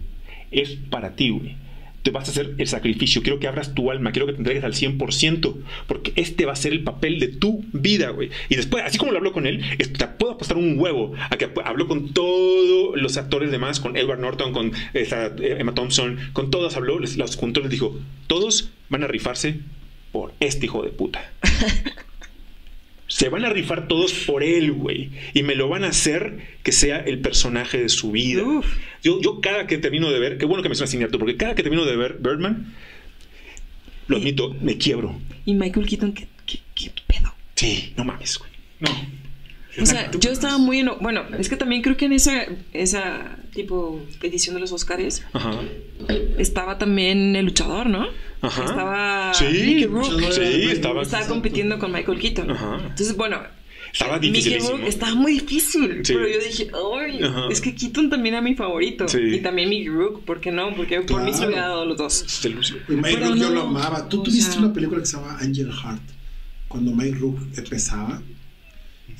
[0.50, 1.56] Es para ti, güey
[2.02, 4.64] te vas a hacer el sacrificio, quiero que abras tu alma, quiero que te entregues
[4.64, 5.54] al 100%,
[5.86, 8.30] porque este va a ser el papel de tu vida, güey.
[8.48, 11.48] Y después, así como lo habló con él, te puedo apostar un huevo a que
[11.64, 16.98] habló con todos los actores demás, con Edward Norton, con Emma Thompson, con todos habló,
[16.98, 19.60] los juntó, les dijo, todos van a rifarse
[20.10, 21.30] por este hijo de puta.
[23.12, 25.10] Se van a rifar todos por él, güey.
[25.34, 28.42] Y me lo van a hacer que sea el personaje de su vida.
[29.02, 31.54] Yo, yo cada que termino de ver, qué bueno que me suena cierto, porque cada
[31.54, 32.72] que termino de ver Birdman,
[34.06, 35.20] lo admito, me quiebro.
[35.44, 37.34] ¿Y Michael Keaton qué, qué, pedo?
[37.54, 38.50] Sí, no mames, güey.
[38.80, 39.21] No.
[39.80, 40.84] O sea, yo estaba muy...
[41.00, 45.22] Bueno, es que también creo que en esa, esa tipo edición de los Oscars
[46.38, 48.06] estaba también el luchador, ¿no?
[48.42, 48.64] Ajá.
[48.64, 49.86] Estaba sí,
[50.32, 52.50] Sí, estaba, estaba compitiendo con Michael Keaton.
[52.50, 52.80] Ajá.
[52.82, 53.40] Entonces, bueno,
[53.92, 54.58] estaba difícil.
[54.86, 56.02] estaba muy difícil.
[56.06, 57.20] Pero yo dije, ay,
[57.50, 59.06] es que Keaton también era mi favorito.
[59.18, 60.74] Y también Mickey Rook, ¿por qué no?
[60.74, 62.24] Porque por mí se hubiera dado los dos.
[62.88, 64.08] Mike Rook yo lo amaba.
[64.08, 66.02] ¿Tú tuviste una película que se llama Angel Heart?
[66.68, 68.22] Cuando Mike Rook empezaba.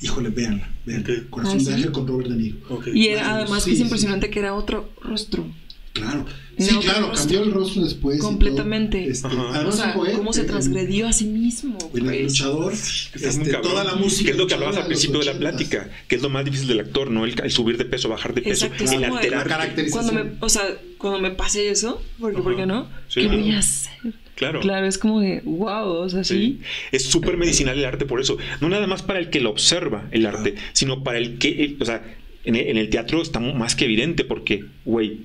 [0.03, 1.23] Híjole, véanla, véanla.
[1.29, 2.57] Corazón ah, de Ángel con Robert De Niro.
[2.93, 5.45] Y era, además que es impresionante que era otro rostro.
[5.93, 6.25] Claro.
[6.57, 8.19] Sí, claro, cambió el rostro después.
[8.19, 9.07] Completamente.
[9.07, 11.77] Este, o sea, cómo se transgredió a sí mismo.
[11.93, 12.21] El pues.
[12.23, 14.25] luchador, este, toda la música.
[14.25, 16.67] Que es lo que hablabas al principio de la plática, que es lo más difícil
[16.67, 17.25] del actor, ¿no?
[17.25, 19.73] El, subir de peso, bajar de peso, Exacto, el alterar.
[19.89, 20.63] Cuando me, o sea,
[20.97, 22.89] cuando me pase eso, porque, ¿por qué no?
[23.13, 24.13] ¿Qué voy a hacer?
[24.35, 24.61] Claro.
[24.61, 26.59] Claro, es como de, wow, o sea, sí.
[26.91, 28.37] Es súper medicinal el arte por eso.
[28.61, 31.85] No nada más para el que lo observa el arte, sino para el que, o
[31.85, 32.03] sea,
[32.43, 35.21] en el, en el teatro está más que evidente porque, güey,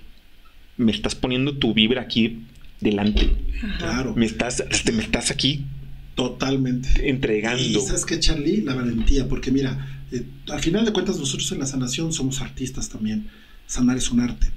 [0.76, 2.42] me estás poniendo tu vibra aquí
[2.80, 3.30] delante.
[3.78, 4.14] Claro.
[4.14, 5.64] Me estás, este, me estás aquí
[6.14, 7.62] totalmente entregando.
[7.62, 11.60] Y sabes que Charlie, la valentía, porque mira, eh, al final de cuentas nosotros en
[11.60, 13.28] la sanación somos artistas también.
[13.66, 14.48] Sanar es un arte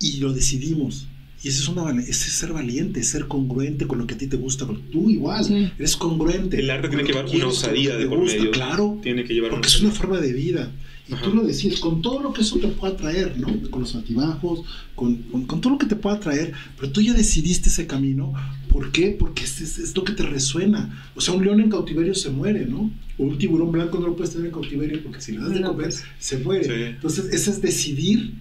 [0.00, 1.06] y lo decidimos.
[1.42, 4.36] Y eso es, una, es ser valiente, ser congruente con lo que a ti te
[4.36, 4.66] gusta.
[4.92, 6.58] Tú igual, eres congruente.
[6.58, 8.50] El arte tiene que llevar una osadía de por medio.
[8.50, 10.70] Claro, tiene que llevar porque es una forma de vida.
[11.08, 13.48] Y tú lo decías, con todo lo que eso te pueda traer, ¿no?
[13.70, 14.60] Con los altibajos,
[14.94, 18.32] con, con, todo lo que te pueda traer, pero tú ya decidiste ese camino.
[18.68, 19.16] ¿Por qué?
[19.18, 21.10] Porque es, es, lo que te resuena.
[21.16, 22.92] O sea, un león en cautiverio se muere, ¿no?
[23.18, 25.62] O un tiburón blanco no lo puedes tener en cautiverio porque si le das de
[25.62, 26.04] comer, pues.
[26.20, 26.90] se muere.
[26.90, 28.34] Entonces, ese es decidir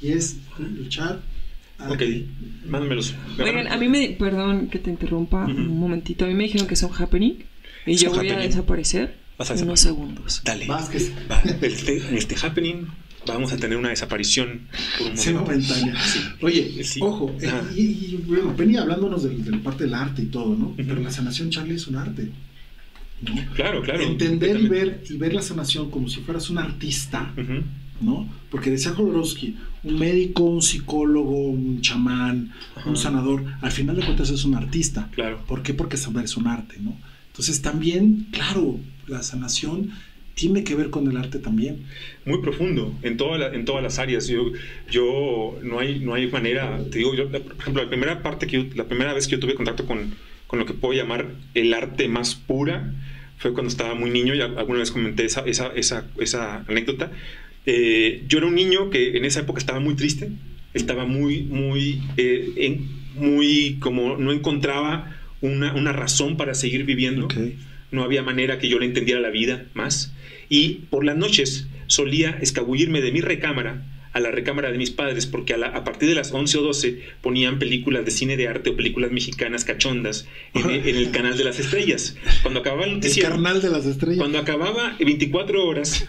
[0.00, 1.22] y es luchar.
[1.78, 2.02] Ok,
[2.66, 3.14] mándamelos.
[3.38, 4.10] Oigan, a mí me.
[4.10, 6.24] Perdón que te interrumpa un momentito.
[6.24, 7.44] A mí me dijeron que son happening
[7.86, 9.16] y yo voy a desaparecer.
[9.38, 10.40] Vas a unos segundos.
[10.44, 10.66] Dale.
[11.60, 12.86] Este, en este happening
[13.26, 14.62] vamos a tener una desaparición
[14.98, 15.94] por un momentánea.
[16.40, 20.74] Oye, ojo, eh, y, bueno, venía hablándonos de, la parte del arte y todo, ¿no?
[20.76, 22.30] Pero la sanación, Charlie, es un arte.
[23.54, 24.02] Claro, claro.
[24.02, 27.34] Entender y ver, y ver la sanación como si fueras un artista,
[28.00, 28.28] ¿no?
[28.50, 32.52] Porque decía Jodorowsky, un médico, un psicólogo, un chamán,
[32.84, 35.08] un sanador, al final de cuentas es un artista.
[35.12, 35.42] Claro.
[35.46, 35.74] ¿Por qué?
[35.74, 36.96] Porque saber es un arte, ¿no?
[37.28, 39.90] Entonces también, claro, la sanación
[40.34, 41.86] tiene que ver con el arte también.
[42.26, 44.28] Muy profundo, en, toda en todas las áreas.
[44.28, 44.52] Yo,
[44.90, 48.70] yo no, hay, no hay manera, te digo, yo, por ejemplo, la primera parte que
[48.74, 50.14] la primera vez que yo tuve contacto con,
[50.46, 52.92] con lo que puedo llamar el arte más pura
[53.38, 57.10] fue cuando estaba muy niño, y alguna vez comenté esa, esa, esa, esa anécdota.
[57.66, 60.30] Eh, yo era un niño que en esa época estaba muy triste,
[60.72, 67.28] estaba muy, muy, eh, en, muy, como no encontraba una, una razón para seguir viviendo
[67.90, 70.12] no había manera que yo le entendiera la vida más.
[70.48, 73.84] Y por las noches solía escabullirme de mi recámara
[74.16, 77.58] a la recámara de mis padres porque a, partir de las 11 o 12 ponían
[77.58, 82.16] películas de cine de arte o películas mexicanas cachondas en, el canal de las estrellas.
[82.40, 84.16] Cuando acababa el, canal de las estrellas.
[84.16, 86.06] Cuando acababa 24 horas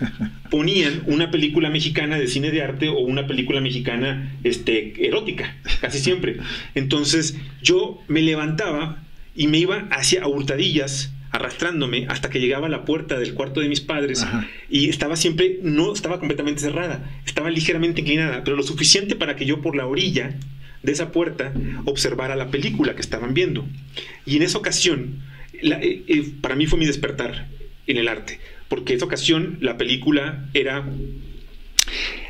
[0.49, 5.99] ponían una película mexicana de cine de arte o una película mexicana este, erótica, casi
[5.99, 6.37] siempre.
[6.75, 9.03] Entonces yo me levantaba
[9.35, 13.69] y me iba hacia hurtadillas arrastrándome hasta que llegaba a la puerta del cuarto de
[13.69, 14.25] mis padres
[14.69, 19.45] y estaba siempre, no estaba completamente cerrada, estaba ligeramente inclinada, pero lo suficiente para que
[19.45, 20.35] yo por la orilla
[20.83, 21.53] de esa puerta
[21.85, 23.65] observara la película que estaban viendo.
[24.25, 25.21] Y en esa ocasión,
[25.53, 27.47] eh, eh, para mí fue mi despertar
[27.85, 30.85] en el arte, porque en esa ocasión la película era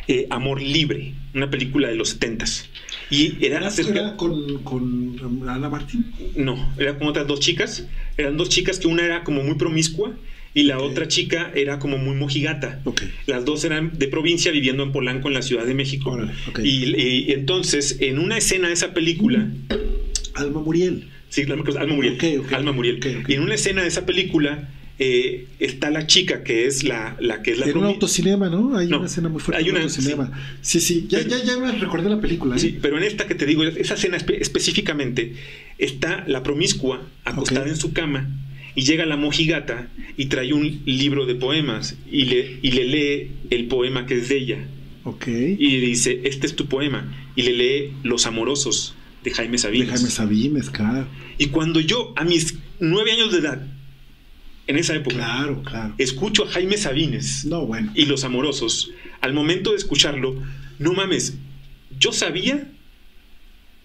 [0.08, 2.70] eh, Amor Libre, una película de los setentas.
[3.10, 6.12] Y era, ¿Era con, con Ana Martín?
[6.36, 7.88] No, era con otras dos chicas.
[8.18, 10.14] Eran dos chicas que una era como muy promiscua
[10.54, 12.82] y la otra chica era como muy mojigata.
[13.28, 16.18] Las dos eran de provincia viviendo en Polanco, en la Ciudad de México.
[16.64, 19.48] y, entonces, en una escena de esa película...
[20.34, 21.10] Alma Muriel.
[21.30, 22.18] Sí, Alma Muriel.
[22.52, 23.24] Alma Muriel.
[23.28, 24.70] Y en una escena de esa película
[25.00, 28.76] eh, está la chica que es la, la que es la en un autocinema, ¿no?
[28.76, 29.64] Hay una escena muy fuerte.
[29.64, 30.32] Hay una autocinema.
[30.62, 32.56] Sí, sí, Ya, ya, ya, me recordé la película.
[32.56, 32.60] ¿eh?
[32.60, 35.36] Sí, pero en esta que te digo, esa escena específicamente
[35.78, 38.28] está la promiscua acostada en su cama
[38.74, 39.88] y llega la mojigata
[40.18, 44.30] y trae un libro de poemas y le, y le lee el poema que es
[44.30, 44.68] de ella.
[45.04, 45.28] Ok.
[45.28, 47.14] Y dice, este es tu poema.
[47.36, 49.88] Y le lee Los Amorosos de Jaime Sabines.
[49.88, 51.08] De Jaime Sabines, claro.
[51.38, 53.68] Y cuando yo, a mis nueve años de edad,
[54.68, 55.16] en esa época.
[55.16, 55.96] Claro, claro.
[55.98, 57.92] Escucho a Jaime Sabines no, bueno.
[57.96, 58.92] y Los Amorosos.
[59.22, 60.42] Al momento de escucharlo,
[60.78, 61.38] no mames,
[61.98, 62.68] yo sabía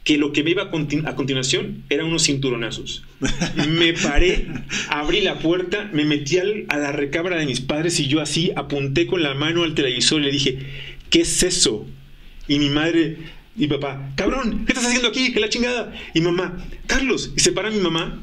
[0.04, 3.04] que lo que me iba a, continuación eran unos cinturonazos.
[3.68, 4.48] Me paré,
[4.88, 9.06] abrí la puerta, me metí a la recámara de mis padres y yo así apunté
[9.06, 10.58] con la mano al televisor y le dije,
[11.08, 11.86] ¿qué es eso?
[12.48, 13.18] Y mi madre,
[13.56, 15.32] y papá, cabrón, ¿qué estás haciendo aquí?
[15.32, 15.92] ¿Qué la chingada?
[16.14, 18.20] Y mamá, Carlos, y se para mi mamá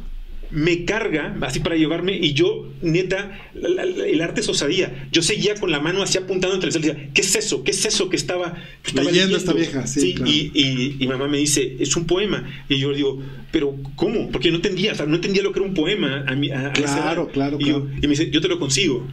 [0.52, 5.08] me carga así para llevarme y yo, neta, el arte es osadía.
[5.12, 7.64] Yo seguía con la mano así apuntando entre el decía, ¿qué es eso?
[7.64, 8.58] ¿Qué es eso que estaba,
[8.94, 9.86] leyendo, esta vieja?
[9.86, 12.48] Sí, y, y, mamá me dice, es un poema.
[12.68, 13.22] Y yo digo,
[13.52, 14.30] ¿pero cómo?
[14.32, 16.72] Porque no entendía, o sea, no entendía lo que era un poema a, mi, a,
[16.74, 17.88] claro, claro, y, claro.
[17.98, 19.08] y me dice, yo te lo consigo.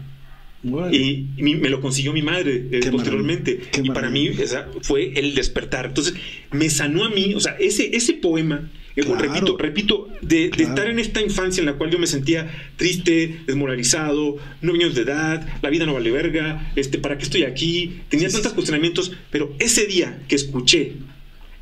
[0.91, 3.61] Y, me lo consiguió mi madre eh, posteriormente.
[3.83, 5.87] y para mí esa fue el despertar.
[5.87, 6.15] Entonces,
[6.51, 11.21] me sanó a mí, o sea, ese, ese poema repito, repito, de, estar en esta
[11.21, 15.87] infancia en la cual yo me sentía triste, desmoralizado, nueve años de edad, la vida
[15.87, 18.01] no vale verga, este, ¿para qué estoy aquí?
[18.09, 20.95] Tenía tantos cuestionamientos, pero ese día que escuché,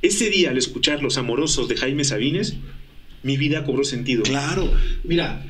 [0.02, 2.56] ese día al escuchar Los Amorosos de Jaime Sabines,
[3.22, 4.22] mi vida cobró sentido.
[4.22, 4.70] Claro,
[5.02, 5.44] mira,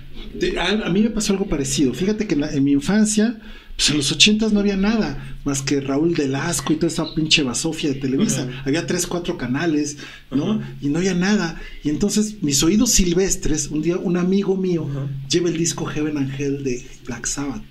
[0.59, 1.93] a, mí me pasó algo parecido.
[1.93, 3.41] Fíjate que en mi infancia
[3.77, 7.43] pues en los ochentas no había nada más que Raúl Delasco y toda esa pinche
[7.43, 8.49] basofia de Televisa.
[8.65, 9.99] Había tres, cuatro canales,
[10.31, 10.63] ¿no?
[10.81, 11.61] Y no había nada.
[11.83, 14.89] Y entonces mis oídos silvestres, un día un amigo mío
[15.29, 17.63] lleva el disco Heaven Angel de Black Sabbath.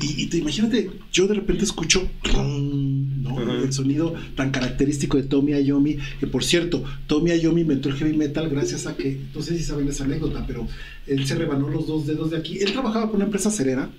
[0.00, 3.62] Y, te, imagínate, yo de repente escucho ¿no?
[3.62, 8.16] el sonido tan característico de Tommy Ayomi, que por cierto, Tommy Ayomi inventó el heavy
[8.16, 10.66] metal gracias a que, no sé si saben esa anécdota, pero
[11.06, 12.58] él se rebanó los dos dedos de aquí.
[12.58, 13.90] Él trabajaba con una empresa cerera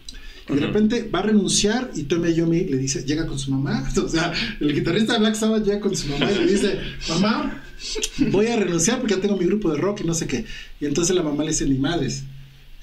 [0.51, 3.89] y de repente va a renunciar y Tommy Yomi le dice, llega con su mamá.
[4.01, 6.79] O sea, el guitarrista de Black Sabbath llega con su mamá y le dice,
[7.09, 7.63] mamá,
[8.31, 10.45] voy a renunciar porque ya tengo mi grupo de rock y no sé qué.
[10.79, 12.23] Y entonces la mamá le dice, ni madres,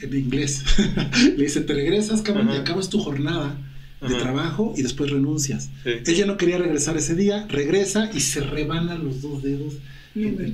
[0.01, 0.65] en inglés.
[1.37, 3.59] le dice, te regresas, cabrón, y acabas tu jornada
[4.01, 5.71] de trabajo y después renuncias.
[5.85, 9.75] Ella no quería regresar ese día, regresa y se rebana los dos dedos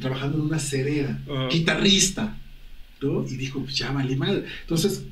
[0.01, 1.20] trabajando en una cerera,
[1.51, 2.39] guitarrista.
[3.01, 3.27] ¿no?
[3.28, 4.45] Y dijo, pues ya vale madre.
[4.62, 5.03] Entonces,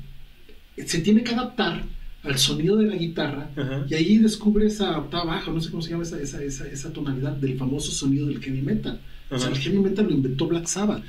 [0.77, 1.83] se tiene que adaptar
[2.23, 3.49] al sonido de la guitarra
[3.89, 7.33] y ahí descubre esa octava baja, no sé cómo se llama esa, esa, esa, tonalidad
[7.33, 8.99] del famoso sonido del heavy metal.
[9.29, 11.03] O sea, el heavy metal lo inventó Black Sabbath.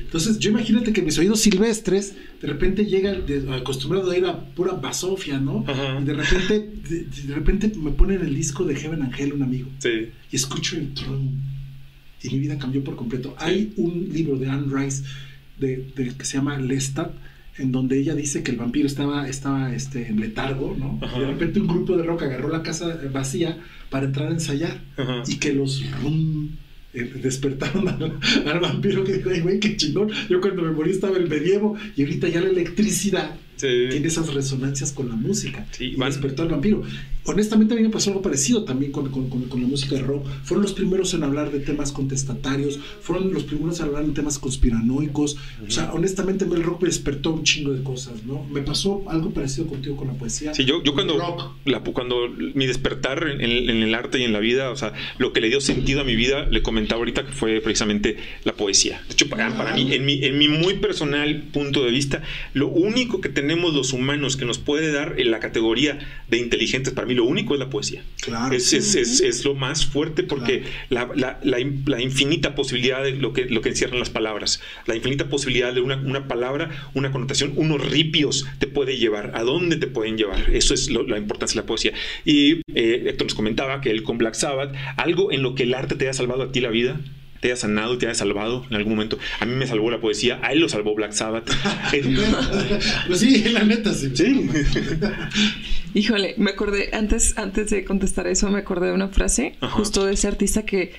[0.00, 4.72] Entonces, yo imagínate que mis oídos silvestres de repente llegan acostumbrado a ir a pura
[4.72, 5.64] basofia, ¿no?
[6.00, 9.68] Y de repente, de, repente me ponen el disco de Heaven Angel, un amigo,
[10.30, 11.40] y escucho el tron.
[12.22, 13.34] Y mi vida cambió por completo.
[13.38, 15.02] Hay un libro de Anne Rice
[15.58, 17.12] de, que se llama Lestat
[17.58, 20.98] en donde ella dice que el vampiro estaba, estaba este, en letargo, ¿no?
[21.16, 23.58] Y de repente un grupo de rock agarró la casa vacía
[23.90, 24.80] para entrar a ensayar
[25.26, 25.82] y que los
[26.94, 30.10] eh, despertaron al, vampiro que dijo, güey, qué chingón.
[30.28, 34.92] Yo cuando me morí estaba el medievo y ahorita ya la electricidad tiene esas resonancias
[34.92, 35.66] con la música.
[35.70, 36.82] Sí, despertó al vampiro.
[37.26, 40.26] Honestamente a mí me pasó algo parecido también con, con, con, la música de rock.
[40.42, 44.38] Fueron los primeros en hablar de temas contestatarios, fueron los primeros en hablar de temas
[44.38, 45.36] conspiranoicos.
[45.66, 48.44] O sea, honestamente el rock me despertó un chingo de cosas, ¿no?
[48.44, 50.52] Me pasó algo parecido contigo con la poesía.
[50.54, 51.16] Sí, yo, yo cuando,
[51.64, 55.32] la, cuando mi despertar en, en, el arte y en la vida, o sea, lo
[55.32, 59.02] que le dio sentido a mi vida, le comentaba ahorita que fue precisamente la poesía.
[59.08, 62.22] De hecho, para, para mí, en mi, en mi muy personal punto de vista,
[62.52, 65.98] lo único que tenemos los humanos que nos puede dar en la categoría
[66.28, 68.02] de inteligentes, para mí lo único es la poesía.
[68.20, 68.54] Claro.
[68.54, 73.60] Es, es, lo más fuerte porque la, la, la, infinita posibilidad de lo que, lo
[73.60, 78.46] que encierran las palabras, la infinita posibilidad de una, una palabra, una connotación, unos ripios
[78.58, 80.50] te puede llevar, a dónde te pueden llevar.
[80.52, 81.92] Eso es la importancia de la poesía.
[82.24, 85.74] Y eh, Héctor nos comentaba que él con Black Sabbath, algo en lo que el
[85.74, 87.00] arte te ha salvado a ti la vida,
[87.44, 89.18] te haya sanado te haya salvado en algún momento.
[89.38, 91.50] A mí me salvó la poesía, a él lo salvó Black Sabbath.
[93.06, 94.12] pues sí, la neta, sí.
[94.14, 94.48] sí.
[95.94, 100.14] Híjole, me acordé, antes, antes de contestar eso, me acordé de una frase justo de
[100.14, 100.94] ese artista que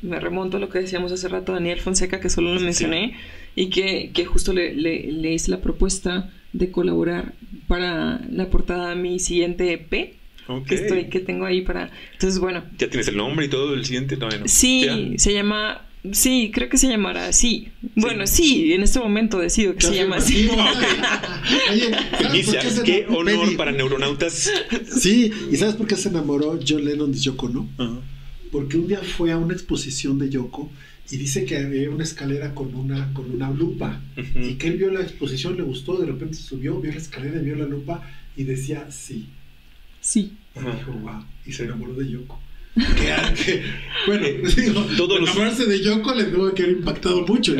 [0.00, 3.18] me remonto a lo que decíamos hace rato Daniel Fonseca, que solo lo mencioné,
[3.54, 7.34] y que, que justo le, le, hice la propuesta de colaborar
[7.68, 10.14] para la portada de mi siguiente EP.
[10.66, 11.92] Que, estoy, que tengo ahí para...
[12.14, 12.64] Entonces, bueno.
[12.76, 14.16] ¿Ya tienes el nombre y todo el siguiente?
[14.16, 17.68] Todavía Sí, se llama Sí, creo que se llamará así.
[17.94, 20.48] Bueno, sí, en este momento decido que se llama así.
[21.70, 22.44] Oye,
[22.84, 24.50] qué honor para neuronautas.
[24.98, 27.68] Sí, ¿y sabes por qué se enamoró John Lennon de Yoko, no?
[28.50, 30.70] Porque un día fue a una exposición de Yoko
[31.10, 34.00] y dice que había una escalera con una, con una lupa.
[34.16, 37.56] Y que él vio la exposición, le gustó, de repente subió, vio la escalera, vio
[37.56, 38.02] la lupa
[38.36, 39.26] y decía sí.
[40.00, 40.32] Sí.
[40.56, 41.24] Y dijo, wow.
[41.44, 42.40] Y se enamoró de Yoko.
[43.44, 43.62] Que,
[44.06, 44.26] bueno,
[44.56, 45.68] digo, todos los...
[45.68, 47.54] de Yoko le tuvo que haber impactado mucho.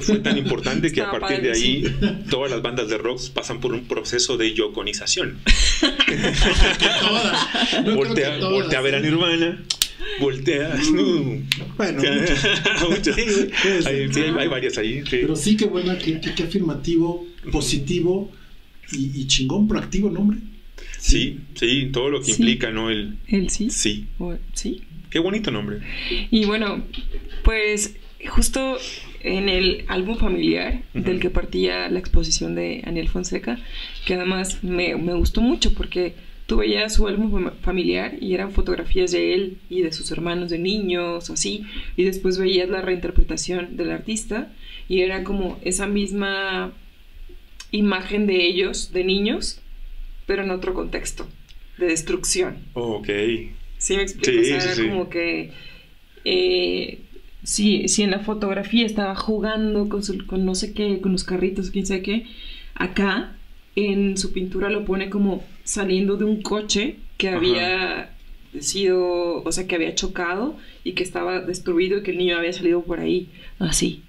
[0.00, 1.84] Fue tan importante que a partir de ahí
[2.30, 5.38] todas las bandas de rock pasan por un proceso de yokonización.
[7.00, 7.84] todas.
[7.84, 9.00] No voltea, todas, voltea a ver a.
[9.00, 9.62] Nirvana.
[10.20, 10.74] Voltea.
[10.92, 11.40] Uh,
[11.76, 12.02] bueno,
[12.88, 13.16] muchas.
[13.86, 15.02] hay, sí, hay, varias ahí.
[15.08, 18.30] Pero sí, que buena, que, que, afirmativo, positivo
[18.92, 20.38] y, y chingón, proactivo el nombre.
[21.02, 22.88] Sí, sí, todo lo que implica, ¿no?
[22.88, 23.70] El, el sí.
[23.70, 24.06] Sí.
[24.52, 24.82] sí.
[25.10, 25.80] Qué bonito nombre.
[26.30, 26.84] Y bueno,
[27.42, 27.96] pues
[28.28, 28.78] justo
[29.20, 33.58] en el álbum familiar del que partía la exposición de Aniel Fonseca,
[34.06, 36.14] que además me, me gustó mucho porque
[36.46, 40.60] tú veías su álbum familiar y eran fotografías de él y de sus hermanos de
[40.60, 41.64] niños, así,
[41.96, 44.52] y después veías la reinterpretación del artista
[44.88, 46.72] y era como esa misma
[47.72, 49.62] imagen de ellos, de niños,
[50.26, 51.26] pero en otro contexto,
[51.78, 52.58] de destrucción.
[52.74, 53.08] Oh, ok.
[53.78, 54.40] Sí, me explico.
[54.40, 55.52] o sea, era como que.
[56.24, 57.00] Eh,
[57.42, 61.86] si, en la fotografía estaba jugando con, con no sé qué, con los carritos, quién
[61.86, 62.26] sabe qué,
[62.74, 63.36] acá
[63.74, 68.14] en su pintura lo pone como saliendo de un coche que había
[68.60, 72.52] sido, o sea, que había chocado y que estaba destruido y que el niño había
[72.52, 73.28] salido por ahí,
[73.58, 74.02] así.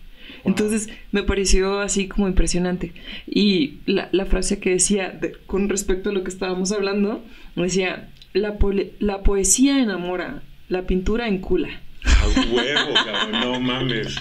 [0.46, 2.94] Entonces me pareció así como impresionante.
[3.28, 7.24] Y la, la frase que decía con respecto a lo que estábamos hablando,
[7.56, 8.58] decía, la,
[9.00, 11.82] la poesía enamora, la pintura encula.
[12.06, 14.16] A huevo, cabrón, no mames.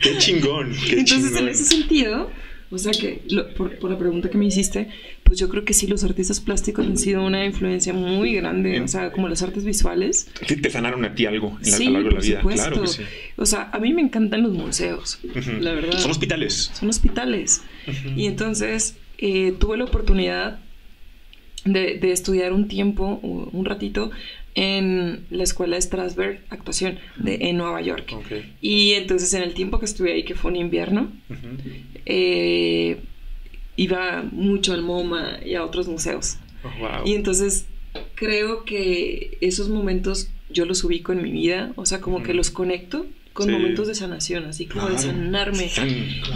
[0.00, 0.72] Qué chingón.
[0.88, 2.30] Entonces, en ese sentido,
[2.72, 3.22] o sea que,
[3.56, 4.88] por, por, la pregunta que me hiciste,
[5.24, 8.86] pues yo creo que sí, los artistas plásticos han sido una influencia muy grande, o
[8.86, 10.28] sea, como las artes visuales.
[10.46, 12.88] te sanaron a ti algo en la, a lo largo de la vida, claro que
[12.88, 13.02] sí.
[13.36, 15.18] O sea, a mí me encantan los museos,
[15.60, 15.98] la verdad.
[15.98, 16.70] Son hospitales.
[16.74, 17.62] Son hospitales.
[18.16, 20.60] Y entonces eh, tuve la oportunidad
[21.64, 24.10] de, de, estudiar un tiempo, un ratito,
[24.54, 28.14] en la escuela de Strasberg, actuación, de, en Nueva York.
[28.60, 31.12] Y entonces en el tiempo que estuve ahí, que fue un invierno,
[32.10, 32.98] eh,
[33.76, 36.38] iba mucho al MoMA y a otros museos.
[36.64, 37.66] Oh, y entonces
[38.14, 42.50] creo que esos momentos yo los ubico en mi vida, o sea, como que los
[42.50, 45.70] conecto con momentos de sanación, así como de sanarme.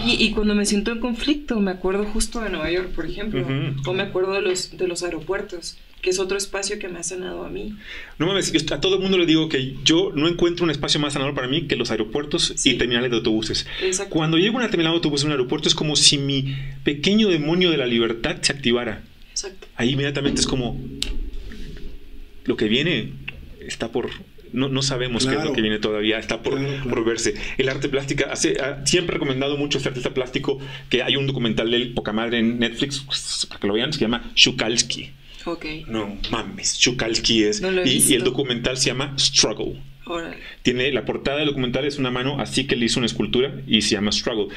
[0.07, 3.45] Y, cuando me siento en conflicto, me acuerdo justo de Nueva York, por ejemplo,
[3.85, 7.03] o me acuerdo de los, de los aeropuertos que es otro espacio que me ha
[7.03, 7.75] sanado a mí.
[8.19, 11.15] No mames, a todo el mundo le digo que yo no encuentro un espacio más
[11.15, 13.67] sanador para mí que los aeropuertos y terminales de autobuses.
[14.11, 16.55] Cuando llego a una terminal de autobús en un aeropuerto es como si mi
[16.85, 19.03] pequeño demonio de la libertad se activara.
[19.31, 19.67] Exacto.
[19.77, 20.79] Ahí inmediatamente es como
[22.45, 23.15] lo que viene
[23.67, 24.11] está por
[24.53, 27.35] no, no sabemos qué es lo que viene todavía, está por, por verse.
[27.57, 30.61] El arte plástica, hace, siempre he recomendado mucho este artista plástico,
[30.91, 34.01] que hay un documental de él, poca madre en Netflix, para que lo vean, se
[34.01, 35.11] llama Shukalski.
[35.89, 37.63] No mames, Chukalski es.
[37.85, 39.81] y, el documental se llama Struggle.
[40.63, 43.83] Tiene la portada del documental es una mano así que le hizo una escultura y
[43.83, 44.49] se llama Struggle.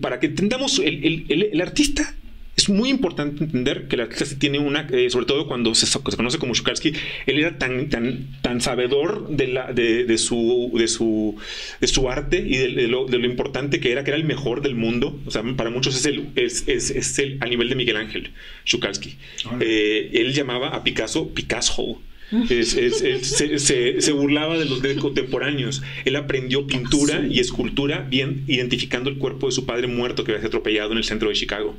[0.00, 2.14] Para que entendamos, el, el artista
[2.58, 6.38] es muy importante entender que la clase tiene una, eh, sobre todo cuando se, conoce
[6.38, 6.92] como Shukarsky,
[7.26, 11.36] él era tan, tan, tan sabedor de, la, de, su, de, su,
[11.80, 15.20] de su arte y de, lo, importante que era, que era el mejor del mundo.
[15.24, 18.32] O sea, para muchos es el, es, es, es el a nivel de Miguel Ángel,
[18.64, 19.14] Shukarsky.
[19.60, 22.02] Eh, él llamaba a Picasso Picasso.
[22.48, 23.58] se,
[24.02, 25.80] se, burlaba de los de contemporáneos.
[26.04, 30.40] Él aprendió pintura y escultura bien identificando el cuerpo de su padre muerto que había
[30.40, 31.78] sido atropellado en el centro de Chicago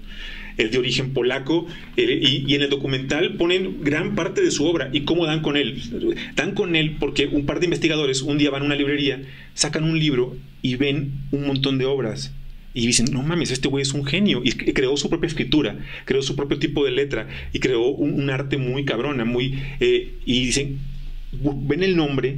[0.59, 1.65] es de origen polaco,
[1.97, 5.57] eh, y, en el documental ponen gran parte de su obra y cómo dan con
[5.57, 5.81] él.
[6.35, 9.21] Dan con él porque un par de investigadores un día van a una librería,
[9.53, 12.33] sacan un libro y ven un montón de obras.
[12.73, 14.41] Y dicen, no mames, este güey es un genio.
[14.43, 18.57] Y creó su propia escritura, creó su propio tipo de letra y creó un, arte
[18.57, 19.57] muy cabrona, muy...
[19.79, 20.77] Eh, y dicen,
[21.31, 22.37] ven el nombre,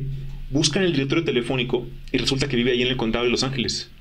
[0.52, 3.92] buscan el directorio telefónico y resulta que vive ahí en el condado de Los Ángeles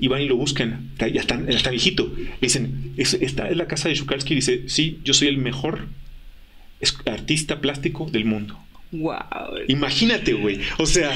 [0.00, 2.14] y van y lo buscan, ya está, está viejito.
[2.40, 4.34] dicen, esta es la casa de Shukalsky.
[4.34, 5.88] dice, sí, yo soy el mejor
[7.06, 8.58] artista plástico del mundo.
[8.90, 9.58] Wow.
[9.68, 10.60] Imagínate, güey.
[10.78, 11.14] O sea,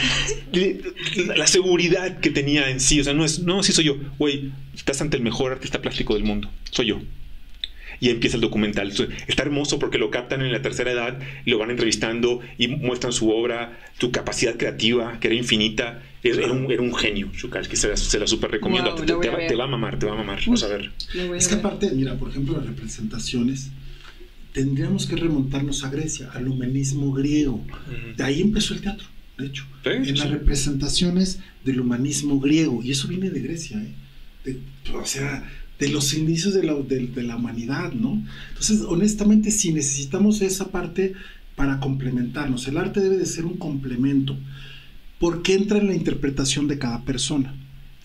[1.37, 3.01] la seguridad que tenía en sí.
[3.01, 3.97] O sea, no es, no, sí soy yo.
[4.19, 6.51] Güey, estás ante el mejor artista plástico del mundo.
[6.71, 7.01] Soy yo.
[8.03, 8.93] Y empieza el documental.
[9.29, 13.13] Está hermoso porque lo captan en la tercera edad y lo van entrevistando y muestran
[13.13, 16.03] su obra, su capacidad creativa, que era infinita.
[16.25, 18.95] Era, un, era un, genio, que se la, se la super recomiendo.
[18.97, 19.15] te,
[19.55, 20.41] va a mamar, te va a mamar.
[20.45, 20.91] Vamos a ver.
[21.37, 23.71] Es que aparte, mira, por ejemplo, las representaciones
[24.53, 27.65] tendríamos que remontarnos a Grecia, al humanismo griego.
[28.17, 29.07] De ahí empezó el teatro,
[29.39, 29.65] de hecho.
[29.85, 32.83] en las representaciones del humanismo griego.
[32.83, 33.83] Y eso viene de Grecia,
[34.45, 34.59] ¿eh?
[34.93, 35.49] o sea,
[35.83, 38.25] de los inicios de la, de la, humanidad, ¿no?
[38.51, 41.15] Entonces, honestamente, si necesitamos esa parte
[41.57, 44.37] para complementarnos, el arte debe de ser un complemento,
[45.19, 47.57] porque entra en la interpretación de cada persona.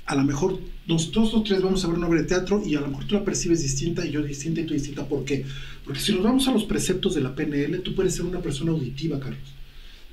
[0.07, 2.81] A lo mejor nosotros los tres vamos a ver una obra de teatro y a
[2.81, 5.07] lo mejor tú la percibes distinta y yo distinta y tú distinta.
[5.07, 5.45] ¿Por qué?
[5.85, 8.71] Porque si nos vamos a los preceptos de la PNL, tú puedes ser una persona
[8.71, 9.53] auditiva, Carlos.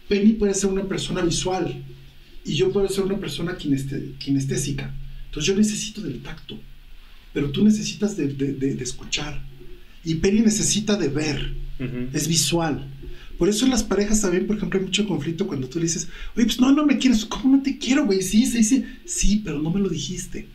[0.06, 1.82] Penny puede ser una persona visual
[2.44, 4.94] y yo puedo ser una persona kinestésica.
[5.28, 6.58] Entonces yo necesito del tacto,
[7.34, 9.44] pero tú necesitas de, escuchar.
[10.04, 11.52] Y Penny necesita de ver,
[12.14, 12.88] es visual.
[13.36, 16.08] Por eso en las parejas también, por ejemplo, hay mucho conflicto cuando tú le dices,
[16.36, 18.22] oye, pues no, no me quieres, ¿cómo no te quiero, güey?
[18.22, 20.46] Sí, sí, sí, sí, pero no me lo dijiste.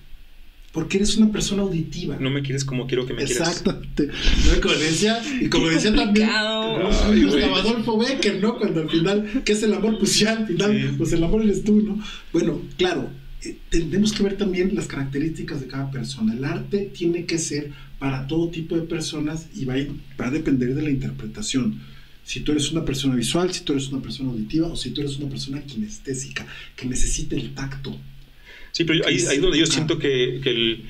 [0.71, 2.17] Porque eres una persona auditiva.
[2.19, 3.49] No me quieres como quiero que me quieras.
[3.49, 4.07] Exactamente.
[4.07, 4.61] ¿No?
[4.61, 6.29] Como decía, y como decía también
[7.25, 8.57] Gustavo Adolfo Becker, ¿no?
[8.57, 9.97] Cuando al final, ¿qué es el amor?
[9.97, 11.99] Pues ya al final, pues el amor eres tú, ¿no?
[12.31, 13.09] Bueno, claro,
[13.43, 16.33] eh, tenemos que ver también las características de cada persona.
[16.33, 19.75] El arte tiene que ser para todo tipo de personas y va
[20.19, 21.79] va a depender de la interpretación.
[22.23, 25.01] Si tú eres una persona visual, si tú eres una persona auditiva o si tú
[25.01, 26.45] eres una persona kinestésica,
[26.75, 27.99] que necesita el tacto
[28.71, 30.81] Sí, pero ahí, es donde yo siento que, que,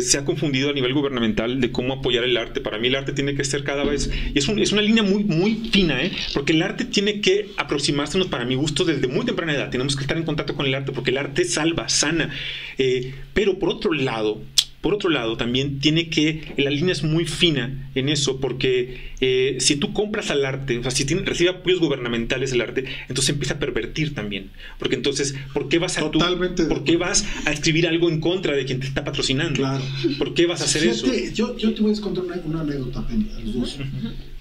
[0.00, 2.60] se ha confundido a nivel gubernamental de cómo apoyar el arte.
[2.60, 4.10] Para mí el arte tiene que ser cada vez...
[4.34, 6.12] Y es, es una línea muy, muy fina, ¿eh?
[6.34, 9.70] Porque el arte tiene que aproximársenos para mi gusto desde muy temprana edad.
[9.70, 12.30] Tenemos que estar en contacto con el arte porque el arte salva, sana.
[12.76, 14.42] Eh, pero por otro lado,
[14.80, 19.56] por otro lado, también tiene que, la línea es muy fina en eso, porque eh,
[19.58, 23.30] si tú compras al arte, o sea, si tiene, recibe apoyos gubernamentales el arte, entonces
[23.30, 24.50] empieza a pervertir también.
[24.78, 28.64] Porque entonces, ¿por qué vas a ¿por qué vas a escribir algo en contra de
[28.64, 29.56] quien te está patrocinando?
[29.56, 29.82] Claro.
[30.16, 31.06] ¿Por qué vas a hacer eso?
[31.34, 33.78] Yo, yo, te voy a contar una, anécdota, Penny, a los dos.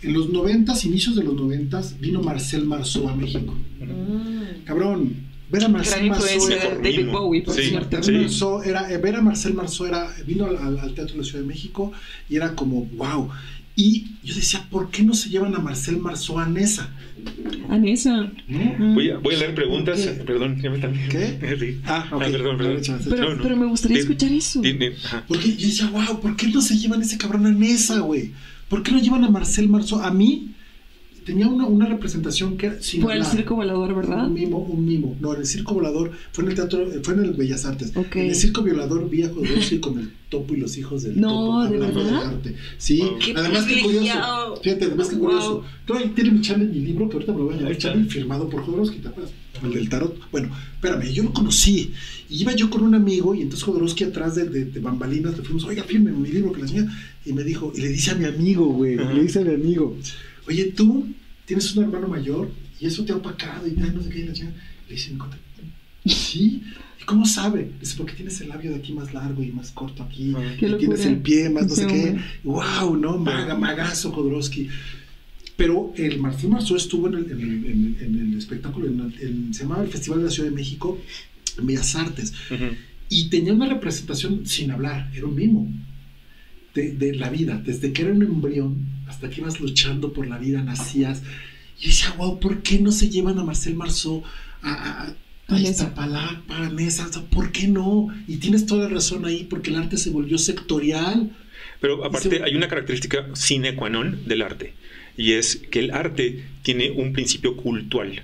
[0.03, 3.57] En los noventas, inicios de los noventas, vino Marcel Marceau a México.
[3.79, 4.65] Mm.
[4.65, 6.49] Cabrón, Ver a Marcel Marceau
[6.83, 8.63] David Bowie, por cierto.
[8.63, 11.91] era, eh, ver a Marcel Marceau era, vino al, Teatro de la Ciudad de México
[12.29, 13.29] y era como, wow.
[13.79, 16.89] Y yo decía, ¿por qué no se llevan a Marcel Marceau a Nesa?
[17.69, 18.31] A Nesa.
[18.47, 19.99] Voy, a, voy, a, leer preguntas.
[20.25, 20.93] Perdón, ya me están.
[21.09, 21.77] ¿Qué?
[21.85, 22.21] Ah, ok.
[22.23, 22.81] Ah, perdón, perdón.
[23.07, 24.61] Pero, pero, me gustaría escuchar eso.
[25.27, 28.31] Porque yo decía, wow, ¿por qué no se llevan a ese cabrón a Nesa, güey?
[28.67, 30.01] ¿Por qué no llevan a Marcel Marceau?
[30.01, 30.55] A mí,
[31.27, 34.27] tenía una, una representación que era Fue en el Circo Volador, ¿verdad?
[34.27, 35.17] Un mimo, un mimo.
[35.19, 37.91] No, en el Circo Volador fue en el teatro, fue en el Bellas Artes.
[37.93, 41.29] En el Circo Violador vi a Jodorowsky con el topo y los hijos del no,
[41.29, 42.27] topo ¿de verdad?
[42.27, 42.55] arte.
[42.77, 43.03] Sí,
[43.35, 44.59] además que curioso.
[44.63, 45.63] Fíjate, además que curioso.
[45.85, 45.97] Wow.
[46.15, 48.61] tiene mi channel, mi libro, que ahorita me lo voy a llamar channel, firmado por
[48.61, 49.33] Jodorowsky, ¿te acuerdas?
[49.61, 50.17] El del tarot.
[50.31, 51.91] Bueno, espérame, yo lo conocí.
[52.29, 55.65] Y iba yo con un amigo y entonces Jodorowsky atrás de, de, bambalinas le fuimos,
[55.65, 56.91] oiga, firme mi libro que la señora.
[57.25, 59.97] Y me dijo, y le dice a mi amigo, güey, le dice a mi amigo,
[60.47, 61.07] oye, tú
[61.45, 64.19] tienes un hermano mayor y eso te ha opacado y tal, no sé qué.
[64.19, 65.13] Y la le dice,
[66.05, 66.63] ¿sí?
[67.01, 67.71] ¿Y cómo sabe?
[67.79, 70.77] Dice, porque tienes el labio de aquí más largo y más corto aquí, ah, y
[70.77, 72.17] tienes el pie más no sé qué.
[72.43, 72.95] ¡Wow!
[72.97, 73.17] ¿No?
[73.17, 74.69] Maga, magazo Jodorowsky.
[75.55, 78.87] Pero el Martín Marceau estuvo en el, en el, espectáculo,
[79.51, 81.01] se llamaba el Festival de la Ciudad de México,
[81.57, 82.31] en Bellas Artes,
[83.09, 85.67] y tenía una representación sin hablar, era un mimo
[86.75, 90.37] de, de la vida, desde que era un embrión hasta que ibas luchando por la
[90.37, 91.23] vida, nacías.
[91.79, 94.23] Y decía, wow, ¿por qué no se llevan a Marcel Marceau
[94.61, 95.13] a,
[95.47, 97.07] a, a Iztapalapa, a Nesa?
[97.29, 98.07] ¿Por qué no?
[98.27, 101.31] Y tienes toda la razón ahí, porque el arte se volvió sectorial.
[101.79, 104.73] Pero aparte hay una característica sine qua non del arte,
[105.15, 108.23] y es que el arte tiene un principio cultural.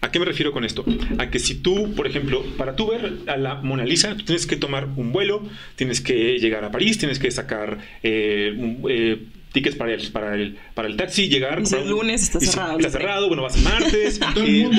[0.00, 0.84] ¿A qué me refiero con esto?
[1.18, 4.46] A que si tú, por ejemplo, para tú ver a la Mona Lisa, tú tienes
[4.46, 8.54] que tomar un vuelo, tienes que llegar a París, tienes que sacar eh,
[8.88, 9.18] eh,
[9.52, 11.62] tickets para el, para el, para el taxi, llegar.
[11.70, 12.78] Y el lunes está cerrado.
[12.78, 14.70] Está cerrado, bueno, vas el martes, eh,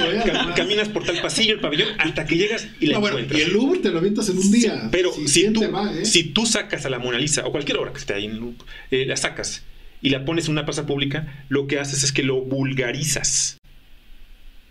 [0.56, 3.40] caminas por tal pasillo, el pabellón, hasta que llegas y la encuentras.
[3.40, 4.90] y el Louvre te lo avientas en un día.
[4.92, 6.06] pero si, tú, ¿eh?
[6.06, 8.30] si tú sacas a la Mona Lisa, o cualquier obra que esté ahí,
[8.92, 9.64] eh, la sacas
[10.02, 13.58] y la pones en una plaza pública, lo que haces es que lo vulgarizas.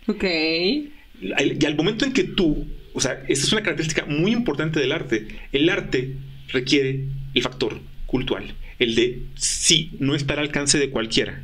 [0.07, 0.23] Ok.
[0.23, 4.91] Y al momento en que tú, o sea, esa es una característica muy importante del
[4.91, 5.27] arte.
[5.53, 6.17] El arte
[6.49, 11.43] requiere el factor cultural el de sí, no está al alcance de cualquiera.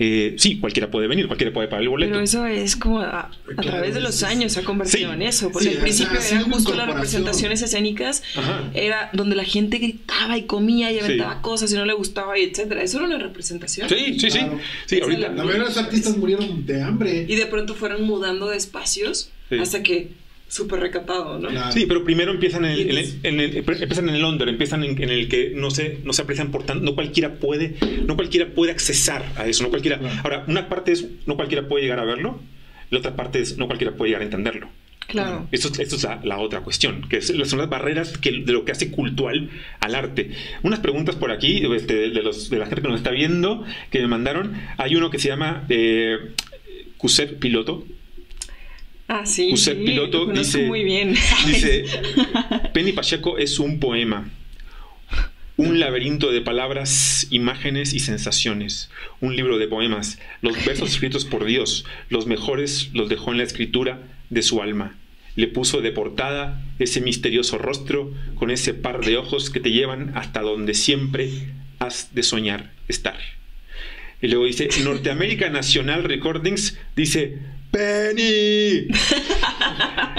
[0.00, 2.12] eh, sí, cualquiera puede venir, cualquiera puede pagar el boleto.
[2.12, 3.30] Pero eso es como a,
[3.60, 6.86] través de los años se ha convertido en eso, porque al principio eran justo las
[6.86, 8.22] representaciones escénicas,
[8.74, 12.44] era donde la gente gritaba y comía y aventaba cosas y no le gustaba y
[12.44, 12.82] etcétera.
[12.82, 13.88] Eso era una representación.
[13.88, 14.40] Sí, sí, sí.
[14.86, 17.26] sí ahorita, la mayoría de los artistas murieron de hambre.
[17.28, 19.30] Y de pronto fueron mudando de espacios
[19.60, 20.12] hasta que
[20.48, 21.72] súper recatado, ¿no?
[21.72, 25.28] Sí, pero primero empiezan en el, en el, empiezan en el under, empiezan en, el
[25.28, 27.76] que no se, no se aprecian por tanto, no cualquiera puede,
[28.06, 30.00] no cualquiera puede accesar a eso, no cualquiera.
[30.24, 32.40] Ahora, una parte es no cualquiera puede llegar a verlo,
[32.90, 34.68] la otra parte es no cualquiera puede llegar a entenderlo.
[35.06, 35.48] Claro.
[35.52, 38.90] Esto, esto es la, otra cuestión, que son las barreras que, de lo que hace
[38.90, 39.48] cultural
[39.80, 40.32] al arte.
[40.62, 44.00] Unas preguntas por aquí este, de, los, de la gente que nos está viendo, que
[44.00, 44.52] me mandaron.
[44.76, 46.18] Hay uno que se llama eh,
[47.40, 47.86] Piloto,
[49.08, 49.54] Ah, sí.
[49.84, 51.14] Piloto dice, muy bien.
[51.46, 51.86] dice,
[52.74, 54.30] Penny Pacheco es un poema,
[55.56, 58.90] un laberinto de palabras, imágenes y sensaciones,
[59.20, 63.44] un libro de poemas, los versos escritos por Dios, los mejores los dejó en la
[63.44, 64.94] escritura de su alma.
[65.36, 70.12] Le puso de portada ese misterioso rostro con ese par de ojos que te llevan
[70.16, 71.30] hasta donde siempre
[71.78, 73.18] has de soñar estar.
[74.20, 77.38] Y luego dice, Norteamérica National Recordings dice,
[77.70, 78.88] Penny.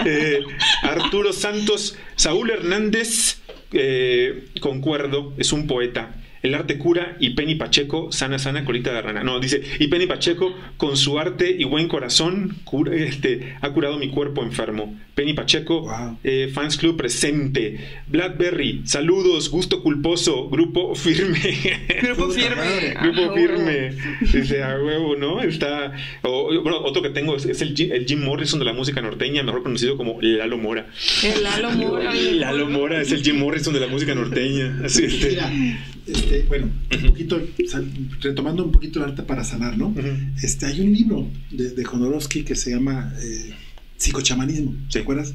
[0.05, 0.39] Eh,
[0.83, 3.41] Arturo Santos, Saúl Hernández,
[3.73, 6.18] eh, concuerdo, es un poeta.
[6.41, 9.23] El arte cura y Penny Pacheco, sana, sana, colita de rana.
[9.23, 12.57] No, dice, y Penny Pacheco, con su arte y buen corazón,
[12.93, 14.97] este, ha curado mi cuerpo enfermo.
[15.15, 15.85] Penny Pacheco,
[16.23, 17.77] eh, Fans Club presente.
[18.07, 21.39] Blackberry, saludos, gusto culposo, grupo firme.
[22.01, 22.93] Grupo firme.
[23.01, 23.91] grupo firme.
[24.21, 25.41] Dice, a huevo, ¿no?
[25.41, 25.93] Está.
[26.23, 30.19] bueno, otro que tengo es, el, Jim Morrison de la música norteña, mejor conocido como
[30.21, 30.87] Lalo Mora.
[31.23, 32.13] El Lalo Mora.
[32.33, 34.79] Lalo Mora es el Jim Morrison de la música norteña.
[34.85, 35.37] Así este.
[36.11, 37.41] Este, bueno, un poquito,
[38.21, 39.93] retomando un poquito el arte para sanar, ¿no?
[40.41, 43.13] este, hay un libro de, de Jodorowsky que se llama.
[43.21, 43.53] Eh,
[43.99, 45.33] psicochamanismo, ¿te acuerdas?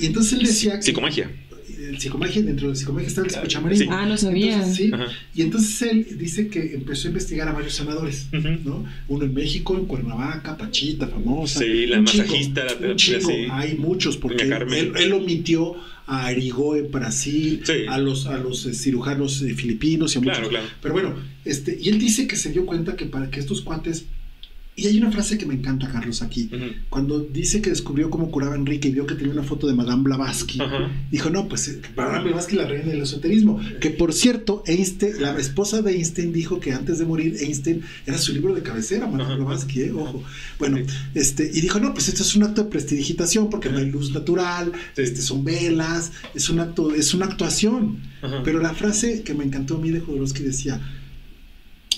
[0.00, 0.82] Y entonces él decía...
[0.82, 1.30] Psicomagia.
[1.78, 3.92] El psicomagia, dentro del psicomagia está el psicochamanismo.
[3.92, 4.64] Ah, no sabía.
[4.64, 4.90] sí.
[5.34, 8.84] Y entonces él dice que empezó a investigar a varios sanadores, ¿no?
[9.08, 11.60] Uno en México, en Cuernavaca, Pachita, famosa.
[11.60, 15.76] Sí, la masajista, la chico, Hay muchos, porque él, él, omitió
[16.06, 20.48] a Arigó en Brasil, a los, a los eh, cirujanos eh, filipinos y a claro,
[20.48, 20.66] Claro.
[20.82, 21.14] Pero bueno,
[21.44, 24.06] este, y él dice que se dio cuenta que para que estos cuates
[24.76, 26.48] y hay una frase que me encanta, Carlos, aquí.
[26.88, 30.04] Cuando dice que descubrió cómo curaba Enrique y vio que tenía una foto de Madame
[30.04, 30.58] Blavatsky,
[31.10, 33.60] dijo, no, pues eh, Madame Blavatsky la reina del esoterismo.
[33.80, 38.16] Que por cierto, Einstein, la esposa de Einstein dijo que antes de morir, Einstein era
[38.16, 39.92] su libro de cabecera, Madame Blavatsky, ¿eh?
[39.92, 40.22] ojo.
[40.58, 40.78] Bueno,
[41.14, 44.12] este, y dijo, no, pues esto es un acto de prestidigitación porque no hay luz
[44.12, 47.98] natural, este, son velas, es un acto, es una actuación.
[48.44, 50.80] Pero la frase que me encantó a mí de Jodorowsky decía,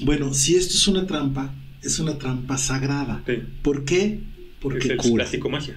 [0.04, 3.24] bueno, si esto es una trampa, es una trampa sagrada.
[3.62, 4.20] ¿Por qué?
[4.60, 5.26] Porque cura.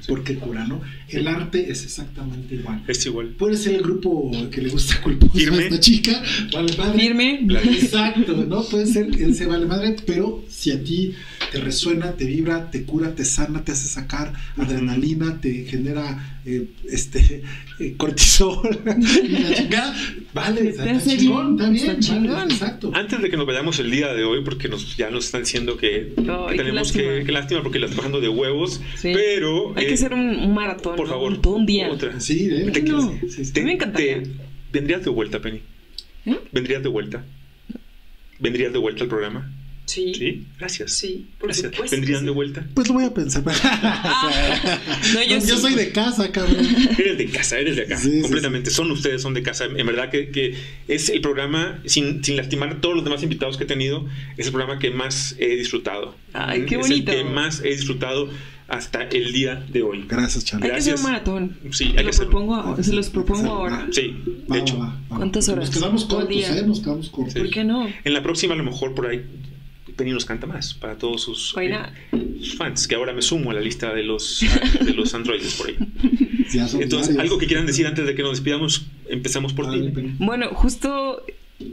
[0.08, 0.80] Porque cura, ¿no?
[1.10, 2.84] El arte es exactamente igual.
[2.88, 3.30] Es igual.
[3.30, 6.22] Puede ser el grupo que le gusta culposo a esta chica,
[6.54, 7.00] vale madre.
[7.00, 7.48] Firme.
[7.64, 8.64] Exacto, ¿no?
[8.64, 11.16] Puede ser ese vale madre, pero si a ti
[11.52, 16.68] te resuena, te vibra, te cura, te sana, te hace sacar adrenalina, te genera eh,
[16.90, 17.44] este
[17.80, 18.80] eh, cortisol
[19.24, 19.96] y la chica,
[20.34, 22.52] vale, está, chingón, está chingón.
[22.52, 22.92] exacto.
[22.94, 25.78] Antes de que nos vayamos el día de hoy, porque nos, ya nos están diciendo
[25.78, 26.14] que,
[26.56, 30.54] tenemos que, que lástima porque la estamos bajando de huevos, pero hay que hacer un,
[30.54, 31.90] maratón, por favor, todo un día.
[32.20, 32.70] Sí, ¿eh?
[32.72, 33.20] ¿Te, no?
[33.64, 34.22] me encantaría.
[34.72, 35.62] ¿Vendrías de vuelta, Penny?
[36.26, 36.38] ¿Eh?
[36.52, 37.26] ¿Vendrías de vuelta?
[38.40, 39.52] ¿Vendrías de vuelta al programa?
[39.86, 40.14] Sí.
[40.14, 40.94] Sí, gracias.
[40.94, 41.92] Sí, por gracias.
[41.92, 42.66] ¿Vendrían de vuelta?
[42.74, 43.44] Pues lo voy a pensar.
[44.08, 44.80] Ah.
[45.14, 46.66] no, yo, soy de casa, cabrón.
[46.98, 48.00] Eres de casa, eres de acá.
[48.22, 48.70] completamente.
[48.72, 49.66] Son ustedes, son de casa.
[49.66, 50.56] En verdad que, que
[50.88, 54.08] es el programa, sin, sin, lastimar a todos los demás invitados que he tenido,
[54.38, 56.16] es el programa que más he disfrutado.
[56.34, 57.12] Ay, qué bonito.
[57.12, 58.30] Es el que más he disfrutado
[58.68, 60.06] hasta el día de hoy.
[60.08, 60.68] Gracias, Charlie.
[60.68, 61.58] Hay que hacer un maratón.
[61.72, 62.28] Sí, hay que hacer.
[62.82, 63.88] se los propongo ahora.
[63.92, 64.16] Sí,
[64.48, 64.94] de hecho.
[65.10, 65.70] ¿Cuántas horas?
[65.70, 66.64] Nos quedamos cortos, ¿eh?
[66.66, 67.36] Nos quedamos cortos.
[67.36, 67.88] ¿Por qué no?
[68.04, 69.24] En la próxima, a lo mejor por ahí
[69.96, 71.78] Penny nos canta más para todos sus, eh,
[72.58, 74.44] fans, que ahora me sumo a la lista de los,
[74.82, 75.78] de los androides por ahí.
[76.80, 79.92] Entonces, algo que quieran decir antes de que nos despidamos, empezamos por ti.
[80.20, 81.24] Bueno, justo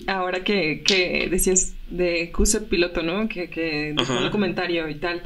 [0.06, 3.28] ahora que, que decías de Cuse Piloto, ¿no?
[3.28, 5.22] Que, que dejó un comentario y tal.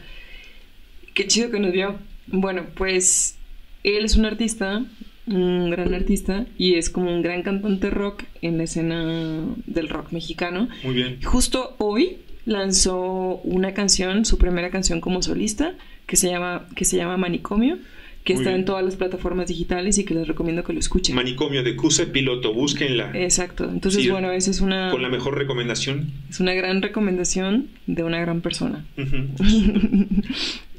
[1.14, 1.98] Qué chido que nos vio.
[2.27, 3.36] Bueno, pues
[3.85, 4.85] él es un artista,
[5.27, 10.12] un gran artista, y es como un gran cantante rock en la escena del rock
[10.12, 10.68] mexicano.
[10.82, 11.23] Muy bien.
[11.23, 15.74] Justo hoy lanzó una canción, su primera canción como solista,
[16.06, 17.78] que se llama, que se llama Manicomio,
[18.24, 21.14] que está en todas las plataformas digitales y que les recomiendo que lo escuchen.
[21.14, 23.12] Manicomio de Cuse Piloto, búsquenla.
[23.14, 23.64] Exacto.
[23.70, 24.90] Entonces, bueno, esa es una...
[24.90, 26.10] Con la mejor recomendación.
[26.28, 28.85] Es una gran recomendación de una gran persona.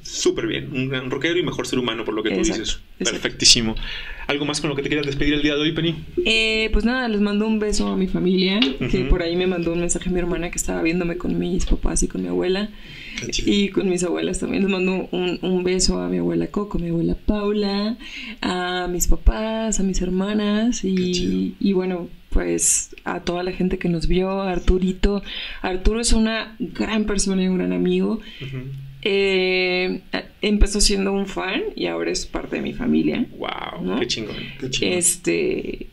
[0.07, 2.79] Súper bien, un gran rockero y mejor ser humano por lo que tú dices.
[2.97, 3.75] Perfectísimo.
[4.27, 5.95] ¿Algo más con lo que te quieras despedir el día de hoy, Penny?
[6.25, 9.73] Eh, pues nada, les mando un beso a mi familia, que por ahí me mandó
[9.73, 12.69] un mensaje a mi hermana que estaba viéndome con mis papás y con mi abuela.
[13.45, 16.81] Y con mis abuelas también les mando un, un, beso a mi abuela Coco, a
[16.81, 17.97] mi abuela Paula,
[18.41, 23.89] a mis papás, a mis hermanas y, y bueno, pues a toda la gente que
[23.89, 25.23] nos vio, a Arturito.
[25.61, 28.19] Arturo es una gran persona y un gran amigo.
[29.09, 30.01] Eh,
[30.41, 33.25] empezó siendo un fan y ahora es parte de mi familia.
[33.37, 33.99] ¡Wow!
[33.99, 34.35] ¡Qué chingón!
[34.81, 35.87] Este.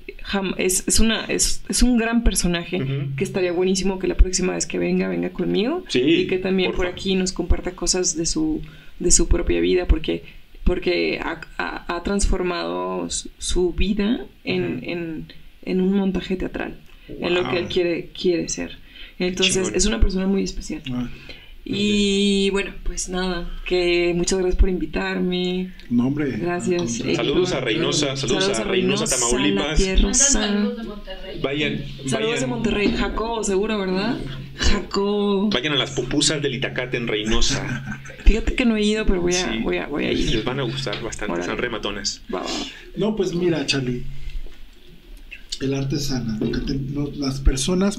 [0.56, 2.80] Es, es, una, es, es, un gran personaje
[3.14, 5.84] que estaría buenísimo que la próxima vez que venga, venga conmigo.
[5.92, 8.62] y que también por, aquí nos comparta cosas de su,
[8.98, 10.24] de su propia vida, porque,
[10.64, 15.26] porque ha, ha, transformado su, vida en, en,
[15.62, 18.78] en, un montaje teatral, en lo que él quiere, quiere ser.
[19.18, 20.82] Entonces, es una persona muy especial.
[21.66, 25.72] Y bueno, pues nada, que muchas gracias por invitarme.
[25.88, 26.32] No, hombre.
[26.32, 26.98] Gracias.
[27.16, 29.80] saludos a Reynosa, saludos, a Reynosa, Tamaulipas.
[30.12, 31.40] Saludos de Monterrey.
[31.42, 34.18] Vayan, saludos de Monterrey, Jacobo, seguro, ¿verdad?
[34.56, 35.48] Jacobo.
[35.48, 38.02] Vayan a las pupusas del Itacate en Reynosa.
[38.26, 40.34] Fíjate que no he ido, pero voy a, voy a, voy a ir.
[40.34, 42.20] Les van a gustar bastante, son rematones.
[42.94, 44.04] No, pues mira, Charlie,
[45.62, 46.38] el arte sana.
[47.16, 47.98] las personas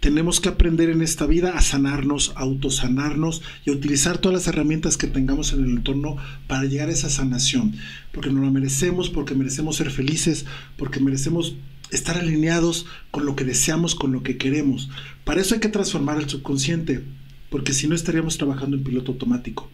[0.00, 4.46] tenemos que aprender en esta vida a sanarnos, a autosanarnos y a utilizar todas las
[4.46, 6.16] herramientas que tengamos en el entorno
[6.46, 7.74] para llegar a esa sanación.
[8.12, 10.46] Porque nos la merecemos, porque merecemos ser felices,
[10.76, 11.56] porque merecemos
[11.90, 14.90] estar alineados con lo que deseamos, con lo que queremos.
[15.24, 17.02] Para eso hay que transformar el subconsciente,
[17.50, 19.70] porque si no estaríamos trabajando en piloto automático.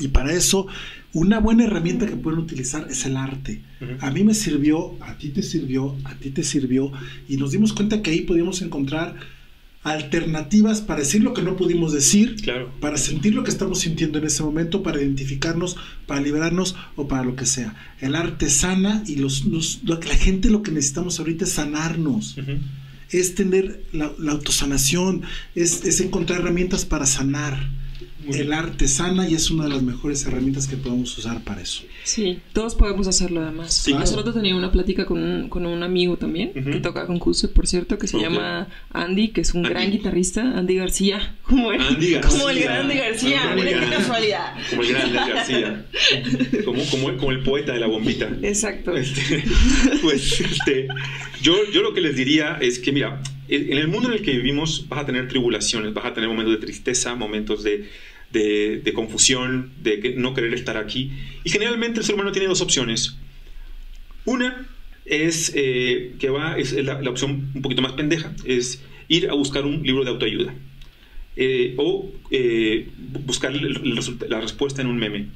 [0.00, 0.66] Y para eso,
[1.12, 3.62] una buena herramienta que pueden utilizar es el arte.
[4.00, 6.92] A mí me sirvió, a ti te sirvió, a ti te sirvió,
[7.28, 9.14] y nos dimos cuenta que ahí podíamos encontrar
[9.84, 12.36] alternativas para decir lo que no pudimos decir,
[12.80, 15.76] para sentir lo que estamos sintiendo en ese momento, para identificarnos,
[16.06, 17.76] para liberarnos o para lo que sea.
[18.00, 19.44] El arte sana y los,
[19.84, 22.36] la gente lo que necesitamos ahorita es sanarnos.
[23.10, 25.22] Es tener la, autosanación,
[25.54, 27.83] es, es encontrar herramientas para sanar
[28.32, 31.82] el arte sana y es una de las mejores herramientas que podemos usar para eso.
[32.04, 33.74] Sí, todos podemos hacerlo además.
[33.74, 37.18] Sí, Hace rato tenía una plática con un, con un amigo también, que toca con
[37.18, 41.36] Cuse, por cierto, que se llama Andy, que es un gran guitarrista, Andy García.
[41.42, 44.54] Como el, Como el gran Andy García, mira qué casualidad.
[44.70, 45.86] Como el gran Andy García.
[46.64, 48.30] como, como, como, el poeta de la bombita.
[48.42, 48.96] Exacto.
[48.96, 49.44] Este,
[50.02, 50.88] pues este,
[51.42, 54.32] yo, yo lo que les diría es que, mira, en el mundo en el que
[54.32, 57.88] vivimos vas a tener tribulaciones, vas a tener momentos de tristeza, momentos de
[58.34, 61.12] de, confusión, de no querer estar aquí.
[61.44, 63.16] Y generalmente el ser humano tiene dos opciones.
[64.24, 64.66] Una
[65.04, 69.64] es eh, que va, es la, opción un poquito más pendeja, es ir a buscar
[69.64, 70.54] un libro de autoayuda.
[71.36, 75.26] Eh, o eh, buscar la respuesta en un meme.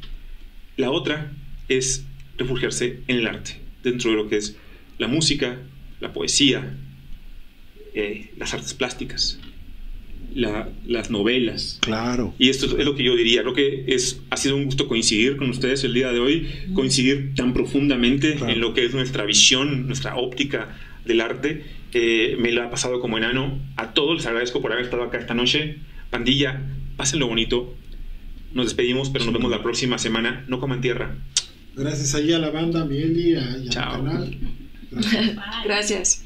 [0.76, 1.32] La otra
[1.68, 2.04] es
[2.36, 4.56] refugiarse en el arte, dentro de lo que es
[4.98, 5.58] la música,
[6.00, 6.76] la poesía,
[8.36, 9.40] las artes plásticas
[10.34, 11.78] las novelas.
[11.80, 12.34] Claro.
[12.38, 13.42] Y esto es lo que yo diría.
[13.42, 17.34] Creo que es, ha sido un gusto coincidir con ustedes el día de hoy, coincidir
[17.34, 21.64] tan profundamente en lo que es nuestra visión, nuestra óptica del arte.
[21.92, 23.58] Eh, me lo ha pasado como enano.
[23.76, 25.78] A todos les agradezco por haber estado acá esta noche.
[26.10, 26.62] Pandilla,
[26.96, 27.74] pásenlo bonito.
[28.52, 30.44] Nos despedimos, pero nos vemos la próxima semana.
[30.48, 31.16] No coman tierra.
[31.76, 34.04] Gracias ahí a la banda, a Mieli, y, a, Chao.
[34.04, 34.36] canal.
[35.64, 36.24] Gracias.